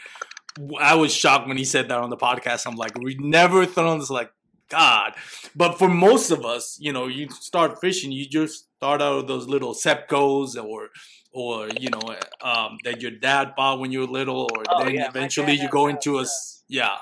I 0.78 0.94
was 0.96 1.14
shocked 1.14 1.48
when 1.48 1.56
he 1.56 1.64
said 1.64 1.88
that 1.88 1.98
on 1.98 2.10
the 2.10 2.16
podcast. 2.16 2.66
I'm 2.66 2.76
like, 2.76 2.98
we 2.98 3.16
never 3.18 3.64
thrown 3.66 4.00
this 4.00 4.10
like 4.10 4.30
God. 4.70 5.14
But 5.54 5.78
for 5.78 5.88
most 5.88 6.30
of 6.30 6.44
us, 6.44 6.78
you 6.80 6.92
know, 6.92 7.06
you 7.06 7.28
start 7.30 7.80
fishing, 7.80 8.12
you 8.12 8.26
just 8.26 8.66
start 8.76 9.02
out 9.02 9.16
with 9.18 9.26
those 9.28 9.46
little 9.48 9.74
Zebcos 9.74 10.62
or 10.62 10.88
or 11.32 11.68
you 11.68 11.90
know 11.90 12.14
um, 12.42 12.78
that 12.84 13.00
your 13.02 13.12
dad 13.12 13.54
bought 13.56 13.78
when 13.80 13.92
you 13.92 14.00
were 14.00 14.06
little, 14.06 14.48
or 14.54 14.64
Oh, 14.68 14.84
then 14.84 14.94
yeah, 14.94 15.08
eventually 15.08 15.52
you 15.54 15.68
go 15.68 15.86
into 15.88 16.18
a 16.18 16.26
yeah 16.68 16.96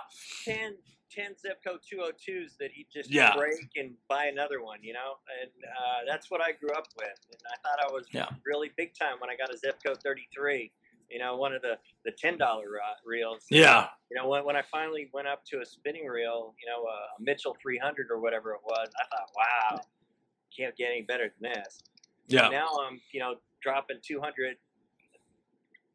10, 0.44 0.76
10 1.10 1.32
Zebco 1.34 1.78
202s 1.78 2.56
that 2.58 2.70
he 2.72 2.86
just 2.92 3.10
Yeah. 3.10 3.34
break 3.36 3.68
and 3.76 3.94
buy 4.08 4.26
another 4.26 4.62
one, 4.62 4.82
you 4.82 4.92
know? 4.92 5.14
And 5.42 5.50
uh, 5.64 5.98
that's 6.06 6.30
what 6.30 6.40
I 6.40 6.52
grew 6.52 6.70
up 6.70 6.86
with. 6.96 7.18
And 7.30 7.40
I 7.52 7.56
thought 7.68 7.78
I 7.86 7.92
was 7.92 8.06
Yeah. 8.12 8.28
really 8.44 8.70
big 8.76 8.94
time 8.94 9.20
when 9.20 9.30
I 9.30 9.36
got 9.36 9.52
a 9.52 9.56
Zebco 9.56 10.00
33, 10.02 10.72
you 11.10 11.18
know, 11.18 11.36
one 11.36 11.54
of 11.54 11.62
the, 11.62 11.74
the 12.04 12.12
$10 12.12 12.38
reels. 13.04 13.44
yeah 13.50 13.86
You 14.10 14.16
know, 14.16 14.28
when, 14.28 14.44
when 14.44 14.56
I 14.56 14.62
finally 14.70 15.08
went 15.12 15.26
up 15.28 15.44
to 15.46 15.60
a 15.60 15.66
spinning 15.66 16.06
reel, 16.06 16.54
you 16.62 16.70
know, 16.70 16.84
a, 16.84 17.22
Mitchell 17.22 17.56
300 17.60 18.08
or 18.10 18.20
whatever 18.20 18.52
it 18.52 18.60
was, 18.64 18.88
I 18.96 19.04
thought, 19.08 19.30
wow, 19.36 19.80
can't 20.56 20.76
get 20.76 20.88
any 20.90 21.02
better 21.02 21.32
than 21.40 21.52
this. 21.52 21.80
yeah 22.28 22.48
Now 22.48 22.68
I'm, 22.86 23.00
you 23.12 23.20
know, 23.20 23.36
dropping 23.62 23.98
200 24.02 24.56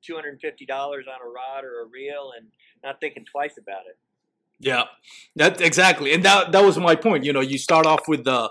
$250 0.04 0.70
on 0.70 0.98
a 0.98 1.30
rod 1.30 1.64
or 1.64 1.84
a 1.84 1.86
reel 1.86 2.34
and 2.38 2.48
not 2.84 3.00
thinking 3.00 3.26
twice 3.26 3.58
about 3.58 3.86
it. 3.88 3.98
Yeah, 4.60 4.84
that 5.36 5.60
exactly, 5.62 6.14
and 6.14 6.24
that 6.24 6.52
that 6.52 6.64
was 6.64 6.78
my 6.78 6.96
point. 6.96 7.26
You 7.26 7.34
know, 7.34 7.42
you 7.42 7.58
start 7.58 7.86
off 7.86 8.08
with 8.08 8.24
the 8.24 8.50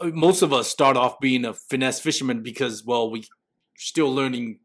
most 0.00 0.42
of 0.42 0.52
us 0.52 0.68
start 0.68 0.96
off 0.96 1.18
being 1.18 1.44
a 1.44 1.54
finesse 1.54 2.00
fisherman 2.00 2.42
because 2.42 2.84
well, 2.84 3.10
we 3.10 3.24
still 3.76 4.12
learning 4.12 4.58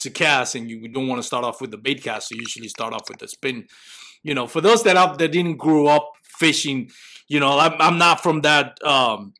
to 0.00 0.10
cast, 0.10 0.54
and 0.54 0.70
you 0.70 0.88
don't 0.88 1.08
want 1.08 1.20
to 1.20 1.26
start 1.26 1.44
off 1.44 1.60
with 1.60 1.70
the 1.70 1.78
bait 1.78 2.02
cast. 2.02 2.28
So 2.28 2.34
you 2.34 2.42
usually 2.42 2.68
start 2.68 2.92
off 2.92 3.08
with 3.08 3.18
the 3.18 3.28
spin. 3.28 3.66
You 4.22 4.34
know, 4.34 4.46
for 4.46 4.60
those 4.60 4.82
that 4.84 4.96
up 4.96 5.18
that 5.18 5.32
didn't 5.32 5.56
grow 5.56 5.86
up 5.86 6.12
fishing, 6.22 6.90
you 7.28 7.40
know, 7.40 7.58
I'm 7.58 7.74
I'm 7.80 7.98
not 7.98 8.22
from 8.22 8.42
that 8.42 8.82
um, 8.84 9.34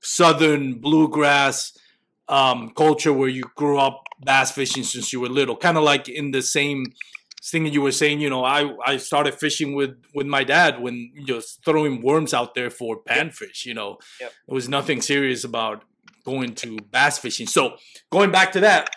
southern 0.00 0.74
bluegrass 0.80 1.76
um, 2.28 2.70
culture 2.70 3.12
where 3.12 3.28
you 3.28 3.44
grew 3.56 3.78
up 3.78 4.04
bass 4.24 4.50
fishing 4.50 4.82
since 4.82 5.12
you 5.12 5.20
were 5.20 5.28
little. 5.28 5.56
Kind 5.56 5.76
of 5.76 5.84
like 5.84 6.08
in 6.08 6.30
the 6.30 6.42
same 6.42 6.86
thing 7.50 7.66
you 7.66 7.82
were 7.82 7.92
saying, 7.92 8.20
you 8.20 8.30
know, 8.30 8.44
I, 8.44 8.74
I 8.86 8.96
started 8.96 9.34
fishing 9.34 9.74
with, 9.74 9.96
with 10.14 10.26
my 10.26 10.44
dad 10.44 10.80
when 10.80 11.12
just 11.26 11.62
throwing 11.64 12.00
worms 12.00 12.32
out 12.32 12.54
there 12.54 12.70
for 12.70 13.02
panfish, 13.02 13.66
you 13.66 13.74
know. 13.74 13.98
Yep. 14.20 14.32
There 14.46 14.54
was 14.54 14.68
nothing 14.68 15.02
serious 15.02 15.44
about 15.44 15.84
going 16.24 16.54
to 16.54 16.78
bass 16.90 17.18
fishing. 17.18 17.46
So 17.46 17.76
going 18.10 18.30
back 18.30 18.52
to 18.52 18.60
that, 18.60 18.90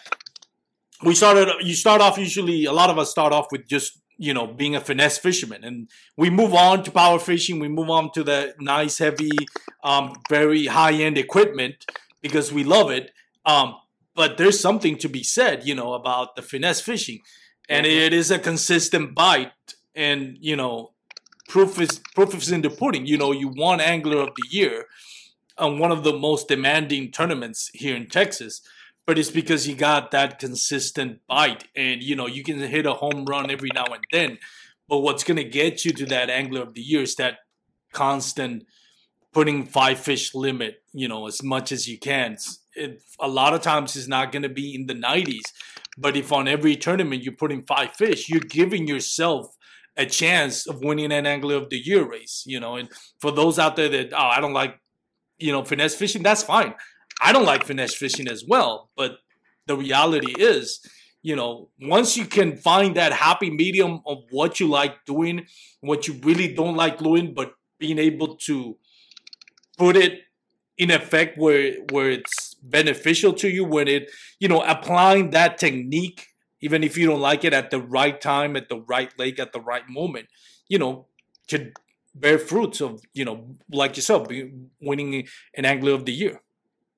we 1.03 1.13
started 1.15 1.49
you 1.61 1.75
start 1.75 2.01
off 2.01 2.17
usually 2.17 2.65
a 2.65 2.71
lot 2.71 2.89
of 2.89 2.97
us 2.97 3.11
start 3.11 3.33
off 3.33 3.47
with 3.51 3.67
just 3.67 3.99
you 4.17 4.33
know 4.33 4.47
being 4.47 4.75
a 4.75 4.81
finesse 4.81 5.17
fisherman. 5.17 5.63
And 5.63 5.89
we 6.15 6.29
move 6.29 6.53
on 6.53 6.83
to 6.83 6.91
power 6.91 7.19
fishing. 7.19 7.59
We 7.59 7.67
move 7.67 7.89
on 7.89 8.11
to 8.13 8.23
the 8.23 8.55
nice 8.59 8.97
heavy 8.97 9.31
um, 9.83 10.13
very 10.29 10.65
high 10.65 10.93
end 10.93 11.17
equipment 11.17 11.85
because 12.21 12.51
we 12.51 12.63
love 12.63 12.91
it. 12.91 13.11
Um, 13.45 13.75
but 14.15 14.37
there's 14.37 14.59
something 14.59 14.97
to 14.97 15.07
be 15.07 15.23
said 15.23 15.65
you 15.65 15.75
know 15.75 15.93
about 15.93 16.35
the 16.35 16.41
finesse 16.41 16.81
fishing. 16.81 17.19
And 17.69 17.85
it 17.85 18.13
is 18.13 18.31
a 18.31 18.39
consistent 18.39 19.13
bite. 19.13 19.51
And 19.95 20.37
you 20.39 20.55
know 20.55 20.91
proof 21.47 21.79
is 21.79 22.01
proof 22.15 22.33
is 22.35 22.51
in 22.51 22.61
the 22.61 22.69
pudding. 22.69 23.05
You 23.05 23.17
know 23.17 23.31
you 23.31 23.51
won 23.55 23.79
angler 23.79 24.17
of 24.17 24.29
the 24.35 24.47
year 24.49 24.85
on 25.57 25.79
one 25.79 25.91
of 25.91 26.03
the 26.03 26.13
most 26.13 26.47
demanding 26.47 27.11
tournaments 27.11 27.71
here 27.73 27.95
in 27.95 28.07
texas 28.07 28.61
but 29.07 29.17
it's 29.17 29.31
because 29.31 29.67
you 29.67 29.73
got 29.73 30.11
that 30.11 30.37
consistent 30.37 31.21
bite. 31.27 31.63
And 31.75 32.03
you 32.03 32.15
know 32.15 32.27
you 32.27 32.43
can 32.43 32.59
hit 32.59 32.85
a 32.85 32.93
home 32.93 33.25
run 33.25 33.49
every 33.49 33.69
now 33.73 33.85
and 33.85 34.03
then. 34.11 34.37
But 34.87 34.99
what's 34.99 35.23
going 35.23 35.37
to 35.37 35.43
get 35.43 35.83
you 35.83 35.91
to 35.93 36.05
that 36.07 36.29
angler 36.29 36.61
of 36.61 36.75
the 36.75 36.81
year 36.81 37.01
is 37.01 37.15
that 37.15 37.39
constant 37.93 38.65
putting 39.33 39.65
five 39.65 39.99
fish 39.99 40.35
limit 40.35 40.83
you 40.93 41.07
know 41.07 41.25
as 41.25 41.41
much 41.41 41.71
as 41.71 41.87
you 41.87 41.97
can. 41.97 42.37
It, 42.75 43.01
a 43.19 43.27
lot 43.27 43.55
of 43.55 43.61
times 43.61 43.95
it's 43.95 44.07
not 44.07 44.31
going 44.31 44.43
to 44.43 44.49
be 44.49 44.75
in 44.75 44.85
the 44.85 44.93
90s 44.93 45.51
but 45.97 46.15
if 46.15 46.31
on 46.31 46.47
every 46.47 46.75
tournament 46.75 47.23
you're 47.23 47.33
putting 47.33 47.63
five 47.63 47.95
fish 47.95 48.29
you're 48.29 48.39
giving 48.39 48.87
yourself 48.87 49.47
a 49.95 50.05
chance 50.05 50.67
of 50.67 50.83
winning 50.83 51.11
an 51.11 51.25
angler 51.25 51.55
of 51.55 51.71
the 51.71 51.79
year 51.79 52.07
race 52.07 52.43
you 52.45 52.59
know? 52.59 52.75
And 52.75 52.89
for 53.19 53.31
those 53.31 53.57
out 53.57 53.77
there 53.77 53.89
that 53.89 54.13
oh 54.13 54.27
i 54.27 54.39
don't 54.39 54.53
like 54.53 54.79
you 55.39 55.51
know 55.51 55.63
finesse 55.63 55.95
fishing 55.95 56.21
that's 56.21 56.43
fine 56.43 56.75
I 57.21 57.31
don't 57.33 57.45
like 57.45 57.65
finesse 57.65 57.95
fishing 57.95 58.27
as 58.27 58.43
well, 58.47 58.89
but 58.95 59.17
the 59.65 59.75
reality 59.75 60.33
is, 60.37 60.79
you 61.21 61.35
know, 61.35 61.69
once 61.81 62.15
you 62.15 62.25
can 62.25 62.57
find 62.57 62.95
that 62.95 63.11
happy 63.13 63.49
medium 63.49 64.01
of 64.05 64.19
what 64.31 64.59
you 64.59 64.67
like 64.67 65.05
doing, 65.05 65.45
what 65.81 66.07
you 66.07 66.13
really 66.23 66.53
don't 66.53 66.75
like 66.75 66.99
doing, 66.99 67.33
but 67.33 67.53
being 67.79 67.99
able 67.99 68.35
to 68.35 68.77
put 69.77 69.95
it 69.95 70.21
in 70.77 70.91
effect 70.91 71.37
where 71.37 71.73
where 71.91 72.09
it's 72.09 72.55
beneficial 72.61 73.33
to 73.33 73.49
you 73.49 73.65
when 73.65 73.87
it 73.87 74.09
you 74.39 74.47
know 74.47 74.61
applying 74.61 75.31
that 75.31 75.57
technique 75.57 76.27
even 76.61 76.83
if 76.83 76.97
you 76.97 77.07
don't 77.07 77.21
like 77.21 77.43
it 77.43 77.53
at 77.53 77.71
the 77.71 77.79
right 77.79 78.21
time 78.21 78.55
at 78.55 78.69
the 78.69 78.79
right 78.81 79.11
lake 79.17 79.39
at 79.39 79.53
the 79.53 79.61
right 79.61 79.89
moment 79.89 80.27
you 80.67 80.77
know 80.77 81.07
could 81.49 81.73
bear 82.13 82.37
fruits 82.37 82.81
of 82.81 83.01
you 83.13 83.25
know 83.25 83.55
like 83.71 83.95
yourself 83.95 84.27
winning 84.81 85.27
an 85.55 85.65
angler 85.65 85.93
of 85.93 86.05
the 86.05 86.13
year 86.13 86.41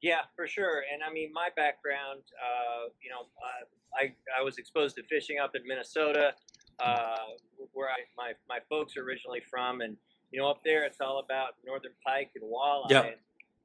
yeah 0.01 0.21
for 0.35 0.47
sure 0.47 0.83
and 0.91 1.01
i 1.03 1.11
mean 1.11 1.31
my 1.33 1.49
background 1.55 2.21
uh, 2.39 2.89
you 3.01 3.09
know 3.09 3.21
uh, 3.41 3.65
I, 3.95 4.13
I 4.39 4.43
was 4.43 4.57
exposed 4.57 4.95
to 4.97 5.03
fishing 5.03 5.39
up 5.39 5.55
in 5.55 5.67
minnesota 5.67 6.33
uh, 6.79 7.35
where 7.73 7.89
I, 7.89 8.07
my, 8.15 8.31
my 8.47 8.59
folks 8.69 8.95
are 8.95 9.03
originally 9.03 9.41
from 9.49 9.81
and 9.81 9.97
you 10.31 10.39
know 10.39 10.47
up 10.49 10.61
there 10.63 10.85
it's 10.85 11.01
all 11.01 11.19
about 11.19 11.55
northern 11.65 11.91
pike 12.05 12.31
and 12.35 12.43
walleye 12.43 12.91
yeah. 12.91 13.01
and 13.03 13.15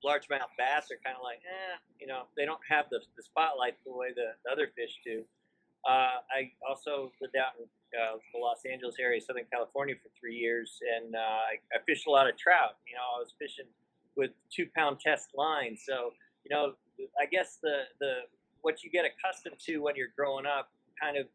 largemouth 0.04 0.52
bass 0.60 0.92
are 0.92 1.00
kind 1.00 1.16
of 1.16 1.24
like, 1.24 1.40
eh, 1.40 1.76
you 1.98 2.06
know, 2.06 2.28
they 2.36 2.44
don't 2.44 2.60
have 2.68 2.84
the, 2.92 3.00
the 3.16 3.22
spotlight 3.24 3.74
the 3.88 3.96
way 3.96 4.12
the, 4.12 4.36
the 4.44 4.52
other 4.52 4.68
fish 4.76 5.00
do. 5.02 5.24
Uh, 5.88 6.20
I 6.28 6.52
also 6.60 7.10
lived 7.20 7.36
out 7.36 7.56
in 7.56 7.64
uh, 7.96 8.20
the 8.32 8.38
Los 8.38 8.64
Angeles 8.70 8.96
area, 9.00 9.20
Southern 9.20 9.48
California, 9.52 9.94
for 9.96 10.08
three 10.18 10.36
years, 10.36 10.80
and 10.96 11.14
uh, 11.14 11.18
I, 11.48 11.60
I 11.72 11.78
fished 11.84 12.06
a 12.06 12.10
lot 12.10 12.28
of 12.28 12.36
trout. 12.36 12.80
You 12.88 12.96
know, 12.96 13.04
I 13.16 13.18
was 13.20 13.32
fishing 13.38 13.68
with 14.16 14.30
two 14.48 14.66
pound 14.76 15.00
test 15.00 15.28
lines. 15.36 15.84
So, 15.84 16.12
you 16.44 16.54
know, 16.54 16.74
I 17.20 17.26
guess 17.26 17.58
the 17.62 17.82
the 18.00 18.14
what 18.62 18.82
you 18.82 18.90
get 18.90 19.04
accustomed 19.04 19.58
to 19.66 19.78
when 19.78 19.96
you're 19.96 20.12
growing 20.16 20.46
up 20.46 20.70
kind 21.00 21.16
of 21.16 21.26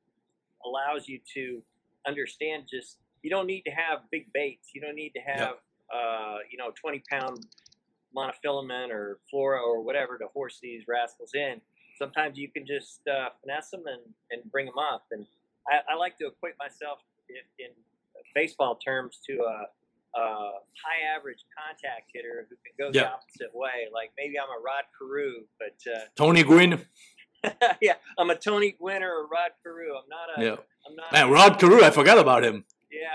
allows 0.66 1.08
you 1.08 1.20
to 1.36 1.62
understand 2.08 2.64
just 2.70 2.98
you 3.22 3.30
don't 3.30 3.48
need 3.48 3.62
to 3.62 3.72
have 3.72 4.00
big 4.12 4.32
baits. 4.34 4.70
You 4.74 4.82
don't 4.82 4.96
need 4.96 5.12
to 5.12 5.22
have 5.22 5.56
uh, 5.94 6.38
you 6.50 6.58
know 6.58 6.72
20 6.80 7.04
pound 7.10 7.46
monofilament 8.16 8.90
or 8.90 9.20
fluoro 9.32 9.62
or 9.62 9.82
whatever 9.82 10.18
to 10.18 10.28
horse 10.34 10.60
these 10.62 10.84
rascals 10.88 11.32
in. 11.34 11.62
Sometimes 11.98 12.38
you 12.38 12.50
can 12.50 12.66
just 12.66 13.02
uh, 13.08 13.30
finesse 13.42 13.72
them 13.72 13.84
and, 13.86 14.02
and 14.32 14.52
bring 14.52 14.66
them 14.66 14.78
up. 14.80 15.06
And 15.12 15.26
I, 15.68 15.94
I 15.94 15.96
like 15.96 16.18
to 16.20 16.28
equate 16.28 16.56
myself 16.58 17.00
in, 17.30 17.66
in 17.66 17.72
baseball 18.34 18.76
terms 18.76 19.20
to 19.28 19.34
a, 19.44 19.66
a, 20.16 20.20
high 20.20 21.16
average 21.18 21.40
contact 21.58 22.10
hitter 22.14 22.48
who 22.50 22.56
can 22.64 22.74
go 22.78 22.98
yeah. 22.98 23.04
the 23.04 23.14
opposite 23.14 23.54
way. 23.54 23.88
Like 23.94 24.12
maybe 24.18 24.40
I'm 24.40 24.50
a 24.50 24.62
Rod 24.64 24.86
Carew, 24.98 25.46
but 25.60 25.92
uh, 25.92 26.06
Tony 26.16 26.44
Gwynn. 26.44 26.86
yeah, 27.82 27.94
I'm 28.18 28.30
a 28.30 28.36
Tony 28.36 28.76
Gwynn 28.80 29.04
or 29.04 29.24
a 29.24 29.28
Rod 29.28 29.52
Carew. 29.64 29.94
I'm 29.96 30.10
not 30.10 30.38
a. 30.38 30.44
Yeah. 30.44 30.56
I'm 30.88 30.96
not. 30.96 31.12
Man, 31.12 31.30
Rod 31.30 31.60
Carew, 31.60 31.84
I 31.84 31.92
forgot 31.92 32.18
about 32.18 32.44
him. 32.44 32.66
Yeah, 32.92 33.08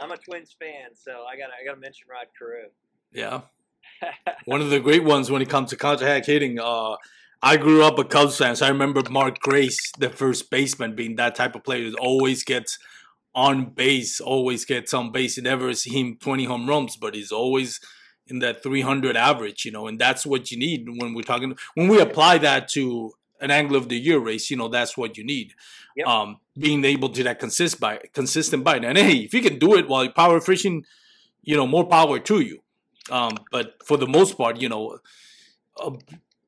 I'm 0.00 0.10
a 0.10 0.16
Twins 0.16 0.54
fan, 0.58 0.94
so 0.94 1.24
I 1.30 1.36
got 1.36 1.50
I 1.50 1.64
got 1.64 1.74
to 1.74 1.80
mention 1.80 2.06
Rod 2.10 2.26
Carew. 2.38 2.68
Yeah. 3.12 3.42
One 4.44 4.60
of 4.60 4.70
the 4.70 4.80
great 4.80 5.04
ones 5.04 5.30
when 5.30 5.42
it 5.42 5.48
comes 5.48 5.70
to 5.70 5.76
contact 5.76 6.26
hitting. 6.26 6.58
Uh, 6.58 6.96
I 7.42 7.58
grew 7.58 7.82
up 7.82 7.98
a 7.98 8.04
Cubs 8.04 8.38
fan, 8.38 8.56
so 8.56 8.64
I 8.64 8.70
remember 8.70 9.02
Mark 9.10 9.38
Grace, 9.40 9.92
the 9.98 10.08
first 10.08 10.50
baseman, 10.50 10.94
being 10.94 11.16
that 11.16 11.34
type 11.34 11.54
of 11.54 11.62
player 11.62 11.90
that 11.90 11.98
always 11.98 12.42
gets 12.42 12.78
on 13.34 13.66
base, 13.66 14.20
always 14.20 14.64
gets 14.64 14.94
on 14.94 15.10
base. 15.10 15.36
You 15.36 15.42
never 15.42 15.72
see 15.74 15.98
him 15.98 16.16
20 16.20 16.44
home 16.44 16.68
runs, 16.68 16.96
but 16.96 17.14
he's 17.14 17.32
always 17.32 17.80
in 18.26 18.38
that 18.38 18.62
300 18.62 19.16
average, 19.16 19.64
you 19.64 19.70
know, 19.70 19.86
and 19.86 19.98
that's 19.98 20.24
what 20.24 20.50
you 20.50 20.58
need 20.58 20.86
when 20.88 21.14
we're 21.14 21.22
talking. 21.22 21.56
When 21.74 21.88
we 21.88 22.00
apply 22.00 22.38
that 22.38 22.68
to 22.70 23.12
an 23.40 23.50
angler 23.50 23.78
of 23.78 23.88
the 23.88 23.98
year 23.98 24.18
race, 24.18 24.50
you 24.50 24.56
know, 24.56 24.68
that's 24.68 24.96
what 24.96 25.18
you 25.18 25.24
need. 25.24 25.52
Yep. 25.96 26.06
Um, 26.06 26.36
being 26.56 26.84
able 26.84 27.10
to 27.10 27.22
that 27.24 27.38
consist 27.38 27.80
by 27.80 28.00
consistent 28.12 28.64
bite. 28.64 28.84
And 28.84 28.96
hey, 28.96 29.18
if 29.18 29.34
you 29.34 29.42
can 29.42 29.58
do 29.58 29.74
it 29.74 29.88
while 29.88 30.04
you're 30.04 30.12
power 30.12 30.40
fishing, 30.40 30.84
you 31.42 31.56
know, 31.56 31.66
more 31.66 31.86
power 31.86 32.18
to 32.18 32.40
you. 32.40 32.60
Um, 33.10 33.32
but 33.50 33.74
for 33.84 33.96
the 33.96 34.06
most 34.06 34.38
part, 34.38 34.60
you 34.60 34.68
know, 34.68 34.98
uh, 35.76 35.90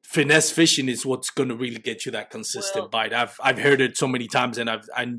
finesse 0.02 0.50
fishing 0.50 0.88
is 0.88 1.04
what's 1.04 1.30
going 1.30 1.48
to 1.48 1.54
really 1.54 1.78
get 1.78 2.06
you 2.06 2.12
that 2.12 2.30
consistent 2.30 2.84
Well- 2.84 2.88
bite. 2.88 3.12
I've 3.12 3.38
I've 3.42 3.58
heard 3.58 3.80
it 3.80 3.96
so 3.96 4.08
many 4.08 4.26
times, 4.26 4.56
and 4.56 4.70
I've 4.70 4.88
I, 4.96 5.16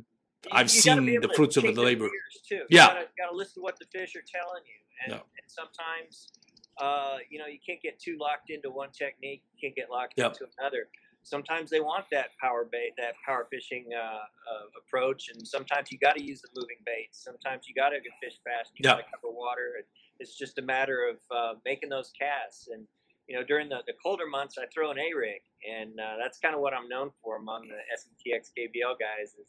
I've 0.52 0.66
you 0.74 0.82
seen 0.82 1.22
the 1.22 1.30
fruits 1.36 1.58
of 1.58 1.64
the 1.64 1.72
labor. 1.74 2.10
Too. 2.48 2.62
Yeah. 2.70 2.88
you 2.88 2.94
gotta, 2.94 3.08
gotta 3.18 3.36
listen 3.36 3.56
to 3.56 3.62
what 3.62 3.78
the 3.80 3.86
fish 3.92 4.16
are 4.16 4.24
telling 4.24 4.64
you, 4.66 4.80
and, 5.04 5.14
Yeah. 5.14 5.20
and 5.20 5.48
sometimes, 5.48 6.32
uh, 6.78 7.18
you 7.30 7.40
know, 7.40 7.46
you 7.48 7.60
can't 7.66 7.82
get 7.82 8.00
too 8.00 8.18
locked 8.20 8.50
into 8.50 8.70
one 8.70 8.90
technique. 8.92 9.44
You 9.54 9.68
can't 9.68 9.76
get 9.76 9.90
locked 9.90 10.14
Yep. 10.18 10.34
into 10.34 10.48
another. 10.60 10.88
Sometimes 11.24 11.70
they 11.70 11.82
want 11.82 12.06
that 12.12 12.30
power 12.40 12.64
bait, 12.64 12.94
that 12.98 13.16
power 13.26 13.48
fishing 13.52 13.90
uh, 13.94 14.00
uh, 14.00 14.64
approach, 14.80 15.28
and 15.30 15.46
sometimes 15.46 15.92
you 15.92 15.98
got 15.98 16.16
to 16.16 16.24
use 16.24 16.42
the 16.42 16.48
moving 16.56 16.78
baits. 16.86 17.22
Sometimes 17.22 17.68
you 17.68 17.76
got 17.76 17.90
to 17.90 18.00
fish 18.22 18.40
fast. 18.46 18.72
You 18.76 18.84
Yeah. 18.86 18.96
got 18.96 18.98
to 19.06 19.12
cover 19.12 19.34
water. 19.34 19.74
And 19.78 19.86
it's 20.20 20.38
just 20.38 20.58
a 20.58 20.62
matter 20.62 21.06
of 21.10 21.18
uh, 21.30 21.60
making 21.66 21.90
those 21.90 22.12
casts. 22.18 22.70
And 22.70 22.88
you 23.28 23.36
know, 23.36 23.44
during 23.44 23.68
the, 23.68 23.84
the 23.88 23.94
colder 24.02 24.26
months, 24.26 24.58
I 24.58 24.68
throw 24.74 24.90
an 24.90 24.98
A 24.98 25.14
rig, 25.14 25.42
and 25.70 26.00
uh, 26.00 26.16
that's 26.18 26.40
kind 26.40 26.56
of 26.56 26.62
what 26.62 26.74
I'm 26.74 26.88
known 26.88 27.12
for 27.22 27.36
among 27.36 27.68
the 27.68 27.76
SETX 28.00 28.52
KBL 28.58 28.96
guys 28.98 29.32
is 29.38 29.48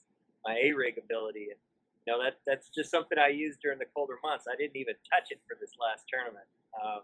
my 0.49 0.57
A 0.64 0.72
rig 0.72 0.96
ability. 0.99 1.49
And 1.53 1.61
you 2.07 2.12
know, 2.12 2.22
that 2.24 2.38
that's 2.46 2.68
just 2.70 2.90
something 2.90 3.18
I 3.18 3.28
use 3.28 3.57
during 3.62 3.78
the 3.78 3.84
colder 3.94 4.16
months. 4.22 4.46
I 4.51 4.57
didn't 4.57 4.76
even 4.76 4.94
touch 5.12 5.28
it 5.30 5.40
for 5.46 5.57
this 5.61 5.72
last 5.80 6.05
tournament, 6.12 6.46
um, 6.82 7.01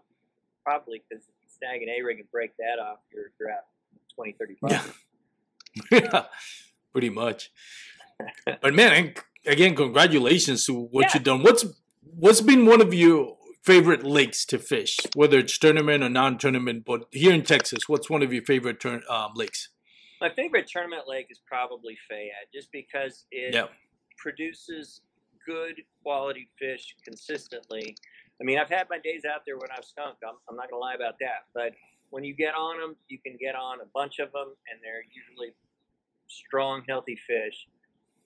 probably 0.63 1.03
because 1.07 1.23
if 1.25 1.35
you 1.41 1.49
snag 1.49 1.81
an 1.83 1.89
A 1.89 2.01
rig 2.01 2.19
and 2.19 2.31
break 2.31 2.57
that 2.57 2.79
off, 2.81 2.99
you're, 3.13 3.31
you're 3.39 3.51
out 3.51 3.65
20, 4.15 4.31
30. 4.33 4.57
Yeah. 4.67 4.83
yeah, 5.91 6.23
pretty 6.91 7.09
much. 7.09 7.51
But 8.61 8.73
man, 8.73 9.13
again, 9.45 9.75
congratulations 9.75 10.65
to 10.65 10.73
what 10.73 11.03
Yeah. 11.03 11.11
you've 11.15 11.23
done. 11.23 11.43
What's 11.43 11.65
what's 12.01 12.41
been 12.41 12.65
one 12.65 12.81
of 12.81 12.93
your 12.93 13.37
favorite 13.63 14.03
lakes 14.03 14.45
to 14.45 14.57
fish, 14.57 14.97
whether 15.15 15.37
it's 15.39 15.57
tournament 15.57 16.03
or 16.03 16.09
non-tournament? 16.09 16.85
But 16.85 17.05
here 17.11 17.33
in 17.33 17.43
Texas, 17.43 17.89
what's 17.89 18.09
one 18.09 18.23
of 18.23 18.31
your 18.33 18.43
favorite 18.43 18.79
turn, 18.79 19.03
um, 19.09 19.33
lakes? 19.35 19.69
My 20.21 20.29
favorite 20.29 20.67
tournament 20.67 21.03
lake 21.07 21.27
is 21.29 21.39
probably 21.45 21.97
Fayette, 22.09 22.51
just 22.53 22.71
because 22.71 23.25
it 23.31 23.53
Yeah. 23.53 23.67
produces 24.17 25.01
good 25.45 25.83
quality 26.01 26.49
fish 26.57 26.95
consistently. 27.03 27.95
I 28.41 28.43
mean, 28.43 28.57
I've 28.57 28.69
had 28.69 28.89
my 28.89 28.97
days 28.99 29.25
out 29.25 29.45
there 29.45 29.57
when 29.57 29.69
I've 29.71 29.85
skunked. 29.85 30.23
I'm, 30.23 30.35
I'm 30.49 30.55
not 30.55 30.69
gonna 30.69 30.81
lie 30.81 30.95
about 30.95 31.19
that. 31.19 31.45
But 31.53 31.73
when 32.09 32.23
you 32.23 32.33
get 32.33 32.55
on 32.55 32.79
them, 32.79 32.95
you 33.07 33.19
can 33.19 33.37
get 33.37 33.55
on 33.55 33.81
a 33.81 33.85
bunch 33.93 34.19
of 34.19 34.31
them, 34.31 34.55
and 34.71 34.79
they're 34.81 35.03
usually 35.11 35.53
strong, 36.27 36.83
healthy 36.87 37.15
fish. 37.15 37.67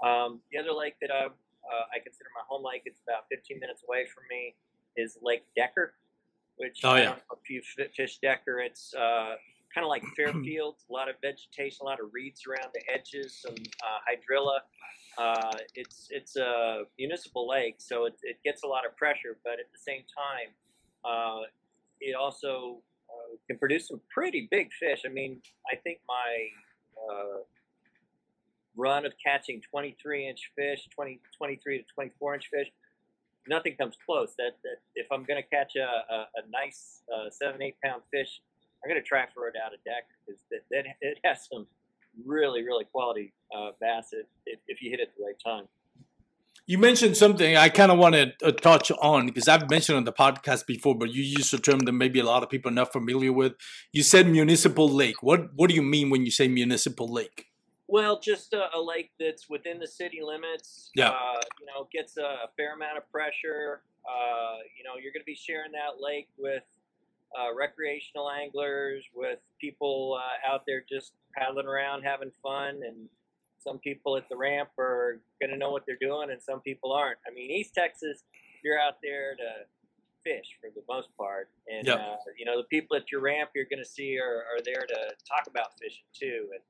Um, 0.03 0.41
the 0.51 0.57
other 0.59 0.71
lake 0.71 0.95
that 1.01 1.11
I 1.11 1.25
uh, 1.25 1.85
I 1.93 1.99
consider 1.99 2.29
my 2.33 2.41
home 2.47 2.63
lake, 2.63 2.83
it's 2.85 3.01
about 3.01 3.25
15 3.29 3.59
minutes 3.59 3.83
away 3.87 4.05
from 4.07 4.23
me, 4.29 4.55
is 4.95 5.19
Lake 5.21 5.43
Decker, 5.55 5.93
which 6.55 6.79
Oh, 6.83 6.95
yeah. 6.95 7.17
if 7.31 7.49
you 7.49 7.61
fish 7.95 8.17
Decker. 8.19 8.59
It's 8.61 8.93
uh, 8.95 9.35
kind 9.73 9.85
of 9.85 9.89
like 9.89 10.03
Fairfield, 10.15 10.75
a 10.89 10.93
lot 10.93 11.09
of 11.09 11.15
vegetation, 11.21 11.79
a 11.81 11.85
lot 11.85 11.99
of 11.99 12.09
reeds 12.13 12.43
around 12.47 12.69
the 12.73 12.81
edges, 12.91 13.39
some 13.41 13.55
uh, 13.55 13.99
hydrilla. 14.07 14.59
Uh, 15.17 15.57
it's 15.75 16.07
it's 16.11 16.35
a 16.37 16.83
municipal 16.97 17.47
lake, 17.47 17.75
so 17.79 18.05
it, 18.05 18.15
it 18.23 18.37
gets 18.43 18.63
a 18.63 18.67
lot 18.67 18.85
of 18.85 18.95
pressure, 18.95 19.37
but 19.43 19.53
at 19.53 19.71
the 19.71 19.77
same 19.77 20.03
time, 20.15 20.53
uh, 21.03 21.41
it 21.99 22.15
also 22.15 22.81
uh, 23.09 23.35
can 23.47 23.57
produce 23.57 23.87
some 23.87 23.99
pretty 24.09 24.47
big 24.49 24.71
fish. 24.71 25.01
I 25.05 25.09
mean, 25.09 25.41
I 25.71 25.75
think 25.75 25.99
my 26.07 26.47
uh, 26.97 27.39
run 28.75 29.05
of 29.05 29.13
catching 29.23 29.61
23 29.69 30.29
inch 30.29 30.51
fish, 30.55 30.87
20, 30.95 31.19
23 31.37 31.79
to 31.79 31.83
24 31.93 32.35
inch 32.35 32.49
fish, 32.51 32.67
nothing 33.47 33.75
comes 33.75 33.95
close. 34.05 34.33
That, 34.37 34.57
that 34.63 34.77
if 34.95 35.07
I'm 35.11 35.23
going 35.23 35.41
to 35.41 35.49
catch 35.49 35.75
a, 35.75 36.13
a, 36.13 36.27
a 36.35 36.49
nice 36.49 37.01
uh, 37.13 37.29
seven, 37.29 37.61
eight 37.61 37.75
pound 37.83 38.03
fish, 38.11 38.41
I'm 38.83 38.89
going 38.89 39.01
to 39.01 39.07
try 39.07 39.25
for 39.33 39.47
it 39.47 39.55
out 39.63 39.73
of 39.73 39.83
deck 39.83 40.05
because 40.25 40.41
that, 40.51 40.61
that 40.71 40.85
it 41.01 41.17
has 41.25 41.47
some 41.51 41.67
really, 42.25 42.63
really 42.63 42.85
quality 42.85 43.33
uh, 43.55 43.71
bass 43.79 44.09
if, 44.45 44.59
if, 44.67 44.81
you 44.81 44.89
hit 44.89 44.99
it 44.99 45.11
the 45.17 45.23
right 45.25 45.39
time. 45.43 45.67
You 46.65 46.77
mentioned 46.77 47.17
something 47.17 47.57
I 47.57 47.69
kind 47.69 47.91
of 47.91 47.97
want 47.97 48.15
to 48.15 48.51
touch 48.51 48.91
on 48.91 49.25
because 49.25 49.47
I've 49.47 49.69
mentioned 49.69 49.97
on 49.97 50.03
the 50.03 50.13
podcast 50.13 50.67
before, 50.67 50.95
but 50.95 51.11
you 51.11 51.23
used 51.23 51.53
a 51.53 51.57
term 51.57 51.79
that 51.79 51.93
maybe 51.93 52.19
a 52.19 52.23
lot 52.23 52.43
of 52.43 52.49
people 52.49 52.71
are 52.71 52.75
not 52.75 52.93
familiar 52.93 53.33
with. 53.33 53.53
You 53.91 54.03
said 54.03 54.27
municipal 54.27 54.87
lake. 54.87 55.23
What 55.23 55.53
what 55.55 55.69
do 55.69 55.75
you 55.75 55.81
mean 55.81 56.11
when 56.11 56.25
you 56.25 56.31
say 56.31 56.47
municipal 56.47 57.11
lake? 57.11 57.47
Well, 57.87 58.19
just 58.19 58.53
a, 58.53 58.67
a 58.75 58.79
lake 58.79 59.09
that's 59.19 59.49
within 59.49 59.79
the 59.79 59.87
city 59.87 60.19
limits. 60.21 60.91
Yeah. 60.93 61.09
Uh, 61.09 61.41
you 61.59 61.65
know, 61.65 61.87
gets 61.91 62.17
a, 62.17 62.21
a 62.21 62.49
fair 62.55 62.75
amount 62.75 62.99
of 62.99 63.11
pressure. 63.11 63.81
Uh, 64.07 64.57
you 64.77 64.83
know, 64.83 65.01
you're 65.01 65.11
going 65.11 65.21
to 65.21 65.25
be 65.25 65.35
sharing 65.35 65.71
that 65.71 65.99
lake 65.99 66.27
with 66.37 66.61
uh, 67.37 67.53
recreational 67.55 68.29
anglers, 68.29 69.03
with 69.13 69.39
people 69.59 70.17
uh, 70.19 70.51
out 70.51 70.63
there 70.65 70.83
just 70.89 71.13
paddling 71.35 71.67
around, 71.67 72.03
having 72.03 72.31
fun, 72.41 72.81
and 72.87 73.07
some 73.59 73.77
people 73.79 74.15
at 74.17 74.27
the 74.29 74.37
ramp 74.37 74.69
are 74.79 75.19
going 75.41 75.51
to 75.51 75.57
know 75.57 75.71
what 75.71 75.83
they're 75.85 75.97
doing, 75.99 76.31
and 76.31 76.41
some 76.41 76.61
people 76.61 76.91
aren't. 76.93 77.19
I 77.29 77.33
mean, 77.33 77.51
East 77.51 77.73
Texas, 77.75 78.23
you're 78.63 78.79
out 78.79 78.97
there 79.03 79.35
to 79.35 79.65
fish 80.23 80.45
for 80.59 80.69
the 80.75 80.81
most 80.89 81.09
part, 81.17 81.49
and 81.71 81.87
Yep. 81.87 81.99
uh, 81.99 82.15
you 82.37 82.45
know 82.45 82.57
the 82.57 82.67
people 82.67 82.95
at 82.97 83.11
your 83.11 83.21
ramp 83.21 83.51
you're 83.55 83.65
going 83.69 83.83
to 83.83 83.89
see 83.89 84.17
are, 84.19 84.43
are 84.51 84.61
there 84.63 84.85
to 84.87 84.99
talk 85.27 85.47
about 85.47 85.77
fishing 85.79 86.03
too, 86.13 86.49
and 86.53 86.61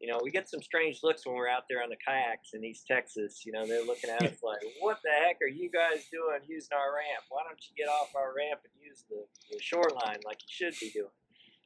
you 0.00 0.08
know, 0.08 0.20
we 0.22 0.30
get 0.30 0.48
some 0.48 0.60
strange 0.62 1.00
looks 1.02 1.24
when 1.26 1.34
we're 1.34 1.48
out 1.48 1.64
there 1.70 1.82
on 1.82 1.88
the 1.88 1.96
kayaks 1.96 2.50
in 2.54 2.64
East 2.64 2.86
Texas. 2.86 3.42
You 3.46 3.52
know, 3.52 3.66
they're 3.66 3.84
looking 3.84 4.10
at 4.10 4.22
us 4.22 4.42
like, 4.42 4.60
"What 4.80 4.98
the 5.02 5.10
heck 5.10 5.36
are 5.42 5.48
you 5.48 5.70
guys 5.70 6.04
doing 6.12 6.40
using 6.46 6.76
our 6.76 6.92
ramp? 6.94 7.24
Why 7.30 7.42
don't 7.48 7.58
you 7.68 7.74
get 7.76 7.88
off 7.90 8.10
our 8.14 8.34
ramp 8.36 8.60
and 8.64 8.72
use 8.84 9.04
the, 9.08 9.24
the 9.50 9.62
shoreline 9.62 10.18
like 10.26 10.38
you 10.42 10.48
should 10.48 10.74
be 10.80 10.90
doing?" 10.90 11.08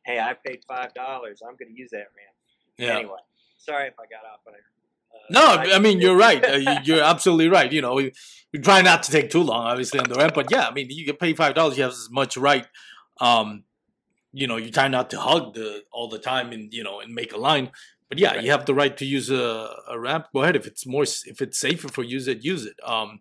Hey, 0.04 0.18
I 0.20 0.34
paid 0.34 0.60
five 0.66 0.94
dollars. 0.94 1.40
I'm 1.46 1.56
going 1.56 1.74
to 1.74 1.78
use 1.78 1.90
that 1.90 2.08
ramp. 2.16 2.36
Yeah. 2.78 2.96
Anyway, 2.98 3.18
sorry 3.58 3.88
if 3.88 3.94
I 3.98 4.04
got 4.04 4.24
off 4.32 4.40
on 4.46 4.54
a. 4.54 4.56
Uh, 4.56 5.18
No, 5.28 5.74
I 5.74 5.78
mean 5.80 6.00
you're 6.00 6.16
right. 6.16 6.42
Uh, 6.44 6.54
you- 6.56 6.78
you're 6.84 7.02
absolutely 7.04 7.48
right. 7.48 7.70
You 7.70 7.82
know, 7.82 7.94
we, 7.94 8.12
we 8.52 8.60
try 8.60 8.80
not 8.80 9.02
to 9.02 9.10
take 9.10 9.28
too 9.30 9.42
long, 9.42 9.66
obviously, 9.66 9.98
on 9.98 10.08
the 10.08 10.14
ramp. 10.14 10.34
But 10.34 10.50
yeah, 10.52 10.68
I 10.68 10.72
mean, 10.72 10.86
you 10.88 11.04
get 11.04 11.18
paid 11.18 11.36
five 11.36 11.54
dollars, 11.54 11.76
you 11.76 11.82
have 11.82 11.92
as 11.92 12.08
much 12.10 12.36
right. 12.36 12.66
Um, 13.20 13.64
you 14.32 14.46
know, 14.46 14.56
you 14.56 14.70
try 14.70 14.86
not 14.86 15.10
to 15.10 15.18
hug 15.20 15.54
the 15.54 15.82
all 15.92 16.08
the 16.08 16.18
time 16.20 16.52
and 16.52 16.72
you 16.72 16.84
know 16.84 17.00
and 17.00 17.12
make 17.12 17.32
a 17.32 17.36
line. 17.36 17.70
But 18.10 18.18
yeah, 18.18 18.32
Right. 18.34 18.44
you 18.44 18.50
have 18.50 18.66
the 18.66 18.74
right 18.74 18.94
to 18.98 19.06
use 19.06 19.30
a, 19.30 19.70
a 19.88 19.98
ramp. 19.98 20.26
Go 20.34 20.42
ahead 20.42 20.56
if 20.56 20.66
it's 20.66 20.84
more 20.86 21.04
if 21.04 21.40
it's 21.40 21.58
safer 21.58 21.88
for 21.88 22.02
you, 22.02 22.10
use 22.18 22.28
it. 22.28 22.44
Use 22.44 22.66
it. 22.66 22.76
Um, 22.84 23.20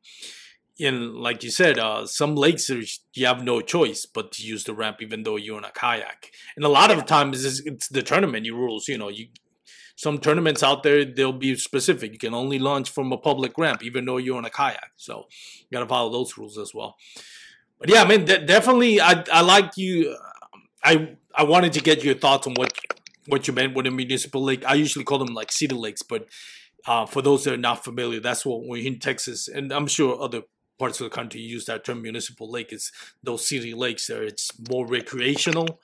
and 0.81 1.13
like 1.15 1.43
you 1.43 1.51
said, 1.51 1.77
uh, 1.77 2.07
some 2.07 2.35
lakes 2.35 2.67
there's, 2.67 3.01
you 3.13 3.25
have 3.25 3.43
no 3.43 3.61
choice 3.61 4.05
but 4.05 4.31
to 4.33 4.43
use 4.43 4.63
the 4.63 4.73
ramp, 4.73 4.97
even 5.01 5.23
though 5.23 5.35
you're 5.35 5.57
in 5.57 5.65
a 5.65 5.71
kayak. 5.71 6.31
And 6.55 6.65
a 6.65 6.69
lot 6.69 6.89
of 6.89 7.05
times 7.05 7.45
it's, 7.45 7.59
it's 7.65 7.87
the 7.89 8.01
tournament 8.01 8.47
rules. 8.51 8.87
You 8.87 8.97
know, 8.97 9.09
you 9.09 9.27
some 9.95 10.17
tournaments 10.17 10.63
out 10.63 10.81
there 10.83 11.03
they'll 11.03 11.33
be 11.33 11.55
specific. 11.55 12.13
You 12.13 12.17
can 12.19 12.33
only 12.33 12.57
launch 12.57 12.89
from 12.89 13.11
a 13.11 13.17
public 13.17 13.57
ramp, 13.57 13.83
even 13.83 14.05
though 14.05 14.15
you're 14.17 14.39
in 14.39 14.45
a 14.45 14.49
kayak. 14.49 14.91
So 14.95 15.25
you 15.69 15.75
got 15.77 15.81
to 15.81 15.87
follow 15.89 16.09
those 16.11 16.37
rules 16.37 16.57
as 16.57 16.73
well. 16.73 16.95
But 17.79 17.89
yeah, 17.89 18.01
I 18.03 18.07
mean, 18.07 18.25
de- 18.25 18.45
definitely, 18.45 19.01
I 19.01 19.23
I 19.31 19.41
like 19.41 19.77
you. 19.77 20.15
I 20.83 21.17
I 21.35 21.43
wanted 21.43 21.73
to 21.73 21.81
get 21.81 22.03
your 22.03 22.15
thoughts 22.15 22.47
on 22.47 22.53
what 22.53 22.71
what 23.29 23.47
you 23.47 23.53
meant 23.53 23.75
with 23.75 23.87
a 23.87 23.91
municipal 23.91 24.43
lake. 24.43 24.63
I 24.65 24.73
usually 24.73 25.05
call 25.05 25.19
them 25.19 25.33
like 25.33 25.51
city 25.51 25.75
lakes, 25.75 26.01
but 26.01 26.27
uh, 26.85 27.05
for 27.05 27.21
those 27.21 27.43
that 27.43 27.53
are 27.53 27.57
not 27.57 27.83
familiar, 27.83 28.19
that's 28.19 28.45
what 28.45 28.65
we're 28.65 28.85
in 28.85 28.99
Texas, 28.99 29.47
and 29.47 29.71
I'm 29.71 29.87
sure 29.87 30.21
other 30.21 30.43
parts 30.77 30.99
of 31.01 31.03
the 31.03 31.15
country 31.15 31.41
use 31.41 31.65
that 31.65 31.83
term 31.83 32.01
municipal 32.01 32.49
lake. 32.49 32.71
It's 32.71 32.91
those 33.21 33.47
city 33.47 33.73
lakes 33.73 34.07
there. 34.07 34.23
It's 34.23 34.51
more 34.69 34.87
recreational 34.87 35.81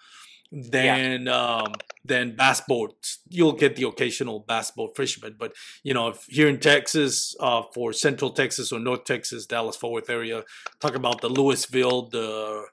than 0.52 1.28
um, 1.28 1.74
than 2.04 2.36
bass 2.36 2.62
boats. 2.62 3.20
You'll 3.30 3.54
get 3.54 3.76
the 3.76 3.88
occasional 3.88 4.40
bass 4.40 4.72
boat 4.72 4.96
fisherman, 4.96 5.36
but 5.38 5.54
you 5.84 5.94
know, 5.94 6.10
if 6.10 6.26
here 6.30 6.48
in 6.48 6.60
Texas, 6.60 7.36
uh, 7.40 7.64
for 7.74 7.92
Central 7.94 8.32
Texas 8.32 8.72
or 8.72 8.80
North 8.80 9.04
Texas, 9.04 9.46
Dallas 9.46 9.76
Fort 9.76 9.94
Worth 9.94 10.10
area, 10.10 10.44
talk 10.80 10.96
about 10.96 11.22
the 11.22 11.30
Lewisville, 11.30 12.10
the 12.10 12.66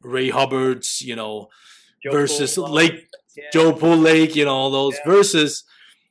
Ray 0.00 0.30
Hubbards, 0.30 1.02
you 1.02 1.16
know, 1.16 1.48
Joe 2.02 2.10
versus 2.12 2.54
Pool, 2.54 2.70
Lake 2.70 3.08
yeah. 3.36 3.44
Joe 3.52 3.72
Pool 3.72 3.96
Lake, 3.96 4.34
you 4.36 4.44
know, 4.44 4.54
all 4.54 4.70
those 4.70 4.94
Yeah. 4.94 5.12
versus, 5.12 5.64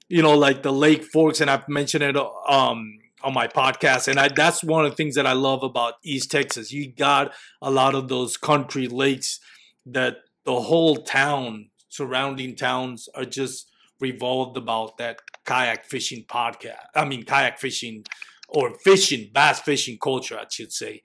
you 0.10 0.22
know, 0.22 0.38
like 0.38 0.64
the 0.64 0.72
Lake 0.74 1.04
Forks, 1.04 1.42
and 1.42 1.50
I've 1.50 1.68
mentioned 1.68 2.04
it 2.04 2.16
um 2.18 3.00
on 3.24 3.34
my 3.34 3.48
podcast, 3.48 4.08
and 4.08 4.20
I 4.20 4.28
that's 4.30 4.64
one 4.64 4.86
of 4.86 4.92
the 4.92 4.96
things 4.96 5.16
that 5.16 5.26
I 5.26 5.34
love 5.34 5.64
about 5.64 5.96
East 6.04 6.32
Texas. 6.32 6.72
You 6.72 6.92
got 6.92 7.34
a 7.62 7.72
lot 7.72 7.96
of 7.96 8.08
those 8.08 8.38
country 8.38 8.88
lakes 8.88 9.40
that 9.86 10.18
the 10.46 10.62
whole 10.62 10.98
town, 10.98 11.70
surrounding 11.90 12.56
towns, 12.56 13.10
are 13.16 13.26
just 13.26 13.68
revolved 14.00 14.56
about 14.58 14.98
that 14.98 15.20
kayak 15.46 15.86
fishing 15.86 16.24
podcast. 16.30 16.86
I 16.96 17.04
mean, 17.06 17.24
kayak 17.24 17.60
fishing 17.60 18.06
or 18.48 18.76
fishing, 18.80 19.32
bass 19.34 19.60
fishing 19.60 19.98
culture, 19.98 20.38
I 20.40 20.46
should 20.50 20.72
say. 20.72 21.02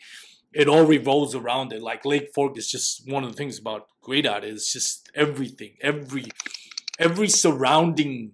It 0.55 0.69
all 0.69 0.85
revolves 0.85 1.35
around 1.35 1.73
it. 1.73 1.83
Like 1.83 2.05
Lake 2.05 2.31
Fork 2.35 2.59
is 2.59 2.71
just 2.71 3.11
one 3.11 3.25
of 3.25 3.31
the 3.31 3.37
things 3.37 3.59
about 3.59 3.89
great 4.03 4.27
at 4.27 4.45
it. 4.45 4.53
It's 4.53 4.73
just 4.73 5.11
everything, 5.15 5.77
every 5.81 6.27
every 6.99 7.29
surrounding 7.29 8.33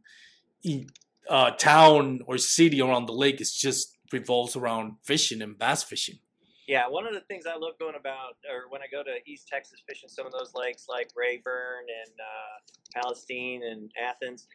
uh, 1.28 1.50
town 1.52 2.20
or 2.26 2.38
city 2.38 2.80
around 2.80 3.06
the 3.06 3.12
lake 3.12 3.40
is 3.40 3.54
just 3.54 3.96
revolves 4.12 4.56
around 4.56 4.94
fishing 5.04 5.42
and 5.42 5.58
bass 5.58 5.82
fishing. 5.82 6.18
Yeah, 6.66 6.86
one 6.88 7.06
of 7.06 7.14
the 7.14 7.20
things 7.20 7.46
I 7.46 7.56
love 7.56 7.78
going 7.78 7.94
about, 7.98 8.36
or 8.50 8.68
when 8.68 8.82
I 8.82 8.86
go 8.92 9.02
to 9.02 9.16
East 9.26 9.48
Texas 9.48 9.80
fishing 9.88 10.10
some 10.10 10.26
of 10.26 10.32
those 10.32 10.52
lakes 10.54 10.84
like 10.86 11.08
Rayburn 11.16 11.86
and 11.88 12.12
uh, 12.20 13.00
Palestine 13.00 13.62
and 13.64 13.90
Athens, 13.98 14.46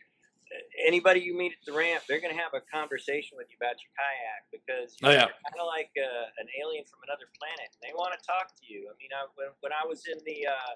anybody 0.85 1.19
you 1.19 1.35
meet 1.37 1.53
at 1.53 1.63
the 1.65 1.73
ramp, 1.73 2.03
they're 2.07 2.21
going 2.21 2.33
to 2.35 2.41
have 2.41 2.53
a 2.53 2.61
conversation 2.71 3.37
with 3.37 3.47
you 3.49 3.57
about 3.59 3.77
your 3.81 3.93
kayak 3.97 4.41
because 4.51 4.97
Oh, 5.03 5.09
yeah. 5.09 5.25
you're 5.29 5.43
kind 5.49 5.59
of 5.59 5.67
like 5.67 5.91
uh, 5.97 6.41
an 6.41 6.47
alien 6.61 6.85
from 6.85 6.99
another 7.07 7.27
planet. 7.37 7.69
They 7.81 7.93
want 7.95 8.13
to 8.17 8.21
talk 8.25 8.53
to 8.59 8.63
you. 8.67 8.89
I 8.89 8.93
mean, 9.01 9.09
I, 9.15 9.25
when, 9.35 9.49
when 9.61 9.73
I 9.73 9.85
was 9.87 10.05
in 10.05 10.19
the 10.25 10.47
uh, 10.47 10.73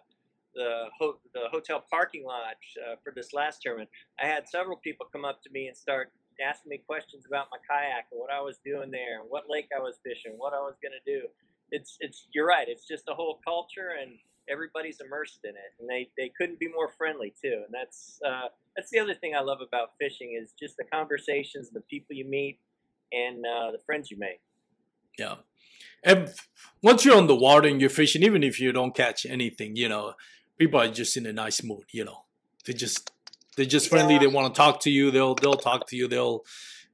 the 0.56 0.90
ho- 0.98 1.20
the 1.34 1.50
hotel 1.52 1.84
parking 1.90 2.26
lot 2.26 2.58
uh, 2.82 2.96
for 3.04 3.14
this 3.16 3.34
last 3.34 3.62
tournament, 3.62 3.90
I 4.22 4.26
had 4.26 4.48
several 4.50 4.78
people 4.78 5.06
come 5.12 5.26
up 5.26 5.44
to 5.44 5.50
me 5.52 5.68
and 5.68 5.76
start 5.78 6.12
asking 6.42 6.70
me 6.70 6.78
questions 6.86 7.26
about 7.28 7.48
my 7.52 7.58
kayak 7.70 8.08
and 8.12 8.18
what 8.20 8.32
I 8.32 8.42
was 8.42 8.58
doing 8.66 8.90
there, 8.90 9.22
and 9.22 9.30
what 9.30 9.46
lake 9.50 9.70
I 9.76 9.80
was 9.82 9.98
fishing, 10.04 10.34
what 10.38 10.54
I 10.54 10.62
was 10.62 10.76
going 10.82 10.94
to 10.98 11.06
do. 11.06 11.28
It's 11.72 11.98
it's 12.00 12.28
you're 12.34 12.48
right. 12.48 12.68
It's 12.68 12.88
just 12.88 13.06
a 13.10 13.14
whole 13.14 13.40
culture, 13.46 13.98
and 14.02 14.18
everybody's 14.50 15.02
immersed 15.02 15.42
in 15.44 15.52
it, 15.52 15.72
and 15.80 15.90
they, 15.90 16.08
they 16.18 16.32
couldn't 16.38 16.58
be 16.58 16.70
more 16.72 16.88
friendly 16.88 17.34
too. 17.44 17.64
And 17.66 17.74
that's 17.74 18.18
uh, 18.26 18.48
that's 18.78 18.92
the 18.92 19.00
other 19.00 19.16
thing 19.16 19.34
I 19.36 19.42
love 19.42 19.58
about 19.68 19.94
fishing 20.00 20.40
is 20.40 20.54
just 20.58 20.78
the 20.78 20.84
conversations, 20.84 21.72
the 21.72 21.82
people 21.82 22.16
you 22.16 22.26
meet, 22.26 22.60
and 23.12 23.44
uh, 23.44 23.72
the 23.72 23.80
friends 23.86 24.12
you 24.12 24.18
make. 24.18 24.40
Yeah. 25.18 25.36
And 26.04 26.32
once 26.84 27.04
you're 27.04 27.18
on 27.18 27.26
the 27.26 27.36
water 27.36 27.68
and 27.68 27.82
you're 27.82 27.90
fishing, 27.90 28.22
even 28.22 28.44
if 28.44 28.60
you 28.60 28.72
don't 28.72 28.96
catch 28.96 29.26
anything, 29.26 29.76
you 29.76 29.90
know, 29.90 30.14
people 30.60 30.80
are 30.80 30.88
just 30.88 31.18
in 31.18 31.26
a 31.26 31.34
nice 31.34 31.64
mood, 31.64 31.86
you 31.92 32.06
know. 32.06 32.26
They 32.66 32.74
just 32.74 33.12
they're 33.56 33.66
just 33.66 33.90
friendly. 33.90 34.14
Yeah. 34.14 34.22
They 34.22 34.28
want 34.28 34.54
to 34.54 34.58
talk 34.58 34.82
to 34.82 34.92
you. 34.92 35.10
They'll 35.10 35.34
they'll 35.34 35.56
talk 35.56 35.88
to 35.88 35.96
you. 35.96 36.08
They'll 36.08 36.46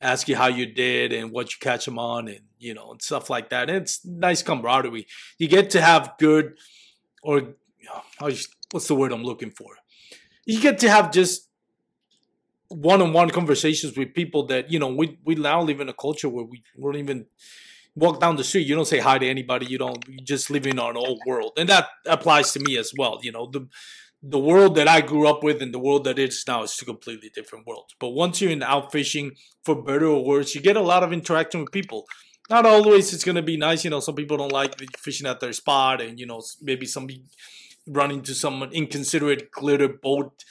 ask 0.02 0.30
you 0.30 0.38
how 0.38 0.48
you 0.48 0.66
did 0.66 1.12
and 1.12 1.32
what 1.32 1.52
you 1.52 1.58
catch 1.60 1.86
them 1.86 2.00
on 2.00 2.28
and 2.30 2.42
you 2.60 2.74
know 2.74 2.92
and 2.92 3.02
stuff 3.02 3.30
like 3.30 3.50
that. 3.50 3.70
And 3.70 3.80
it's 3.80 4.06
nice 4.06 4.42
camaraderie. 4.42 5.08
You 5.38 5.48
get 5.50 5.72
to 5.72 5.82
have 5.82 6.14
good 6.18 6.54
or 7.22 7.40
you 7.40 7.90
know, 7.90 8.32
what's 8.72 8.88
the 8.88 8.96
word 8.96 9.12
I'm 9.12 9.24
looking 9.24 9.52
for? 9.52 9.76
You 10.46 10.62
get 10.62 10.80
to 10.80 10.90
have 10.90 11.12
just 11.12 11.50
one-on-one 12.74 13.30
conversations 13.30 13.98
with 13.98 14.14
people 14.14 14.46
that 14.48 14.72
you 14.72 14.80
know 14.80 14.88
we 14.94 15.18
we 15.24 15.36
now 15.36 15.62
live 15.62 15.80
in 15.80 15.90
a 15.90 15.94
culture 15.94 16.30
where 16.30 16.46
we 16.46 16.64
we 16.76 16.84
don't 16.84 17.00
even 17.00 17.26
walk 17.96 18.20
down 18.20 18.36
the 18.36 18.44
street 18.44 18.68
you 18.68 18.76
don't 18.76 18.88
say 18.88 19.00
hi 19.00 19.18
to 19.18 19.28
anybody 19.28 19.66
you 19.68 19.78
don't 19.78 20.04
you 20.08 20.18
just 20.20 20.50
live 20.50 20.66
in 20.66 20.80
our 20.80 20.96
old 20.98 21.22
world 21.28 21.52
and 21.58 21.70
that 21.70 21.88
applies 22.08 22.52
to 22.52 22.60
me 22.60 22.78
as 22.78 22.92
well 22.98 23.20
you 23.22 23.32
know 23.32 23.48
the 23.52 23.68
the 24.26 24.40
world 24.40 24.76
that 24.76 24.88
I 24.88 25.02
grew 25.02 25.28
up 25.28 25.44
with 25.44 25.62
and 25.62 25.74
the 25.74 25.80
world 25.80 26.06
that 26.06 26.18
is 26.18 26.46
now 26.48 26.64
is 26.64 26.78
two 26.78 26.86
completely 26.86 27.30
different 27.36 27.68
worlds. 27.68 27.94
But 28.00 28.12
once 28.12 28.40
you're 28.40 28.52
in 28.52 28.64
out 28.64 28.90
fishing, 28.90 29.34
for 29.66 29.84
better 29.84 30.06
or 30.06 30.24
worse, 30.24 30.56
you 30.56 30.62
get 30.62 30.78
a 30.78 30.82
lot 30.82 31.04
of 31.04 31.12
interaction 31.12 31.60
with 31.60 31.74
people. 31.74 32.06
Not 32.50 32.66
always 32.66 33.14
it's 33.14 33.26
gonna 33.26 33.42
be 33.42 33.58
nice, 33.58 33.84
you 33.84 33.90
know. 33.90 34.00
Some 34.00 34.16
people 34.16 34.38
don't 34.38 34.52
like 34.52 34.76
fishing 34.98 35.28
at 35.28 35.42
their 35.42 35.52
spot, 35.52 36.00
and 36.02 36.18
you 36.18 36.26
know 36.26 36.42
maybe 36.62 36.86
somebody 36.86 37.24
run 37.86 38.12
into 38.12 38.34
some 38.34 38.64
inconsiderate 38.72 39.52
glitter 39.52 39.90
boat 39.90 40.44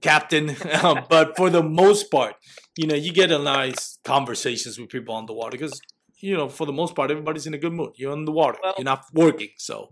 captain. 0.00 0.56
but 1.08 1.36
for 1.36 1.50
the 1.50 1.62
most 1.62 2.10
part, 2.10 2.34
you 2.76 2.86
know, 2.86 2.94
you 2.94 3.12
get 3.12 3.30
a 3.30 3.38
nice 3.38 3.98
conversations 4.04 4.78
with 4.78 4.88
people 4.88 5.14
on 5.14 5.26
the 5.26 5.32
water 5.32 5.52
because 5.52 5.80
you 6.20 6.36
know 6.36 6.48
for 6.48 6.66
the 6.66 6.72
most 6.72 6.94
part 6.94 7.10
everybody's 7.10 7.46
in 7.46 7.54
a 7.54 7.58
good 7.58 7.72
mood. 7.72 7.92
You're 7.96 8.12
on 8.12 8.24
the 8.24 8.32
water. 8.32 8.58
Well- 8.62 8.74
You're 8.78 8.84
not 8.84 9.04
working, 9.12 9.50
so 9.58 9.90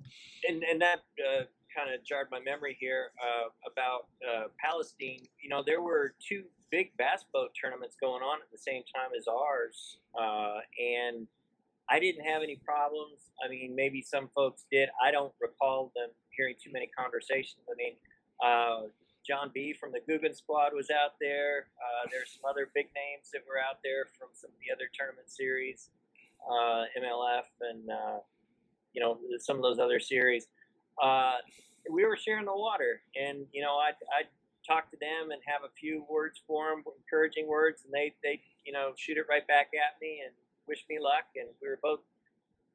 and 0.48 0.62
and 0.64 0.80
that 0.80 1.00
uh, 1.20 1.44
kind 1.76 1.92
of 1.94 2.04
jarred 2.04 2.28
my 2.30 2.40
memory 2.40 2.76
here 2.78 3.10
uh, 3.22 3.48
about 3.70 4.06
uh, 4.26 4.48
Palestine. 4.62 5.20
You 5.42 5.48
know, 5.48 5.62
there 5.64 5.80
were 5.82 6.14
two 6.26 6.44
big 6.70 6.96
bass 6.96 7.24
boat 7.32 7.50
tournaments 7.60 7.96
going 8.00 8.22
on 8.22 8.38
at 8.40 8.50
the 8.50 8.58
same 8.58 8.82
time 8.94 9.10
as 9.18 9.26
ours, 9.28 9.98
uh, 10.18 10.58
and 10.78 11.26
I 11.90 11.98
didn't 12.00 12.24
have 12.24 12.42
any 12.42 12.56
problems. 12.64 13.30
I 13.44 13.48
mean, 13.48 13.74
maybe 13.76 14.02
some 14.02 14.28
folks 14.34 14.64
did. 14.70 14.88
I 15.04 15.10
don't 15.10 15.32
recall 15.40 15.92
them 15.94 16.10
hearing 16.36 16.54
too 16.62 16.72
many 16.72 16.88
conversations. 16.96 17.62
I 17.70 17.74
mean. 17.76 17.94
Uh, 18.44 18.88
John 19.26 19.50
B 19.54 19.72
from 19.72 19.92
the 19.92 20.00
Guggen 20.00 20.34
squad 20.34 20.74
was 20.74 20.90
out 20.90 21.14
there. 21.20 21.66
Uh, 21.78 22.08
there's 22.10 22.30
some 22.34 22.48
other 22.48 22.68
big 22.74 22.86
names 22.94 23.30
that 23.32 23.42
were 23.46 23.58
out 23.58 23.78
there 23.84 24.06
from 24.18 24.28
some 24.32 24.50
of 24.50 24.58
the 24.58 24.74
other 24.74 24.90
tournament 24.92 25.30
series, 25.30 25.90
uh, 26.42 26.84
MLF, 26.98 27.46
and 27.60 27.90
uh, 27.90 28.18
you 28.92 29.00
know 29.00 29.18
some 29.38 29.56
of 29.56 29.62
those 29.62 29.78
other 29.78 30.00
series. 30.00 30.48
Uh, 31.00 31.38
we 31.90 32.04
were 32.04 32.16
sharing 32.16 32.44
the 32.44 32.54
water, 32.54 33.00
and 33.14 33.46
you 33.52 33.62
know 33.62 33.78
I 33.78 33.90
I 34.10 34.22
talk 34.66 34.90
to 34.90 34.96
them 35.00 35.30
and 35.30 35.40
have 35.46 35.62
a 35.62 35.72
few 35.78 36.04
words 36.10 36.40
for 36.46 36.70
them, 36.70 36.82
encouraging 36.98 37.46
words, 37.46 37.82
and 37.84 37.92
they 37.94 38.14
they 38.22 38.40
you 38.66 38.72
know 38.72 38.92
shoot 38.96 39.16
it 39.16 39.26
right 39.30 39.46
back 39.46 39.70
at 39.74 40.00
me 40.00 40.22
and 40.24 40.34
wish 40.66 40.84
me 40.90 40.98
luck. 40.98 41.30
And 41.36 41.48
we 41.62 41.68
were 41.68 41.78
both 41.80 42.00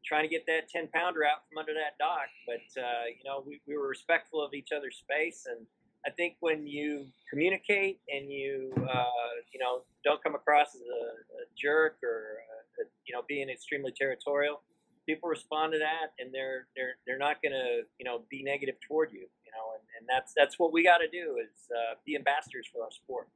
trying 0.06 0.24
to 0.24 0.30
get 0.30 0.46
that 0.46 0.70
10 0.70 0.88
pounder 0.94 1.26
out 1.26 1.44
from 1.50 1.58
under 1.58 1.74
that 1.74 1.98
dock, 2.00 2.32
but 2.46 2.64
uh, 2.80 3.12
you 3.12 3.24
know 3.26 3.44
we, 3.46 3.60
we 3.68 3.78
were 3.78 3.90
respectful 3.90 4.44
of 4.44 4.54
each 4.54 4.72
other's 4.72 4.96
space 4.96 5.46
and. 5.50 5.68
I 6.08 6.12
think 6.12 6.38
when 6.40 6.66
you 6.66 7.08
communicate 7.30 8.00
and 8.08 8.32
you, 8.32 8.72
uh, 8.78 9.34
you 9.54 9.60
know, 9.60 9.82
don't 10.06 10.24
come 10.24 10.36
across 10.36 10.74
as 10.74 10.82
a, 10.82 11.04
a 11.42 11.46
jerk 11.62 11.98
or, 12.02 12.38
uh, 12.80 12.86
you 13.06 13.14
know, 13.14 13.24
being 13.28 13.50
extremely 13.50 13.92
territorial, 13.92 14.62
people 15.06 15.28
respond 15.28 15.74
to 15.74 15.80
that, 15.80 16.14
and 16.20 16.34
they're 16.34 16.68
they're 16.76 16.96
they're 17.06 17.18
not 17.18 17.42
going 17.42 17.52
to, 17.52 17.82
you 18.00 18.06
know, 18.06 18.22
be 18.30 18.42
negative 18.42 18.76
toward 18.88 19.12
you, 19.12 19.20
you 19.20 19.52
know, 19.52 19.74
and, 19.76 19.84
and 20.00 20.08
that's 20.08 20.34
that's 20.36 20.58
what 20.58 20.72
we 20.72 20.84
got 20.84 21.00
to 21.00 21.10
do 21.10 21.38
is 21.44 21.68
uh, 21.72 21.96
be 22.06 22.16
ambassadors 22.16 22.68
for 22.72 22.84
our 22.84 22.92
sport. 22.92 23.28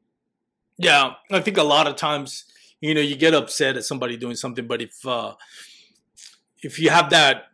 Yeah, 0.77 1.15
I 1.29 1.41
think 1.41 1.57
a 1.57 1.63
lot 1.63 1.87
of 1.87 1.97
times, 1.97 2.45
you 2.79 2.93
know, 2.93 3.01
you 3.01 3.15
get 3.15 3.33
upset 3.33 3.75
at 3.75 3.83
somebody 3.83 4.15
doing 4.15 4.35
something, 4.35 4.65
but 4.65 4.81
if 4.81 5.05
uh 5.05 5.35
if 6.63 6.79
you 6.79 6.89
have 6.89 7.09
that 7.09 7.50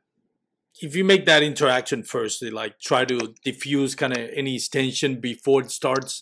if 0.81 0.95
you 0.95 1.03
make 1.03 1.25
that 1.25 1.43
interaction 1.43 2.03
first, 2.03 2.43
like 2.43 2.79
try 2.79 3.05
to 3.05 3.33
diffuse 3.43 3.95
kind 3.95 4.15
of 4.15 4.29
any 4.35 4.59
tension 4.59 5.19
before 5.19 5.61
it 5.61 5.71
starts. 5.71 6.21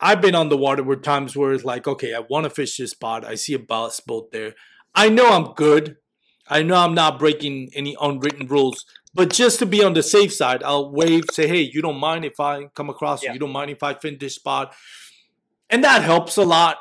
I've 0.00 0.20
been 0.20 0.34
on 0.36 0.48
the 0.48 0.56
water 0.56 0.82
where 0.84 0.96
times 0.96 1.36
where 1.36 1.52
it's 1.52 1.64
like, 1.64 1.88
okay, 1.88 2.14
I 2.14 2.20
want 2.20 2.44
to 2.44 2.50
fish 2.50 2.76
this 2.76 2.92
spot. 2.92 3.24
I 3.24 3.34
see 3.34 3.54
a 3.54 3.58
bass 3.58 3.98
boat 4.00 4.30
there. 4.30 4.54
I 4.94 5.08
know 5.08 5.28
I'm 5.30 5.54
good. 5.54 5.96
I 6.48 6.62
know 6.62 6.76
I'm 6.76 6.94
not 6.94 7.18
breaking 7.18 7.70
any 7.74 7.96
unwritten 8.00 8.46
rules, 8.46 8.86
but 9.12 9.30
just 9.32 9.58
to 9.58 9.66
be 9.66 9.82
on 9.82 9.94
the 9.94 10.02
safe 10.02 10.32
side, 10.32 10.62
I'll 10.62 10.90
wave, 10.90 11.24
say, 11.32 11.46
hey, 11.48 11.60
you 11.60 11.82
don't 11.82 11.98
mind 11.98 12.24
if 12.24 12.38
I 12.40 12.66
come 12.74 12.88
across 12.88 13.22
Yeah. 13.22 13.32
you? 13.32 13.38
don't 13.38 13.52
mind 13.52 13.70
if 13.70 13.82
I 13.82 13.94
fin 13.94 14.16
this 14.18 14.36
spot? 14.36 14.72
And 15.68 15.82
that 15.84 16.02
helps 16.02 16.36
a 16.36 16.44
lot. 16.44 16.78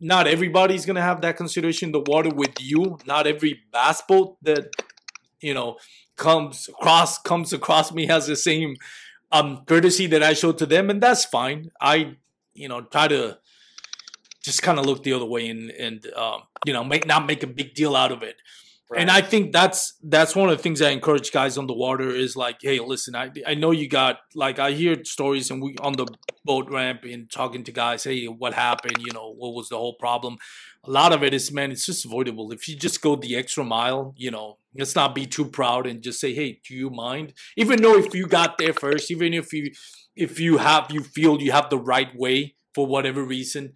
Not 0.00 0.26
everybody's 0.26 0.84
gonna 0.84 1.02
have 1.02 1.20
that 1.20 1.36
consideration 1.36 1.88
in 1.88 1.92
the 1.92 2.00
water 2.00 2.30
with 2.30 2.60
you. 2.60 2.98
Not 3.06 3.26
every 3.28 3.60
bass 3.72 4.02
boat 4.02 4.36
that 4.42 4.70
you 5.42 5.54
know 5.54 5.76
comes 6.16 6.68
across 6.68 7.18
comes 7.18 7.52
across 7.52 7.92
me 7.92 8.06
has 8.06 8.26
the 8.26 8.36
same 8.36 8.76
um 9.30 9.64
courtesy 9.66 10.06
that 10.08 10.22
I 10.22 10.34
show 10.34 10.52
to 10.52 10.66
them, 10.66 10.90
and 10.90 11.02
that's 11.02 11.24
fine. 11.24 11.70
I 11.80 12.16
you 12.54 12.68
know 12.68 12.82
try 12.82 13.08
to 13.08 13.38
just 14.42 14.62
kind 14.62 14.78
of 14.78 14.86
look 14.86 15.02
the 15.02 15.12
other 15.12 15.24
way 15.26 15.48
and 15.48 15.70
and 15.70 16.06
um, 16.14 16.42
you 16.66 16.72
know 16.72 16.84
make 16.84 17.06
not 17.06 17.26
make 17.26 17.42
a 17.42 17.46
big 17.46 17.74
deal 17.74 17.96
out 17.96 18.12
of 18.12 18.22
it. 18.22 18.36
And 18.94 19.10
I 19.10 19.22
think 19.22 19.52
that's 19.52 19.94
that's 20.02 20.36
one 20.36 20.50
of 20.50 20.56
the 20.58 20.62
things 20.62 20.82
I 20.82 20.90
encourage 20.90 21.32
guys 21.32 21.56
on 21.56 21.66
the 21.66 21.72
water 21.72 22.10
is 22.10 22.36
like, 22.36 22.58
hey, 22.60 22.78
listen, 22.78 23.14
I 23.16 23.30
I 23.46 23.54
know 23.54 23.70
you 23.70 23.88
got 23.88 24.18
like 24.34 24.58
I 24.58 24.72
hear 24.72 25.02
stories 25.04 25.50
and 25.50 25.62
we 25.62 25.74
on 25.80 25.94
the 25.94 26.06
boat 26.44 26.70
ramp 26.70 27.04
and 27.04 27.30
talking 27.30 27.64
to 27.64 27.72
guys, 27.72 28.04
hey, 28.04 28.26
what 28.26 28.52
happened? 28.52 28.98
You 29.00 29.12
know, 29.14 29.32
what 29.32 29.54
was 29.54 29.70
the 29.70 29.78
whole 29.78 29.94
problem? 29.94 30.36
A 30.84 30.90
lot 30.90 31.12
of 31.14 31.22
it 31.22 31.32
is, 31.32 31.50
man, 31.52 31.72
it's 31.72 31.86
just 31.86 32.04
avoidable. 32.04 32.52
If 32.52 32.68
you 32.68 32.76
just 32.76 33.00
go 33.00 33.16
the 33.16 33.34
extra 33.36 33.64
mile, 33.64 34.12
you 34.16 34.30
know, 34.30 34.58
let's 34.76 34.94
not 34.94 35.14
be 35.14 35.24
too 35.26 35.46
proud 35.46 35.86
and 35.86 36.02
just 36.02 36.20
say, 36.20 36.34
hey, 36.34 36.60
do 36.68 36.74
you 36.74 36.90
mind? 36.90 37.32
Even 37.56 37.80
though 37.80 37.96
if 37.96 38.14
you 38.14 38.26
got 38.26 38.58
there 38.58 38.74
first, 38.74 39.10
even 39.10 39.32
if 39.32 39.54
you 39.54 39.70
if 40.16 40.38
you 40.38 40.58
have 40.58 40.90
you 40.90 41.02
feel 41.02 41.40
you 41.40 41.52
have 41.52 41.70
the 41.70 41.78
right 41.78 42.14
way 42.14 42.54
for 42.74 42.86
whatever 42.86 43.24
reason, 43.24 43.72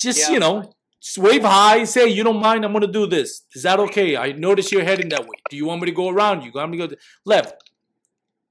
just 0.00 0.28
Yeah. 0.28 0.34
you 0.34 0.38
know, 0.40 0.72
wave 1.18 1.42
high, 1.42 1.84
say 1.84 2.08
you 2.08 2.22
don't 2.24 2.40
mind. 2.40 2.64
I'm 2.64 2.72
gonna 2.72 2.86
do 2.86 3.06
this. 3.06 3.42
Is 3.54 3.62
that 3.62 3.80
okay? 3.80 4.16
I 4.16 4.32
notice 4.32 4.70
you're 4.70 4.84
heading 4.84 5.08
that 5.10 5.22
way. 5.22 5.36
Do 5.48 5.56
you 5.56 5.66
want 5.66 5.80
me 5.80 5.86
to 5.86 5.92
go 5.92 6.08
around 6.08 6.42
you? 6.42 6.52
Want 6.54 6.70
me 6.70 6.78
to 6.78 6.88
go 6.88 6.94
left? 7.24 7.54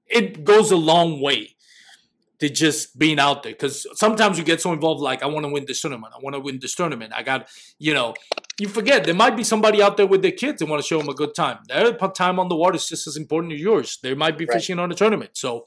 It 0.08 0.44
goes 0.44 0.72
a 0.72 0.76
long 0.78 1.22
way 1.22 1.56
to 2.40 2.50
just 2.50 2.98
being 2.98 3.20
out 3.20 3.44
there 3.44 3.52
because 3.52 3.86
sometimes 4.00 4.38
you 4.38 4.44
get 4.44 4.62
so 4.62 4.74
involved. 4.74 5.02
Like 5.02 5.22
I 5.22 5.28
want 5.28 5.46
to 5.46 5.52
win 5.52 5.66
this 5.68 5.82
tournament. 5.82 6.14
I 6.16 6.20
want 6.22 6.36
to 6.36 6.40
win 6.40 6.60
this 6.60 6.74
tournament. 6.74 7.14
I 7.16 7.22
got 7.24 7.50
you 7.78 7.94
know. 7.94 8.14
You 8.60 8.68
forget 8.68 9.04
there 9.06 9.14
might 9.14 9.38
be 9.38 9.44
somebody 9.44 9.82
out 9.82 9.96
there 9.96 10.08
with 10.08 10.22
their 10.22 10.32
kids 10.32 10.62
and 10.62 10.70
want 10.70 10.82
to 10.82 10.88
show 10.88 10.98
them 10.98 11.10
a 11.10 11.14
good 11.14 11.36
time. 11.36 11.60
Their 11.68 11.94
time 11.94 12.40
on 12.40 12.50
the 12.50 12.56
water 12.56 12.76
is 12.76 12.88
just 12.88 13.08
as 13.08 13.16
important 13.16 13.54
as 13.54 13.62
yours. 13.62 14.00
They 14.02 14.14
might 14.16 14.38
be 14.38 14.46
Right. 14.46 14.56
fishing 14.56 14.80
on 14.80 14.92
a 14.92 14.96
tournament, 14.96 15.32
so 15.34 15.66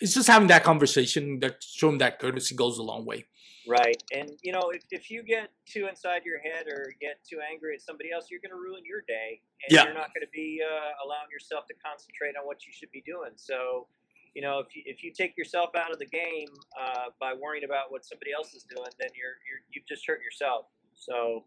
it's 0.00 0.14
just 0.14 0.28
having 0.28 0.48
that 0.48 0.64
conversation 0.64 1.38
that 1.40 1.62
show 1.62 1.88
them 1.88 1.98
that 1.98 2.18
courtesy 2.18 2.54
goes 2.54 2.78
a 2.78 2.82
long 2.82 3.04
way. 3.06 3.26
Right. 3.70 4.02
And, 4.10 4.34
you 4.42 4.50
know, 4.50 4.74
if, 4.74 4.82
if 4.90 5.10
you 5.10 5.22
get 5.22 5.50
too 5.64 5.86
inside 5.86 6.26
your 6.26 6.40
head 6.40 6.66
or 6.66 6.90
get 7.00 7.22
too 7.22 7.38
angry 7.38 7.78
at 7.78 7.82
somebody 7.82 8.10
else, 8.10 8.26
you're 8.30 8.42
going 8.42 8.50
to 8.50 8.58
ruin 8.58 8.82
your 8.84 9.02
day. 9.06 9.40
And 9.62 9.70
Yeah. 9.70 9.84
you're 9.84 9.94
not 9.94 10.10
going 10.10 10.26
to 10.26 10.34
be 10.34 10.58
uh, 10.58 11.06
allowing 11.06 11.30
yourself 11.30 11.66
to 11.70 11.74
concentrate 11.78 12.34
on 12.34 12.44
what 12.50 12.66
you 12.66 12.72
should 12.74 12.90
be 12.90 13.02
doing. 13.06 13.30
So, 13.36 13.86
you 14.34 14.42
know, 14.42 14.58
if 14.58 14.74
you, 14.74 14.82
if 14.86 15.02
you 15.04 15.12
take 15.14 15.38
yourself 15.38 15.70
out 15.78 15.90
of 15.94 15.98
the 15.98 16.10
game 16.10 16.50
uh, 16.74 17.14
by 17.20 17.34
worrying 17.34 17.64
about 17.64 17.90
what 17.94 18.04
somebody 18.04 18.32
else 18.34 18.54
is 18.54 18.66
doing, 18.66 18.90
then 18.98 19.10
you're, 19.14 19.38
you're 19.46 19.62
you've 19.70 19.86
just 19.86 20.06
hurt 20.06 20.20
yourself. 20.22 20.66
So, 20.94 21.46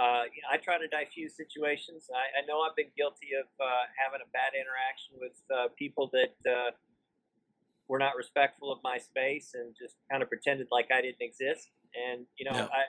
uh, 0.00 0.24
you 0.32 0.40
know, 0.40 0.48
I 0.52 0.56
try 0.56 0.78
to 0.78 0.88
diffuse 0.88 1.36
situations. 1.36 2.08
I, 2.08 2.40
I 2.40 2.46
know 2.46 2.60
I've 2.64 2.76
been 2.76 2.92
guilty 2.96 3.36
of 3.36 3.48
uh, 3.60 3.84
having 3.96 4.20
a 4.24 4.28
bad 4.32 4.56
interaction 4.56 5.20
with 5.20 5.36
uh, 5.52 5.68
people 5.76 6.08
that 6.16 6.36
uh, 6.48 6.70
were 7.88 7.98
not 7.98 8.16
respectful 8.16 8.70
of 8.72 8.78
my 8.84 8.98
space 8.98 9.52
and 9.54 9.74
just 9.78 9.96
kind 10.10 10.22
of 10.22 10.28
pretended 10.28 10.68
like 10.70 10.88
I 10.94 11.00
didn't 11.00 11.22
exist. 11.22 11.70
And 11.96 12.26
you 12.36 12.44
know, 12.44 12.56
Yeah. 12.56 12.64
I, 12.66 12.82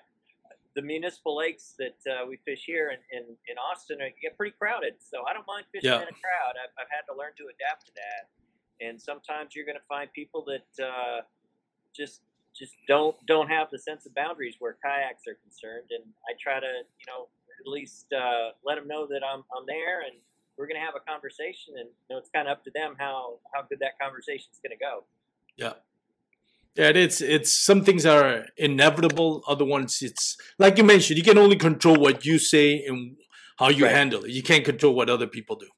the 0.76 0.82
municipal 0.84 1.36
lakes 1.36 1.74
that 1.80 1.98
uh, 2.10 2.26
we 2.28 2.38
fish 2.46 2.64
here 2.66 2.92
in, 2.92 3.00
in, 3.12 3.24
in 3.50 3.58
Austin 3.58 4.02
are, 4.02 4.10
get 4.22 4.38
pretty 4.38 4.56
crowded. 4.58 4.94
So 5.00 5.26
I 5.28 5.34
don't 5.34 5.48
mind 5.48 5.66
fishing 5.72 5.90
Yeah. 5.90 5.98
in 6.04 6.08
a 6.08 6.18
crowd. 6.22 6.54
I've, 6.62 6.70
I've 6.78 6.92
had 6.92 7.04
to 7.12 7.18
learn 7.18 7.32
to 7.38 7.46
adapt 7.50 7.88
to 7.88 7.92
that. 7.96 8.30
And 8.86 9.02
sometimes 9.02 9.56
you're 9.56 9.66
going 9.66 9.80
to 9.80 9.90
find 9.90 10.12
people 10.14 10.46
that 10.46 10.84
uh, 10.84 11.22
just 11.96 12.22
just 12.56 12.74
don't 12.88 13.16
don't 13.26 13.48
have 13.50 13.70
the 13.72 13.80
sense 13.80 14.06
of 14.06 14.14
boundaries 14.16 14.56
where 14.60 14.78
kayaks 14.84 15.24
are 15.28 15.36
concerned. 15.44 15.90
And 15.92 16.04
I 16.30 16.38
try 16.40 16.60
to 16.60 16.74
you 17.00 17.08
know 17.08 17.28
at 17.60 17.68
least 17.68 18.14
uh, 18.14 18.52
let 18.64 18.76
them 18.76 18.88
know 18.88 19.06
that 19.08 19.22
I'm 19.24 19.44
I'm 19.56 19.66
there 19.68 20.02
and 20.02 20.16
we're 20.60 20.68
going 20.68 20.80
to 20.80 20.86
have 20.86 20.94
a 20.96 21.00
conversation. 21.12 21.74
And 21.80 21.88
you 21.88 22.10
know 22.12 22.18
it's 22.20 22.30
kind 22.30 22.48
of 22.48 22.58
up 22.58 22.64
to 22.66 22.72
them 22.76 22.96
how 23.00 23.40
how 23.54 23.62
good 23.64 23.80
that 23.80 23.98
conversation 24.00 24.50
is 24.52 24.60
going 24.62 24.78
to 24.78 24.84
go. 24.84 25.06
Yeah. 25.56 25.74
Yeah, 26.76 26.90
it's 26.90 27.20
it's 27.22 27.52
some 27.52 27.84
things 27.84 28.06
are 28.06 28.46
inevitable. 28.58 29.44
Other 29.48 29.66
ones, 29.66 30.02
it's 30.02 30.38
like 30.60 30.78
you 30.78 30.84
mentioned, 30.84 31.18
you 31.18 31.24
can 31.24 31.38
only 31.38 31.56
control 31.56 31.96
what 32.00 32.26
you 32.26 32.38
say 32.38 32.86
and 32.86 33.18
how 33.58 33.70
you 33.70 33.86
Right. 33.86 33.96
handle 33.96 34.24
it. 34.26 34.32
You 34.32 34.44
can't 34.44 34.64
control 34.64 34.94
what 34.94 35.10
other 35.10 35.28
people 35.28 35.56
do. 35.56 35.70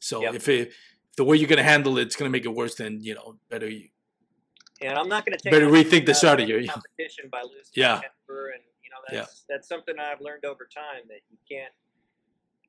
So 0.00 0.22
Yep. 0.22 0.34
if 0.34 0.48
it, 0.48 0.72
the 1.16 1.24
way 1.24 1.36
you're 1.36 1.48
gonna 1.48 1.62
handle 1.62 1.96
it, 1.98 2.02
it's 2.02 2.16
gonna 2.16 2.30
make 2.30 2.44
it 2.44 2.54
worse. 2.60 2.74
Then 2.74 2.98
you 3.02 3.14
know, 3.14 3.38
better 3.50 3.68
you. 3.68 3.88
And 4.80 4.98
I'm 4.98 5.08
not 5.08 5.24
going 5.24 5.38
to 5.38 5.42
take 5.42 5.52
Better 5.52 5.68
rethink 5.68 6.06
the 6.06 6.28
out 6.28 6.40
of 6.40 6.48
your 6.48 6.60
competition 6.66 7.28
by 7.30 7.42
losing 7.42 7.70
Yeah. 7.74 8.00
temper, 8.00 8.48
and 8.48 8.62
you 8.82 8.90
know 8.90 8.96
Yeah. 9.12 9.20
that's 9.20 9.44
that's 9.48 9.68
something 9.68 9.96
I've 9.96 10.20
learned 10.20 10.44
over 10.44 10.66
time 10.66 11.06
that 11.06 11.20
you 11.30 11.38
can't 11.48 11.72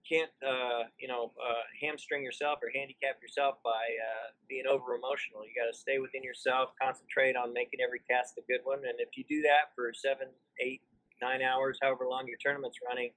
can't 0.08 0.32
uh, 0.44 0.90
you 1.00 1.08
know 1.08 1.32
uh, 1.40 1.64
hamstring 1.82 2.24
yourself 2.24 2.60
or 2.62 2.70
handicap 2.74 3.22
yourself 3.22 3.58
by 3.64 3.72
uh, 3.72 4.36
being 4.50 4.68
over 4.68 4.96
emotional. 4.96 5.48
You 5.48 5.56
got 5.56 5.72
to 5.72 5.78
stay 5.78 6.00
within 6.00 6.24
yourself, 6.24 6.76
concentrate 6.80 7.36
on 7.36 7.54
making 7.54 7.80
every 7.80 8.02
cast 8.10 8.38
a 8.38 8.44
good 8.48 8.62
one, 8.64 8.84
and 8.84 9.00
if 9.00 9.16
you 9.16 9.24
do 9.28 9.42
that 9.44 9.72
for 9.76 9.92
seven, 9.94 10.28
eight, 10.60 10.82
nine 11.22 11.42
hours, 11.42 11.80
however 11.82 12.06
long 12.10 12.28
your 12.28 12.38
tournament's 12.44 12.78
running, 12.86 13.12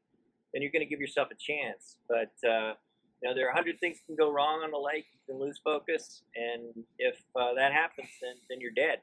then 0.52 0.62
you're 0.62 0.72
going 0.72 0.84
to 0.84 0.90
give 0.90 1.00
yourself 1.00 1.28
a 1.30 1.38
chance. 1.38 1.98
But 2.08 2.34
uh, 2.46 2.78
you 3.22 3.28
know 3.28 3.34
there 3.34 3.46
are 3.48 3.52
a 3.52 3.54
hundred 3.54 3.80
things 3.80 3.98
can 4.06 4.16
go 4.16 4.30
wrong 4.30 4.62
on 4.62 4.70
the 4.70 4.78
lake. 4.78 5.06
You 5.12 5.34
can 5.34 5.42
lose 5.42 5.58
focus, 5.62 6.22
and 6.34 6.86
if 6.98 7.16
uh, 7.34 7.54
that 7.54 7.72
happens, 7.72 8.10
then 8.22 8.34
then 8.48 8.60
you're 8.60 8.76
dead. 8.76 9.02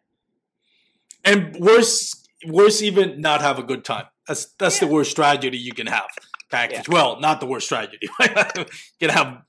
And 1.25 1.55
worse, 1.55 2.27
worse 2.47 2.81
even 2.81 3.21
not 3.21 3.41
have 3.41 3.57
a 3.57 3.63
good 3.63 3.86
time. 3.86 4.05
That's 4.27 4.45
that's 4.59 4.79
the 4.79 4.88
worst 4.88 5.15
tragedy 5.15 5.57
you 5.57 5.73
can 5.73 5.88
have. 5.88 6.09
Package. 6.53 6.87
Well, 6.87 7.19
not 7.19 7.39
the 7.39 7.45
worst 7.47 7.67
tragedy. 7.67 8.07
you 8.21 8.65
can 8.99 9.09
have. 9.09 9.41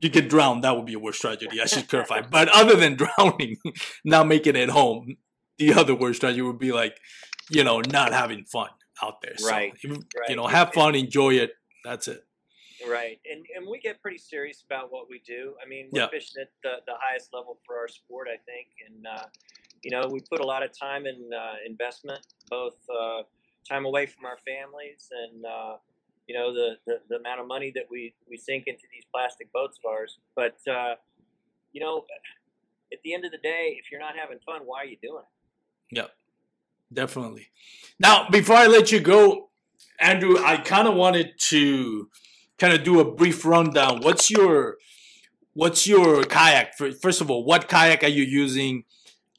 You 0.00 0.08
get 0.08 0.28
drowned. 0.28 0.62
That 0.64 0.76
would 0.76 0.86
be 0.86 0.94
a 0.94 0.98
worse 0.98 1.18
tragedy. 1.18 1.60
I 1.60 1.66
should 1.66 1.88
clarify. 1.88 2.20
But 2.30 2.48
other 2.48 2.76
than 2.76 2.96
drowning, 2.96 3.56
not 4.04 4.28
making 4.28 4.54
it 4.56 4.70
home, 4.70 5.16
the 5.58 5.74
other 5.74 5.94
worst 5.94 6.20
tragedy 6.20 6.42
would 6.42 6.58
be 6.60 6.70
like, 6.72 6.96
you 7.50 7.64
know, 7.64 7.80
not 7.80 8.12
having 8.12 8.44
fun 8.44 8.70
out 9.02 9.20
there. 9.22 9.36
So, 9.36 9.48
Right, 9.50 9.72
You 9.82 9.98
right. 10.20 10.36
know, 10.36 10.46
have 10.46 10.72
fun, 10.72 10.94
enjoy 10.94 11.34
it. 11.34 11.50
That's 11.84 12.06
it. 12.08 12.22
Right, 12.88 13.18
and 13.28 13.44
and 13.56 13.66
we 13.68 13.80
get 13.80 14.00
pretty 14.00 14.18
serious 14.18 14.62
about 14.68 14.92
what 14.92 15.10
we 15.10 15.20
do. 15.26 15.54
I 15.64 15.66
mean, 15.68 15.88
we're 15.90 16.02
Yeah. 16.02 16.08
fishing 16.10 16.40
at 16.42 16.50
the, 16.62 16.74
the 16.86 16.94
highest 17.00 17.34
level 17.34 17.58
for 17.66 17.76
our 17.76 17.88
sport, 17.88 18.28
I 18.32 18.36
think, 18.50 18.68
and 18.86 19.04
uh, 19.04 19.24
you 19.82 19.90
know, 19.90 20.06
we 20.08 20.20
put 20.20 20.40
a 20.40 20.46
lot 20.46 20.62
of 20.62 20.70
time 20.78 21.06
and 21.06 21.34
uh, 21.34 21.54
investment, 21.66 22.24
both 22.48 22.78
uh, 22.88 23.22
time 23.68 23.84
away 23.84 24.06
from 24.06 24.26
our 24.26 24.38
families 24.46 25.10
and 25.24 25.44
uh, 25.44 25.76
you 26.28 26.34
know 26.34 26.52
the, 26.52 26.76
the 26.86 27.00
the 27.08 27.16
amount 27.16 27.40
of 27.40 27.48
money 27.48 27.72
that 27.74 27.84
we 27.90 28.14
we 28.28 28.36
sink 28.36 28.64
into 28.66 28.84
these 28.92 29.04
plastic 29.12 29.50
boats 29.52 29.78
of 29.82 29.90
ours. 29.90 30.18
But 30.36 30.58
uh, 30.70 30.94
you 31.72 31.80
know, 31.80 32.04
at 32.92 32.98
the 33.02 33.14
end 33.14 33.24
of 33.24 33.32
the 33.32 33.38
day, 33.38 33.76
if 33.78 33.90
you're 33.90 34.00
not 34.00 34.14
having 34.16 34.38
fun, 34.46 34.60
why 34.64 34.82
are 34.82 34.86
you 34.86 34.98
doing 35.02 35.22
it? 35.22 35.96
Yep, 35.96 36.10
definitely. 36.92 37.48
Now, 37.98 38.28
before 38.30 38.56
I 38.56 38.66
let 38.66 38.92
you 38.92 39.00
go, 39.00 39.48
Andrew, 39.98 40.36
I 40.38 40.58
kind 40.58 40.86
of 40.86 40.94
wanted 40.94 41.32
to 41.48 42.10
kind 42.58 42.74
of 42.74 42.84
do 42.84 43.00
a 43.00 43.10
brief 43.10 43.44
rundown. 43.44 44.00
What's 44.02 44.30
your 44.30 44.76
what's 45.54 45.86
your 45.86 46.24
kayak? 46.24 46.76
First 46.76 47.22
of 47.22 47.30
all, 47.30 47.44
what 47.44 47.68
kayak 47.68 48.04
are 48.04 48.08
you 48.08 48.22
using? 48.22 48.84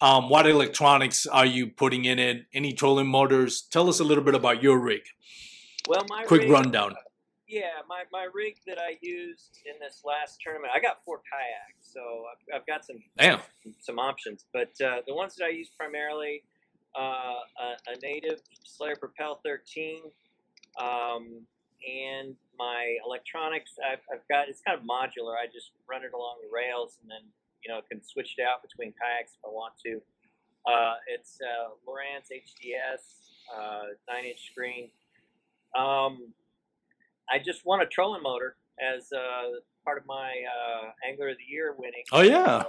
Um, 0.02 0.30
what 0.30 0.48
electronics 0.48 1.26
are 1.26 1.46
you 1.46 1.68
putting 1.68 2.06
in 2.06 2.20
it? 2.20 2.46
Any 2.54 2.72
trolling 2.72 3.08
motors? 3.08 3.62
Tell 3.62 3.90
us 3.90 4.00
a 4.00 4.04
little 4.06 4.24
bit 4.24 4.34
about 4.34 4.64
your 4.64 4.80
rig. 4.80 5.02
Well, 5.90 6.06
my 6.08 6.24
Quick 6.26 6.42
rig- 6.44 6.52
rundown. 6.52 6.96
Yeah, 7.48 7.82
my, 7.88 8.04
my 8.12 8.28
rig 8.32 8.58
that 8.68 8.78
I 8.78 9.00
used 9.02 9.58
in 9.66 9.74
this 9.82 10.04
last 10.06 10.38
tournament, 10.40 10.72
I 10.76 10.80
got 10.80 11.04
four 11.04 11.18
kayaks, 11.26 11.92
so 11.92 12.26
I've, 12.30 12.62
I've 12.62 12.68
got 12.68 12.86
some 12.86 12.98
Damn. 13.18 13.40
some 13.80 13.98
options. 13.98 14.46
But 14.54 14.70
uh, 14.86 15.02
the 15.08 15.16
ones 15.16 15.36
that 15.38 15.46
I 15.46 15.50
use 15.50 15.72
primarily, 15.76 16.44
uh, 16.96 17.42
a, 17.58 17.68
a 17.90 17.98
native 18.04 18.40
Slayer 18.64 18.98
Propel 18.98 19.42
13, 19.44 20.02
um, 20.80 21.42
and 21.82 22.36
my 22.60 22.98
electronics. 23.04 23.72
I've, 23.82 24.06
I've 24.14 24.28
got 24.30 24.48
it's 24.48 24.62
kind 24.62 24.78
of 24.78 24.86
modular. 24.86 25.34
I 25.42 25.48
just 25.52 25.72
run 25.90 26.04
it 26.04 26.14
along 26.14 26.38
the 26.46 26.54
rails, 26.54 27.00
and 27.02 27.10
then 27.10 27.26
you 27.66 27.74
know 27.74 27.82
can 27.90 28.04
switch 28.04 28.36
it 28.38 28.44
out 28.44 28.62
between 28.62 28.94
kayaks 28.94 29.34
if 29.34 29.42
I 29.44 29.50
want 29.50 29.74
to. 29.88 29.98
Uh, 30.70 31.02
it's 31.08 31.40
uh, 31.42 31.74
Lowrance 31.82 32.30
HDS 32.30 33.02
uh, 33.50 33.98
nine 34.08 34.26
inch 34.26 34.46
screen. 34.52 34.90
Um, 35.78 36.34
I 37.30 37.38
just 37.38 37.66
won 37.66 37.82
a 37.82 37.86
trolling 37.86 38.24
motor 38.24 38.56
as 38.82 39.12
uh, 39.14 39.60
part 39.86 39.98
of 39.98 40.06
my 40.06 40.32
uh, 40.46 40.92
Angler 41.08 41.30
of 41.30 41.38
the 41.38 41.48
Year 41.48 41.76
winning. 41.78 42.04
Oh 42.12 42.22
yeah. 42.22 42.44
Uh, 42.44 42.64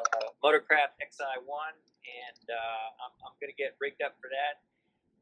Motorcraft 0.45 0.97
XI1, 1.01 1.73
and 1.77 2.43
uh, 2.49 2.87
I'm, 3.05 3.13
I'm 3.25 3.37
going 3.41 3.51
to 3.51 3.57
get 3.57 3.77
rigged 3.81 4.03
up 4.03 4.17
for 4.21 4.29
that. 4.29 4.61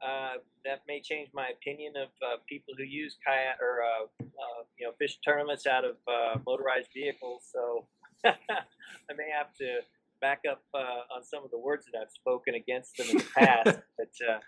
Uh, 0.00 0.38
that 0.64 0.82
may 0.86 1.00
change 1.00 1.28
my 1.34 1.48
opinion 1.48 1.92
of 1.96 2.08
uh, 2.22 2.36
people 2.48 2.72
who 2.76 2.84
use 2.84 3.16
kayak 3.26 3.58
or 3.60 3.82
uh, 3.82 4.04
uh, 4.22 4.62
you 4.78 4.86
know 4.86 4.92
fish 4.98 5.18
tournaments 5.24 5.66
out 5.66 5.84
of 5.84 5.96
uh, 6.06 6.38
motorized 6.46 6.88
vehicles. 6.94 7.42
So 7.50 7.86
I 8.24 9.12
may 9.16 9.30
have 9.36 9.52
to 9.58 9.80
back 10.20 10.42
up 10.48 10.62
uh, 10.72 11.14
on 11.14 11.24
some 11.24 11.44
of 11.44 11.50
the 11.50 11.58
words 11.58 11.84
that 11.86 11.98
I've 11.98 12.12
spoken 12.12 12.54
against 12.54 12.96
them 12.96 13.08
in 13.10 13.16
the 13.18 13.24
past. 13.34 13.64
but 13.98 14.14
uh, 14.22 14.38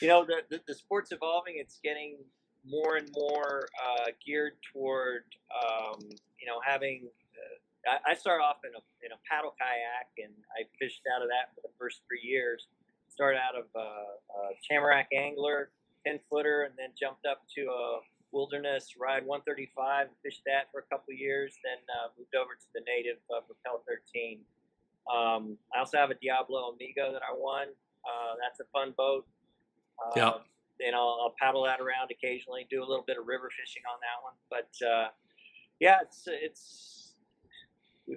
you 0.00 0.08
know 0.08 0.24
the, 0.24 0.42
the 0.48 0.60
the 0.68 0.74
sport's 0.74 1.10
evolving. 1.10 1.54
It's 1.56 1.80
getting 1.82 2.18
more 2.64 2.96
and 2.96 3.08
more 3.14 3.68
uh, 3.76 4.10
geared 4.24 4.54
toward 4.72 5.24
um, 5.52 6.00
you 6.40 6.46
know 6.46 6.60
having. 6.64 7.08
Uh, 7.34 7.98
I, 8.06 8.12
I 8.12 8.14
started 8.14 8.42
off 8.42 8.64
in 8.64 8.72
a 8.74 8.82
in 9.04 9.12
a 9.12 9.20
paddle 9.28 9.54
kayak, 9.60 10.08
and 10.18 10.32
I 10.56 10.64
fished 10.80 11.02
out 11.14 11.22
of 11.22 11.28
that 11.28 11.54
for 11.54 11.60
the 11.62 11.72
first 11.78 12.02
three 12.08 12.22
years. 12.22 12.66
Started 13.08 13.38
out 13.38 13.54
of 13.54 13.66
uh, 13.76 13.80
a 13.80 14.56
Tamarack 14.68 15.08
angler, 15.12 15.70
ten 16.06 16.18
footer, 16.30 16.64
and 16.64 16.74
then 16.76 16.90
jumped 16.98 17.26
up 17.26 17.42
to 17.56 17.62
a 17.70 18.00
wilderness 18.32 18.98
ride 18.98 19.24
135 19.24 20.08
fished 20.24 20.42
that 20.44 20.66
for 20.72 20.80
a 20.80 20.86
couple 20.90 21.14
years. 21.14 21.54
Then 21.62 21.78
uh, 21.86 22.10
moved 22.18 22.34
over 22.34 22.58
to 22.58 22.66
the 22.74 22.82
native 22.82 23.22
uh, 23.30 23.40
Propel 23.46 23.84
13. 23.86 24.40
Um, 25.06 25.56
I 25.72 25.78
also 25.78 25.98
have 25.98 26.10
a 26.10 26.18
Diablo 26.18 26.74
Amigo 26.74 27.12
that 27.12 27.22
I 27.22 27.30
won. 27.36 27.68
That's 28.42 28.58
a 28.60 28.64
fun 28.72 28.92
boat. 28.96 29.24
Uh, 30.02 30.10
Yeah. 30.16 30.32
And 30.84 30.94
I'll, 30.94 31.18
I'll 31.22 31.34
paddle 31.38 31.64
that 31.64 31.80
around 31.80 32.10
occasionally. 32.10 32.66
Do 32.70 32.80
a 32.80 32.86
little 32.86 33.04
bit 33.06 33.18
of 33.18 33.26
river 33.26 33.50
fishing 33.50 33.82
on 33.86 33.98
that 34.02 34.18
one. 34.22 34.34
But 34.50 34.86
uh, 34.86 35.08
yeah, 35.80 35.98
it's 36.02 36.24
it's 36.26 37.14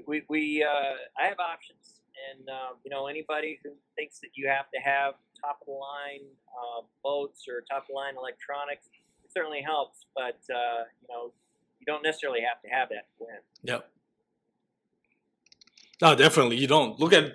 we 0.07 0.23
we 0.29 0.63
uh, 0.63 0.95
I 1.19 1.27
have 1.27 1.39
options, 1.39 2.01
and 2.31 2.49
um, 2.49 2.77
you 2.83 2.91
know 2.91 3.07
anybody 3.07 3.59
who 3.63 3.71
thinks 3.95 4.19
that 4.19 4.29
you 4.35 4.47
have 4.47 4.69
to 4.73 4.79
have 4.79 5.13
top 5.39 5.59
of 5.61 5.67
the 5.67 5.73
line 5.73 6.25
uh, 6.49 6.81
boats 7.03 7.45
or 7.47 7.61
top 7.69 7.83
of 7.83 7.87
the 7.89 7.93
line 7.93 8.15
electronics, 8.17 8.87
it 9.23 9.31
certainly 9.31 9.61
helps. 9.61 10.05
But 10.15 10.39
uh, 10.49 10.89
you 11.01 11.07
know 11.09 11.33
you 11.79 11.85
don't 11.85 12.03
necessarily 12.03 12.41
have 12.41 12.61
to 12.61 12.69
have 12.69 12.89
that 12.89 13.05
to 13.09 13.15
win. 13.19 13.41
Yep. 13.63 13.89
No, 16.01 16.15
definitely 16.15 16.57
you 16.57 16.67
don't. 16.67 16.99
Look 16.99 17.13
at 17.13 17.33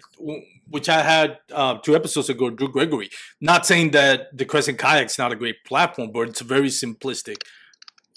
which 0.68 0.88
I 0.88 1.02
had 1.02 1.38
uh, 1.52 1.78
two 1.78 1.94
episodes 1.96 2.28
ago, 2.30 2.48
Drew 2.50 2.68
Gregory. 2.68 3.10
Not 3.40 3.66
saying 3.66 3.90
that 3.90 4.36
the 4.36 4.44
Crescent 4.44 4.78
Kayak's 4.78 5.18
not 5.18 5.32
a 5.32 5.36
great 5.36 5.64
platform, 5.64 6.10
but 6.12 6.28
it's 6.28 6.40
a 6.40 6.44
very 6.44 6.68
simplistic 6.68 7.38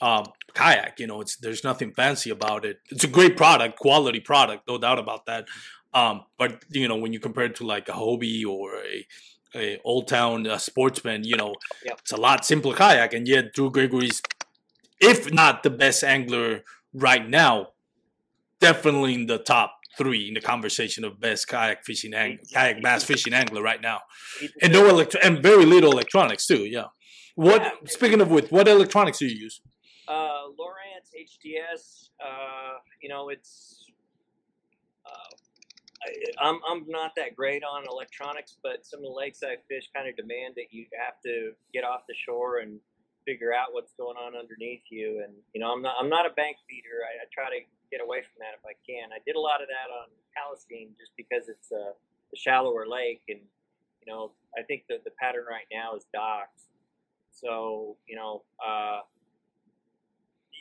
um, 0.01 0.25
kayak. 0.53 0.99
You 0.99 1.07
know, 1.07 1.21
it's 1.21 1.35
there's 1.37 1.63
nothing 1.63 1.91
fancy 1.93 2.29
about 2.29 2.63
it. 2.65 2.79
It's 2.89 3.03
a 3.03 3.07
great 3.07 3.35
product, 3.37 3.77
quality 3.79 4.19
product, 4.19 4.67
no 4.67 4.77
doubt 4.77 4.99
about 4.99 5.25
that. 5.25 5.47
Um, 5.93 6.25
but 6.37 6.63
you 6.69 6.87
know, 6.87 6.95
when 6.97 7.11
you 7.13 7.19
compare 7.19 7.45
it 7.45 7.55
to 7.55 7.65
like 7.65 7.89
a 7.89 7.93
Hobie 7.93 8.45
or 8.45 8.75
a 8.77 9.07
a 9.55 9.79
Old 9.83 10.07
Town 10.07 10.45
uh, 10.45 10.57
Sportsman, 10.57 11.23
you 11.23 11.37
know, 11.37 11.55
Yep. 11.85 11.99
it's 12.01 12.11
a 12.11 12.17
lot 12.17 12.45
simpler 12.45 12.75
kayak, 12.75 13.13
and 13.13 13.27
yet 13.27 13.53
Drew 13.53 13.71
Gregory's, 13.71 14.21
if 14.99 15.31
not 15.31 15.63
the 15.63 15.69
best 15.69 16.03
angler 16.03 16.63
right 16.93 17.27
now, 17.27 17.69
definitely 18.59 19.13
in 19.13 19.25
the 19.27 19.37
top 19.37 19.74
three 19.97 20.27
in 20.27 20.33
the 20.33 20.41
conversation 20.41 21.03
of 21.03 21.19
best 21.19 21.47
kayak 21.47 21.83
fishing 21.85 22.13
ang- 22.13 22.39
kayak 22.53 22.81
bass 22.81 23.03
fishing 23.03 23.33
angler 23.33 23.61
right 23.61 23.81
now, 23.81 24.01
and 24.61 24.71
no 24.73 24.87
electro 24.89 25.19
and 25.23 25.41
very 25.41 25.65
little 25.65 25.91
electronics 25.91 26.45
too. 26.47 26.65
Yeah. 26.65 26.87
What 27.35 27.61
Yeah. 27.61 27.71
speaking 27.87 28.21
of 28.21 28.29
which, 28.31 28.47
what 28.51 28.67
electronics 28.67 29.19
do 29.19 29.25
you 29.27 29.35
use? 29.47 29.61
Uh, 30.07 30.47
Lowrance 30.59 31.09
HDS. 31.17 32.09
Uh, 32.23 32.77
you 33.01 33.09
know, 33.09 33.29
it's. 33.29 33.83
Uh, 35.05 35.31
I, 36.05 36.47
I'm 36.49 36.59
I'm 36.69 36.85
not 36.87 37.11
that 37.17 37.35
great 37.35 37.63
on 37.63 37.83
electronics, 37.89 38.57
but 38.63 38.85
some 38.85 38.99
of 38.99 39.05
the 39.05 39.11
lakes 39.11 39.39
I 39.43 39.55
fish 39.67 39.89
kind 39.95 40.07
of 40.07 40.15
demand 40.15 40.53
that 40.55 40.67
you 40.71 40.85
have 41.03 41.15
to 41.25 41.51
get 41.73 41.83
off 41.83 42.01
the 42.07 42.15
shore 42.25 42.59
and 42.59 42.79
figure 43.25 43.53
out 43.53 43.73
what's 43.73 43.93
going 43.97 44.17
on 44.17 44.35
underneath 44.35 44.83
you. 44.89 45.21
And 45.23 45.33
you 45.53 45.59
know, 45.61 45.71
I'm 45.73 45.81
not 45.81 45.95
I'm 45.99 46.09
not 46.09 46.25
a 46.25 46.33
bank 46.33 46.57
feeder. 46.69 47.03
I, 47.03 47.23
I 47.23 47.25
try 47.33 47.49
to 47.49 47.61
get 47.91 48.01
away 48.01 48.21
from 48.21 48.39
that 48.39 48.53
if 48.57 48.63
I 48.65 48.73
can. 48.85 49.11
I 49.11 49.19
did 49.25 49.35
a 49.35 49.39
lot 49.39 49.61
of 49.61 49.67
that 49.67 49.89
on 49.93 50.07
Palestine 50.35 50.93
just 50.97 51.11
because 51.17 51.49
it's 51.49 51.71
a, 51.71 51.93
a 51.95 52.37
shallower 52.37 52.85
lake, 52.87 53.21
and 53.29 53.39
you 54.01 54.07
know, 54.11 54.31
I 54.57 54.63
think 54.63 54.83
that 54.89 55.03
the 55.03 55.11
pattern 55.19 55.45
right 55.49 55.67
now 55.71 55.95
is 55.95 56.05
docks. 56.13 56.69
So 57.31 57.97
you 58.07 58.15
know. 58.15 58.43
Uh, 58.65 59.01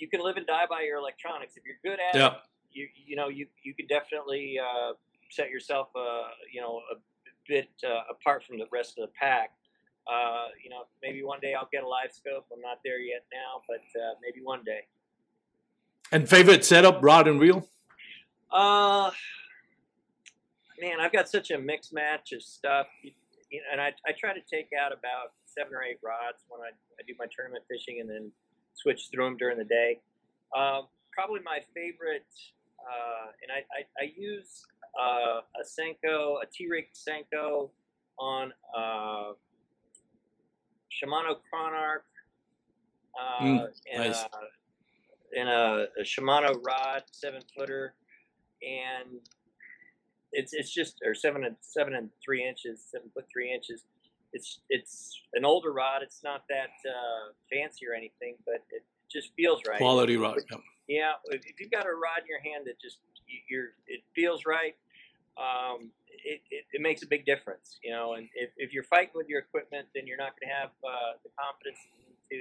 you 0.01 0.09
can 0.09 0.21
live 0.23 0.37
and 0.37 0.47
die 0.47 0.67
by 0.69 0.83
your 0.83 0.99
electronics. 0.99 1.57
If 1.57 1.63
you're 1.65 1.79
good 1.85 2.01
at 2.01 2.15
Yeah. 2.19 2.27
it, 2.27 2.33
you 2.73 2.89
you 3.07 3.17
know 3.17 3.29
you 3.29 3.47
you 3.63 3.75
could 3.75 3.89
definitely 3.89 4.59
uh, 4.59 4.93
set 5.31 5.51
yourself 5.51 5.89
uh, 5.95 6.31
you 6.53 6.61
know 6.61 6.81
a 6.93 6.97
bit 7.47 7.69
uh, 7.87 8.01
apart 8.11 8.43
from 8.45 8.59
the 8.59 8.67
rest 8.73 8.99
of 8.99 9.07
the 9.07 9.13
pack. 9.19 9.53
Uh, 10.07 10.49
you 10.63 10.71
know, 10.71 10.85
maybe 11.03 11.23
one 11.23 11.41
day 11.41 11.55
I'll 11.55 11.69
get 11.73 11.83
a 11.83 11.89
live 11.89 12.13
scope. 12.13 12.47
I'm 12.53 12.61
not 12.61 12.81
there 12.85 13.01
yet 13.01 13.25
now, 13.33 13.63
but 13.69 14.01
uh, 14.01 14.15
maybe 14.23 14.45
one 14.45 14.63
day. 14.65 14.81
And 16.13 16.29
favorite 16.29 16.65
setup, 16.65 17.03
rod 17.03 17.27
and 17.27 17.41
reel? 17.41 17.67
Uh, 18.53 19.11
man, 20.81 21.01
I've 21.01 21.13
got 21.13 21.29
such 21.29 21.51
a 21.51 21.59
mixed 21.59 21.93
match 21.93 22.33
of 22.33 22.43
stuff, 22.43 22.87
you, 23.03 23.13
know, 23.53 23.67
and 23.73 23.81
I, 23.81 23.93
I 24.07 24.13
try 24.19 24.35
to 24.35 24.41
take 24.41 24.69
out 24.79 24.93
about 24.93 25.33
seven 25.47 25.75
or 25.75 25.83
eight 25.83 25.99
rods 26.05 26.45
when 26.49 26.61
I, 26.61 26.71
I 26.71 27.03
do 27.07 27.15
my 27.19 27.27
tournament 27.35 27.65
fishing, 27.69 28.01
and 28.01 28.09
then 28.09 28.31
switch 28.75 29.09
through 29.11 29.25
them 29.25 29.37
during 29.37 29.59
the 29.59 29.65
day. 29.65 30.01
Um, 30.57 30.89
probably 31.13 31.41
my 31.45 31.59
favorite, 31.75 32.27
uh, 32.79 33.31
and 33.43 33.51
I, 33.51 33.65
I, 33.73 34.05
I 34.05 34.13
use 34.17 34.63
uh, 35.01 35.41
a 35.41 35.65
Senko, 35.65 36.43
a 36.43 36.47
T-Rig 36.53 36.87
Senko 36.95 37.71
on 38.19 38.53
uh, 38.77 39.33
Shimano 41.03 41.37
Chronarch, 41.53 42.03
uh, 43.19 43.43
Mm, 43.45 43.67
and, 43.93 44.05
nice. 44.05 44.23
uh, 44.25 44.29
and 45.37 45.49
a, 45.49 45.87
a 45.99 46.03
Shimano 46.03 46.59
rod, 46.65 47.03
seven 47.11 47.43
footer, 47.57 47.95
and 48.63 49.19
it's 50.33 50.53
it's 50.53 50.73
just 50.73 51.01
or 51.05 51.15
seven 51.15 51.45
and 51.45 51.57
seven 51.61 51.95
and 51.95 52.11
three 52.25 52.47
inches, 52.47 52.83
seven 52.91 53.09
foot 53.15 53.27
three 53.33 53.53
inches. 53.53 53.85
It's 54.33 54.61
it's 54.69 55.21
an 55.35 55.45
older 55.45 55.73
rod. 55.73 56.03
It's 56.03 56.23
not 56.25 56.45
that 56.49 56.71
uh, 56.89 57.33
fancy 57.53 57.87
or 57.87 57.95
anything, 57.95 58.35
but 58.45 58.63
it 58.71 58.83
just 59.11 59.31
feels 59.37 59.63
right. 59.69 59.79
Quality 59.79 60.17
rod. 60.17 60.41
yeah. 60.51 60.57
Yeah, 60.87 61.13
if, 61.27 61.41
if 61.47 61.59
you've 61.61 61.71
got 61.71 61.87
a 61.87 61.91
rod 61.91 62.21
in 62.23 62.27
your 62.29 62.41
hand 62.43 62.67
that 62.67 62.79
just 62.81 62.99
you- 63.27 63.41
you're 63.49 63.69
it 63.87 64.03
feels 64.15 64.45
right, 64.45 64.75
um, 65.39 65.91
it, 66.25 66.41
it, 66.51 66.65
it 66.73 66.81
makes 66.81 67.03
a 67.03 67.07
big 67.07 67.25
difference, 67.25 67.79
you 67.83 67.93
know. 67.93 68.15
And 68.15 68.29
if, 68.35 68.51
if 68.57 68.73
you're 68.73 68.85
fighting 68.85 69.15
with 69.15 69.29
your 69.29 69.41
equipment, 69.41 69.87
then 69.95 70.07
you're 70.07 70.19
not 70.19 70.33
going 70.41 70.49
to 70.49 70.55
have 70.55 70.71
uh, 70.83 71.21
the 71.23 71.31
confidence 71.39 71.79
to 72.31 72.37
to 72.37 72.41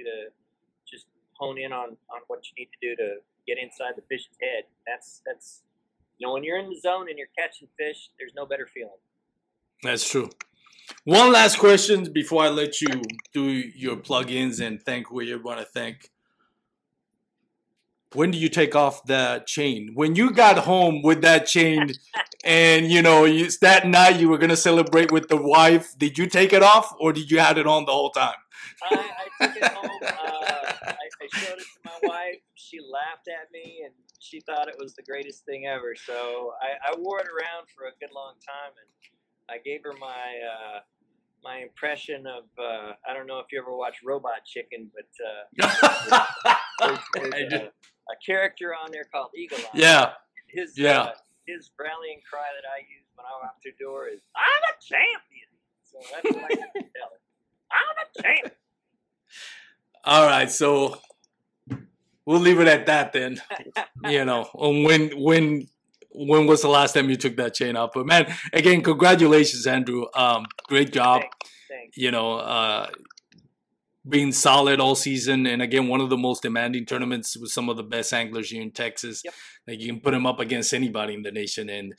just 0.90 1.06
hone 1.34 1.58
in 1.58 1.72
on, 1.72 1.90
on 2.10 2.20
what 2.26 2.40
you 2.48 2.54
need 2.58 2.70
to 2.72 2.80
do 2.80 2.96
to 2.96 3.16
get 3.46 3.58
inside 3.62 3.92
the 3.96 4.02
fish's 4.08 4.36
head. 4.40 4.64
That's 4.86 5.22
that's 5.26 5.62
you 6.18 6.26
know 6.26 6.32
when 6.32 6.44
you're 6.44 6.58
in 6.58 6.70
the 6.70 6.80
zone 6.80 7.08
and 7.08 7.18
you're 7.18 7.32
catching 7.38 7.68
fish, 7.78 8.10
there's 8.18 8.32
no 8.34 8.46
better 8.46 8.66
feeling. 8.72 9.00
That's 9.82 10.08
true. 10.08 10.30
One 11.04 11.32
last 11.32 11.58
question 11.58 12.12
before 12.12 12.44
I 12.44 12.48
let 12.48 12.80
you 12.80 13.02
do 13.32 13.44
your 13.44 13.96
plugins 13.96 14.60
and 14.64 14.82
thank 14.82 15.08
who 15.08 15.22
you 15.22 15.42
want 15.42 15.60
to 15.60 15.66
thank. 15.66 16.10
When 18.14 18.30
do 18.30 18.38
you 18.38 18.48
take 18.48 18.74
off 18.76 19.04
the 19.04 19.42
chain? 19.46 19.90
When 19.94 20.14
you 20.14 20.30
got 20.30 20.58
home 20.58 21.02
with 21.02 21.22
that 21.22 21.46
chain, 21.46 21.92
and 22.44 22.90
you 22.90 23.02
know 23.02 23.24
you, 23.24 23.48
that 23.60 23.86
night 23.86 24.20
you 24.20 24.28
were 24.28 24.38
gonna 24.38 24.56
celebrate 24.56 25.10
with 25.10 25.28
the 25.28 25.36
wife, 25.36 25.98
did 25.98 26.16
you 26.16 26.26
take 26.26 26.52
it 26.52 26.62
off 26.62 26.94
or 27.00 27.12
did 27.12 27.30
you 27.30 27.40
have 27.40 27.58
it 27.58 27.66
on 27.66 27.84
the 27.84 27.92
whole 27.92 28.10
time? 28.10 28.36
I, 28.82 29.10
I 29.40 29.46
took 29.46 29.56
it 29.56 29.64
home. 29.64 29.90
Uh, 30.02 30.72
I, 30.86 30.94
I 31.22 31.38
showed 31.38 31.58
it 31.58 31.66
to 31.74 31.80
my 31.84 32.08
wife. 32.08 32.40
She 32.54 32.78
laughed 32.80 33.28
at 33.28 33.50
me, 33.52 33.82
and 33.84 33.94
she 34.20 34.40
thought 34.40 34.68
it 34.68 34.76
was 34.78 34.94
the 34.94 35.02
greatest 35.02 35.44
thing 35.44 35.66
ever. 35.66 35.94
So 35.94 36.52
I, 36.60 36.92
I 36.92 36.96
wore 36.98 37.20
it 37.20 37.26
around 37.26 37.66
for 37.74 37.86
a 37.86 37.94
good 38.00 38.14
long 38.14 38.34
time, 38.44 38.72
and 38.78 38.90
I 39.48 39.58
gave 39.62 39.82
her 39.84 39.92
my 39.98 40.06
uh, 40.08 40.80
my 41.44 41.58
impression 41.58 42.26
of. 42.26 42.44
Uh, 42.58 42.92
I 43.08 43.14
don't 43.14 43.26
know 43.26 43.38
if 43.38 43.46
you 43.52 43.60
ever 43.60 43.76
watched 43.76 44.02
Robot 44.04 44.44
Chicken, 44.46 44.90
but 44.94 45.66
uh, 45.68 46.18
there's, 46.80 46.98
there's 47.14 47.34
I 47.34 47.56
a, 47.56 47.64
a 47.66 48.16
character 48.24 48.74
on 48.74 48.90
there 48.90 49.04
called 49.12 49.30
Eagle 49.36 49.58
Eye. 49.58 49.70
yeah, 49.74 50.12
His 50.48 50.76
Yeah. 50.76 51.00
uh, 51.02 51.12
his 51.46 51.70
rallying 51.78 52.20
cry 52.28 52.48
that 52.56 52.66
I 52.66 52.78
use 52.80 53.04
when 53.14 53.26
I 53.26 53.30
walk 53.44 53.56
through 53.62 53.72
the 53.78 53.84
door 53.84 54.08
is 54.08 54.20
"I'm 54.34 54.62
a 54.72 54.74
champion." 54.82 55.48
So 55.84 55.98
that's 56.12 56.34
what 56.34 56.44
I 56.44 56.48
to 56.48 56.72
tell 56.72 57.10
her. 57.12 57.20
I'm 57.70 57.96
a 58.08 58.22
champion. 58.22 58.52
All 60.04 60.26
right, 60.26 60.50
so 60.50 60.98
we'll 62.26 62.40
leave 62.40 62.60
it 62.60 62.68
at 62.68 62.86
that 62.86 63.12
then. 63.12 63.40
You 64.08 64.24
know, 64.24 64.48
when 64.54 65.10
when 65.20 65.68
when 66.14 66.46
was 66.46 66.62
the 66.62 66.68
last 66.68 66.94
time 66.94 67.10
you 67.10 67.16
took 67.16 67.36
that 67.36 67.54
chain 67.54 67.76
off. 67.76 67.90
But 67.94 68.06
man, 68.06 68.32
again, 68.52 68.82
congratulations, 68.82 69.66
Andrew. 69.66 70.06
Um, 70.14 70.46
great 70.68 70.92
job. 70.92 71.22
Thanks. 71.22 71.36
Thanks. 71.68 71.96
You 71.96 72.10
know, 72.10 72.34
uh, 72.36 72.88
being 74.08 74.32
solid 74.32 74.80
all 74.80 74.94
season, 74.94 75.46
and 75.46 75.62
again, 75.62 75.88
one 75.88 76.00
of 76.00 76.10
the 76.10 76.16
most 76.16 76.42
demanding 76.42 76.84
tournaments 76.84 77.36
with 77.36 77.50
some 77.50 77.68
of 77.68 77.76
the 77.76 77.82
best 77.82 78.12
anglers 78.12 78.50
here 78.50 78.62
in 78.62 78.70
Texas. 78.70 79.22
Yep. 79.24 79.34
Like 79.66 79.80
you 79.80 79.86
can 79.86 80.00
put 80.00 80.12
them 80.12 80.26
up 80.26 80.40
against 80.40 80.74
anybody 80.74 81.14
in 81.14 81.22
the 81.22 81.32
nation, 81.32 81.68
and 81.70 81.94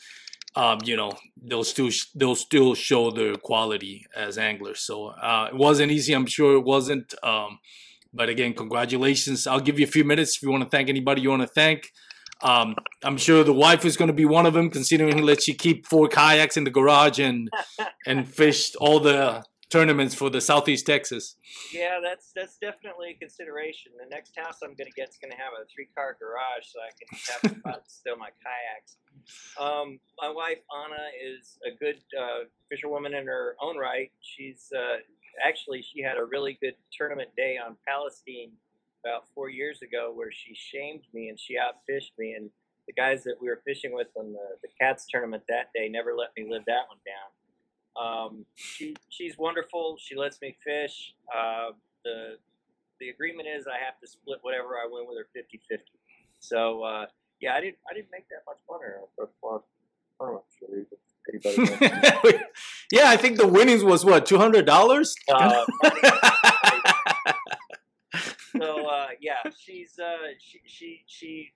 um, 0.56 0.80
you 0.84 0.96
know 0.96 1.12
they'll 1.42 1.64
still 1.64 1.90
they'll 2.14 2.36
still 2.36 2.76
show 2.76 3.12
their 3.12 3.36
quality 3.36 4.06
as 4.16 4.38
anglers. 4.38 4.82
So 4.82 5.08
uh, 5.08 5.50
it 5.52 5.58
wasn't 5.58 5.92
easy. 5.92 6.14
I'm 6.14 6.28
sure 6.28 6.56
it 6.56 6.64
wasn't. 6.64 7.14
Um, 7.24 7.60
but 8.14 8.30
again, 8.30 8.54
congratulations. 8.54 9.46
I'll 9.46 9.60
give 9.60 9.80
you 9.80 9.86
a 9.86 9.90
few 9.90 10.06
minutes 10.06 10.38
if 10.38 10.44
you 10.44 10.52
want 10.52 10.64
to 10.64 10.70
thank 10.70 10.90
anybody 10.90 11.22
you 11.22 11.32
want 11.32 11.42
to 11.42 11.48
thank. 11.48 11.92
Um, 12.46 12.76
I'm 13.04 13.18
sure 13.18 13.44
the 13.44 13.54
wife 13.54 13.86
is 13.86 13.98
going 13.98 14.08
to 14.08 14.14
be 14.14 14.26
one 14.26 14.46
of 14.46 14.54
them, 14.54 14.70
considering 14.70 15.16
he 15.18 15.24
lets 15.24 15.48
you 15.48 15.56
keep 15.56 15.88
four 15.88 16.08
kayaks 16.08 16.58
in 16.58 16.64
the 16.64 16.70
garage 16.70 17.18
and 17.18 17.50
and 18.06 18.30
fished 18.32 18.76
all 18.76 19.00
the 19.00 19.44
tournaments 19.72 20.14
for 20.14 20.30
the 20.30 20.40
Southeast 20.40 20.86
Texas. 20.86 21.38
Yeah, 21.74 22.00
that's 22.04 22.32
that's 22.36 22.58
definitely 22.60 23.16
a 23.16 23.18
consideration. 23.18 23.94
The 23.98 24.10
next 24.10 24.34
house 24.38 24.60
I'm 24.64 24.76
going 24.76 24.86
to 24.86 24.96
get 24.96 25.10
is 25.10 25.18
going 25.18 25.32
to 25.32 25.38
have 25.38 25.54
a 25.60 25.66
three 25.74 25.88
car 25.98 26.18
garage, 26.22 26.70
so 26.70 26.80
I 26.80 26.92
can 26.94 27.08
have 27.12 27.52
some 27.52 27.62
fun 27.62 27.82
to 27.84 27.90
stow 28.00 28.16
my 28.16 28.30
kayaks. 28.46 28.98
Um, 29.60 30.00
my 30.22 30.30
wife 30.30 30.60
Anna 30.70 31.02
is 31.18 31.58
a 31.66 31.76
good 31.76 31.98
uh, 32.14 32.46
fisherwoman 32.70 33.16
in 33.16 33.26
her 33.26 33.56
own 33.60 33.76
right. 33.78 34.12
She's 34.22 34.70
uh, 34.72 34.98
actually 35.44 35.82
she 35.82 36.04
had 36.04 36.18
a 36.18 36.26
really 36.26 36.60
good 36.62 36.76
tournament 36.96 37.30
day 37.36 37.58
on 37.58 37.76
Palestine 37.88 38.52
about 39.06 39.26
four 39.36 39.50
years 39.50 39.82
ago 39.82 40.12
where 40.14 40.32
she 40.32 40.56
shamed 40.56 41.04
me 41.14 41.30
and 41.30 41.40
she 41.40 41.56
outfished 41.56 42.12
me 42.18 42.34
and 42.34 42.50
the 42.88 42.94
guys 42.94 43.24
that 43.24 43.36
we 43.42 43.48
were 43.48 43.62
fishing 43.66 43.94
with 43.94 44.08
on 44.16 44.34
the, 44.34 44.48
the 44.62 44.68
cats 44.80 45.06
tournament 45.10 45.44
that 45.50 45.70
day 45.74 45.90
never 45.90 46.14
let 46.16 46.30
me 46.38 46.46
live 46.50 46.64
that 46.68 46.84
one 46.88 46.98
down. 47.06 47.30
Um, 47.98 48.46
she 48.56 48.96
she's 49.10 49.38
wonderful. 49.38 49.98
She 50.00 50.16
lets 50.16 50.42
me 50.42 50.58
fish. 50.64 51.14
Uh, 51.34 51.72
the 52.04 52.38
the 53.00 53.10
agreement 53.10 53.48
is 53.48 53.66
I 53.68 53.84
have 53.84 54.00
to 54.02 54.08
split 54.08 54.40
whatever 54.42 54.76
I 54.76 54.88
win 54.90 55.06
with 55.08 55.18
her 55.18 55.28
50-50. 55.36 55.80
So 56.40 56.84
uh, 56.84 57.06
yeah, 57.40 57.56
I 57.56 57.62
didn't 57.62 57.78
I 57.90 57.94
didn't 57.94 58.10
make 58.12 58.28
that 58.30 58.44
much 58.46 58.60
money 58.70 58.84
on 58.86 59.08
tournament. 60.20 60.46
Anybody 61.28 62.38
yeah, 62.92 63.06
I 63.10 63.18
think 63.18 63.38
the 63.38 63.48
winnings 63.48 63.84
was 63.84 64.06
what 64.06 64.26
two 64.26 64.38
hundred 64.38 64.66
dollars. 64.66 65.16
So 68.58 68.88
uh, 68.88 69.08
yeah, 69.20 69.42
she's 69.58 70.00
uh, 70.00 70.34
she 70.40 70.62
she 70.66 71.04
she 71.08 71.52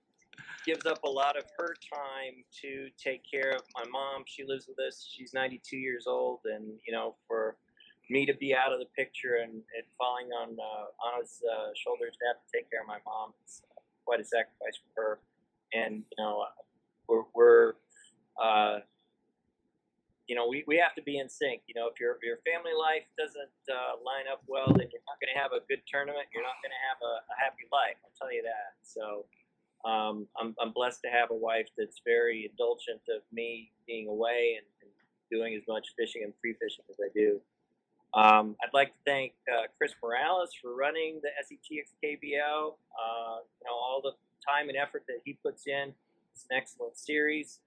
gives 0.66 0.86
up 0.86 1.02
a 1.04 1.08
lot 1.08 1.36
of 1.36 1.44
her 1.58 1.74
time 1.92 2.44
to 2.62 2.88
take 3.02 3.22
care 3.30 3.50
of 3.50 3.62
my 3.74 3.84
mom. 3.90 4.24
She 4.26 4.44
lives 4.44 4.66
with 4.68 4.78
us. 4.78 5.08
She's 5.10 5.32
92 5.32 5.76
years 5.76 6.04
old, 6.06 6.40
and 6.44 6.64
you 6.86 6.92
know, 6.92 7.14
for 7.26 7.56
me 8.10 8.26
to 8.26 8.34
be 8.34 8.54
out 8.54 8.72
of 8.72 8.80
the 8.80 8.86
picture 8.96 9.36
and, 9.42 9.52
and 9.52 9.84
falling 9.96 10.26
on 10.32 10.56
uh, 10.58 11.14
Anna's 11.14 11.40
uh, 11.48 11.70
shoulders 11.76 12.14
to 12.18 12.26
have 12.26 12.36
to 12.36 12.58
take 12.58 12.68
care 12.70 12.80
of 12.80 12.88
my 12.88 12.98
mom 13.06 13.32
is 13.46 13.62
quite 14.04 14.20
a 14.20 14.24
sacrifice 14.24 14.78
for 14.94 15.00
her. 15.00 15.18
And 15.72 16.02
you 16.10 16.24
know, 16.24 16.44
we're, 17.08 17.22
we're 17.34 17.72
uh, 18.42 18.80
you 20.26 20.29
know, 20.40 20.48
we, 20.48 20.64
we 20.64 20.80
have 20.80 20.96
to 20.96 21.04
be 21.04 21.20
in 21.20 21.28
sync. 21.28 21.60
You 21.68 21.76
know, 21.76 21.92
if 21.92 22.00
your 22.00 22.16
your 22.24 22.40
family 22.48 22.72
life 22.72 23.04
doesn't 23.20 23.60
uh, 23.68 24.00
line 24.00 24.24
up 24.24 24.40
well, 24.48 24.72
then 24.72 24.88
you're 24.88 25.04
not 25.04 25.20
going 25.20 25.32
to 25.32 25.38
have 25.38 25.52
a 25.52 25.60
good 25.68 25.84
tournament. 25.84 26.32
You're 26.32 26.46
not 26.46 26.56
going 26.64 26.72
to 26.72 26.82
have 26.88 27.00
a, 27.04 27.14
a 27.28 27.36
happy 27.36 27.68
life. 27.68 28.00
I'll 28.00 28.16
tell 28.16 28.32
you 28.32 28.40
that. 28.48 28.80
So 28.80 29.28
um, 29.84 30.26
I'm, 30.40 30.56
I'm 30.60 30.72
blessed 30.72 31.04
to 31.04 31.10
have 31.12 31.30
a 31.30 31.36
wife 31.36 31.68
that's 31.76 32.00
very 32.04 32.48
indulgent 32.48 33.04
of 33.12 33.20
me 33.32 33.70
being 33.86 34.08
away 34.08 34.56
and, 34.56 34.66
and 34.80 34.92
doing 35.28 35.54
as 35.54 35.62
much 35.68 35.92
fishing 35.96 36.24
and 36.24 36.32
free 36.40 36.56
fishing 36.56 36.84
as 36.88 36.96
I 36.96 37.12
do. 37.12 37.40
Um, 38.12 38.56
I'd 38.62 38.74
like 38.74 38.88
to 38.88 39.00
thank 39.06 39.32
uh, 39.46 39.70
Chris 39.78 39.94
Morales 40.02 40.50
for 40.60 40.74
running 40.74 41.20
the 41.22 41.30
SETX 41.46 41.94
KBL. 42.02 42.74
Uh, 42.74 43.38
you 43.44 43.64
know 43.64 43.76
all 43.76 44.00
the 44.02 44.12
time 44.46 44.68
and 44.68 44.76
effort 44.76 45.04
that 45.06 45.20
he 45.24 45.38
puts 45.44 45.66
in. 45.66 45.94
It's 46.34 46.46
an 46.50 46.56
excellent 46.56 46.98
series. 46.98 47.60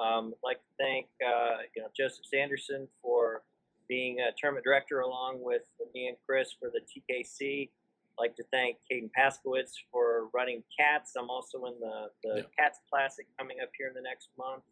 Um, 0.00 0.34
I'd 0.34 0.46
like 0.46 0.58
to 0.58 0.72
thank 0.78 1.06
uh, 1.24 1.58
you 1.74 1.82
know 1.82 1.88
Joseph 1.96 2.24
Sanderson 2.26 2.88
for 3.02 3.42
being 3.88 4.20
a 4.20 4.30
tournament 4.40 4.64
director 4.64 5.00
along 5.00 5.38
with 5.42 5.62
me 5.94 6.08
and 6.08 6.16
Chris 6.26 6.52
for 6.58 6.70
the 6.70 6.80
TKC. 6.80 7.68
I'd 7.68 8.22
like 8.22 8.36
to 8.36 8.44
thank 8.52 8.78
Caden 8.90 9.10
Paskowitz 9.16 9.72
for 9.92 10.28
running 10.32 10.62
Cats. 10.78 11.12
I'm 11.18 11.30
also 11.30 11.64
in 11.66 11.74
the, 11.80 12.06
the 12.22 12.36
Yeah. 12.36 12.42
Cats 12.58 12.78
Classic 12.90 13.26
coming 13.38 13.58
up 13.62 13.70
here 13.76 13.88
in 13.88 13.94
the 13.94 14.00
next 14.00 14.28
month. 14.38 14.62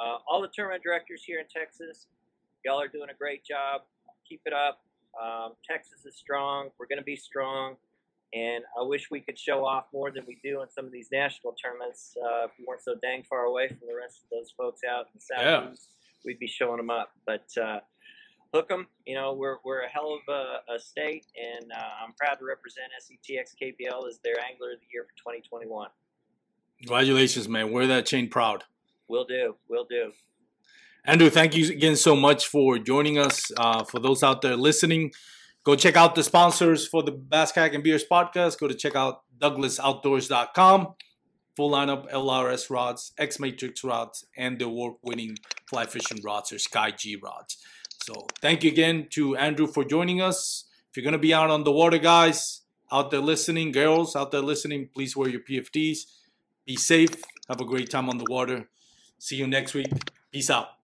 Uh, 0.00 0.18
all 0.28 0.40
the 0.40 0.48
tournament 0.48 0.82
directors 0.82 1.22
here 1.24 1.40
in 1.40 1.46
Texas, 1.48 2.06
y'all 2.64 2.80
are 2.80 2.88
doing 2.88 3.10
a 3.10 3.14
great 3.14 3.44
job. 3.44 3.82
Keep 4.28 4.42
it 4.46 4.52
up. 4.52 4.80
Um, 5.20 5.54
Texas 5.68 6.06
is 6.06 6.16
strong. 6.16 6.70
We're 6.78 6.86
going 6.86 7.00
to 7.00 7.04
be 7.04 7.16
strong. 7.16 7.76
And 8.34 8.62
I 8.78 8.82
wish 8.82 9.10
we 9.10 9.20
could 9.20 9.38
show 9.38 9.64
off 9.64 9.84
more 9.92 10.10
than 10.10 10.24
we 10.26 10.38
do 10.44 10.60
in 10.62 10.68
some 10.70 10.84
of 10.84 10.92
these 10.92 11.08
national 11.10 11.54
tournaments. 11.54 12.14
Uh, 12.22 12.44
if 12.44 12.50
we 12.58 12.64
weren't 12.66 12.82
so 12.82 12.94
dang 13.00 13.22
far 13.28 13.44
away 13.44 13.68
from 13.68 13.78
the 13.88 13.94
rest 13.94 14.22
of 14.24 14.30
those 14.30 14.52
folks 14.56 14.80
out 14.88 15.06
in 15.06 15.18
the 15.18 15.42
Yeah. 15.42 15.60
southeast, 15.62 15.88
we'd 16.24 16.38
be 16.38 16.46
showing 16.46 16.76
them 16.76 16.90
up. 16.90 17.12
But 17.26 17.46
uh, 17.56 17.80
hook 18.52 18.70
'em. 18.70 18.86
You 19.06 19.14
know, 19.14 19.32
we're, 19.32 19.56
we're 19.64 19.80
a 19.82 19.88
hell 19.88 20.12
of 20.14 20.34
a, 20.34 20.74
a 20.74 20.78
state, 20.78 21.24
and 21.36 21.72
uh, 21.72 22.04
I'm 22.04 22.12
proud 22.18 22.34
to 22.40 22.44
represent 22.44 22.88
SETX 23.00 23.54
KBL 23.62 24.06
as 24.08 24.18
their 24.22 24.36
Angler 24.40 24.72
of 24.72 24.80
the 24.80 24.86
Year 24.92 25.04
for 25.04 25.16
2021. 25.32 25.88
Congratulations, 26.80 27.48
man. 27.48 27.72
Wear 27.72 27.86
that 27.86 28.06
chain 28.06 28.28
proud. 28.28 28.64
Will 29.08 29.24
do. 29.24 29.56
Will 29.68 29.86
do. 29.88 30.12
Andrew, 31.04 31.30
thank 31.30 31.56
you 31.56 31.66
again 31.70 31.96
so 31.96 32.14
much 32.14 32.46
for 32.46 32.78
joining 32.78 33.18
us. 33.18 33.50
Uh, 33.56 33.84
for 33.84 33.98
those 33.98 34.22
out 34.22 34.42
there 34.42 34.56
listening, 34.56 35.12
go 35.68 35.76
check 35.76 35.98
out 35.98 36.14
the 36.14 36.24
sponsors 36.24 36.88
for 36.88 37.02
the 37.02 37.12
Bass 37.12 37.52
Kayak 37.52 37.74
and 37.74 37.84
Beers 37.84 38.02
podcast. 38.10 38.58
Go 38.58 38.68
to 38.68 38.74
check 38.74 38.96
out 38.96 39.20
douglasoutdoors.com. 39.38 40.94
Full 41.56 41.70
lineup 41.70 42.10
LRS 42.10 42.70
rods, 42.70 43.12
X 43.18 43.38
Matrix 43.38 43.84
rods, 43.84 44.24
and 44.34 44.58
the 44.58 44.64
award 44.64 44.94
winning 45.02 45.36
fly 45.68 45.84
fishing 45.84 46.20
rods 46.24 46.54
or 46.54 46.58
Sky 46.58 46.90
G 46.90 47.18
rods. 47.22 47.58
So 48.02 48.26
thank 48.40 48.64
you 48.64 48.70
again 48.70 49.08
to 49.10 49.36
Andrew 49.36 49.66
for 49.66 49.84
joining 49.84 50.22
us. 50.22 50.64
If 50.88 50.96
you're 50.96 51.04
going 51.04 51.12
to 51.12 51.18
be 51.18 51.34
out 51.34 51.50
on 51.50 51.64
the 51.64 51.72
water, 51.72 51.98
guys, 51.98 52.62
out 52.90 53.10
there 53.10 53.20
listening, 53.20 53.70
girls 53.70 54.16
out 54.16 54.30
there 54.30 54.40
listening, 54.40 54.88
please 54.94 55.14
wear 55.18 55.28
your 55.28 55.42
PFDs. 55.42 55.98
Be 56.64 56.76
safe. 56.76 57.14
Have 57.50 57.60
a 57.60 57.66
great 57.66 57.90
time 57.90 58.08
on 58.08 58.16
the 58.16 58.26
water. 58.30 58.70
See 59.18 59.36
you 59.36 59.46
next 59.46 59.74
week. 59.74 59.92
Peace 60.32 60.48
out. 60.48 60.77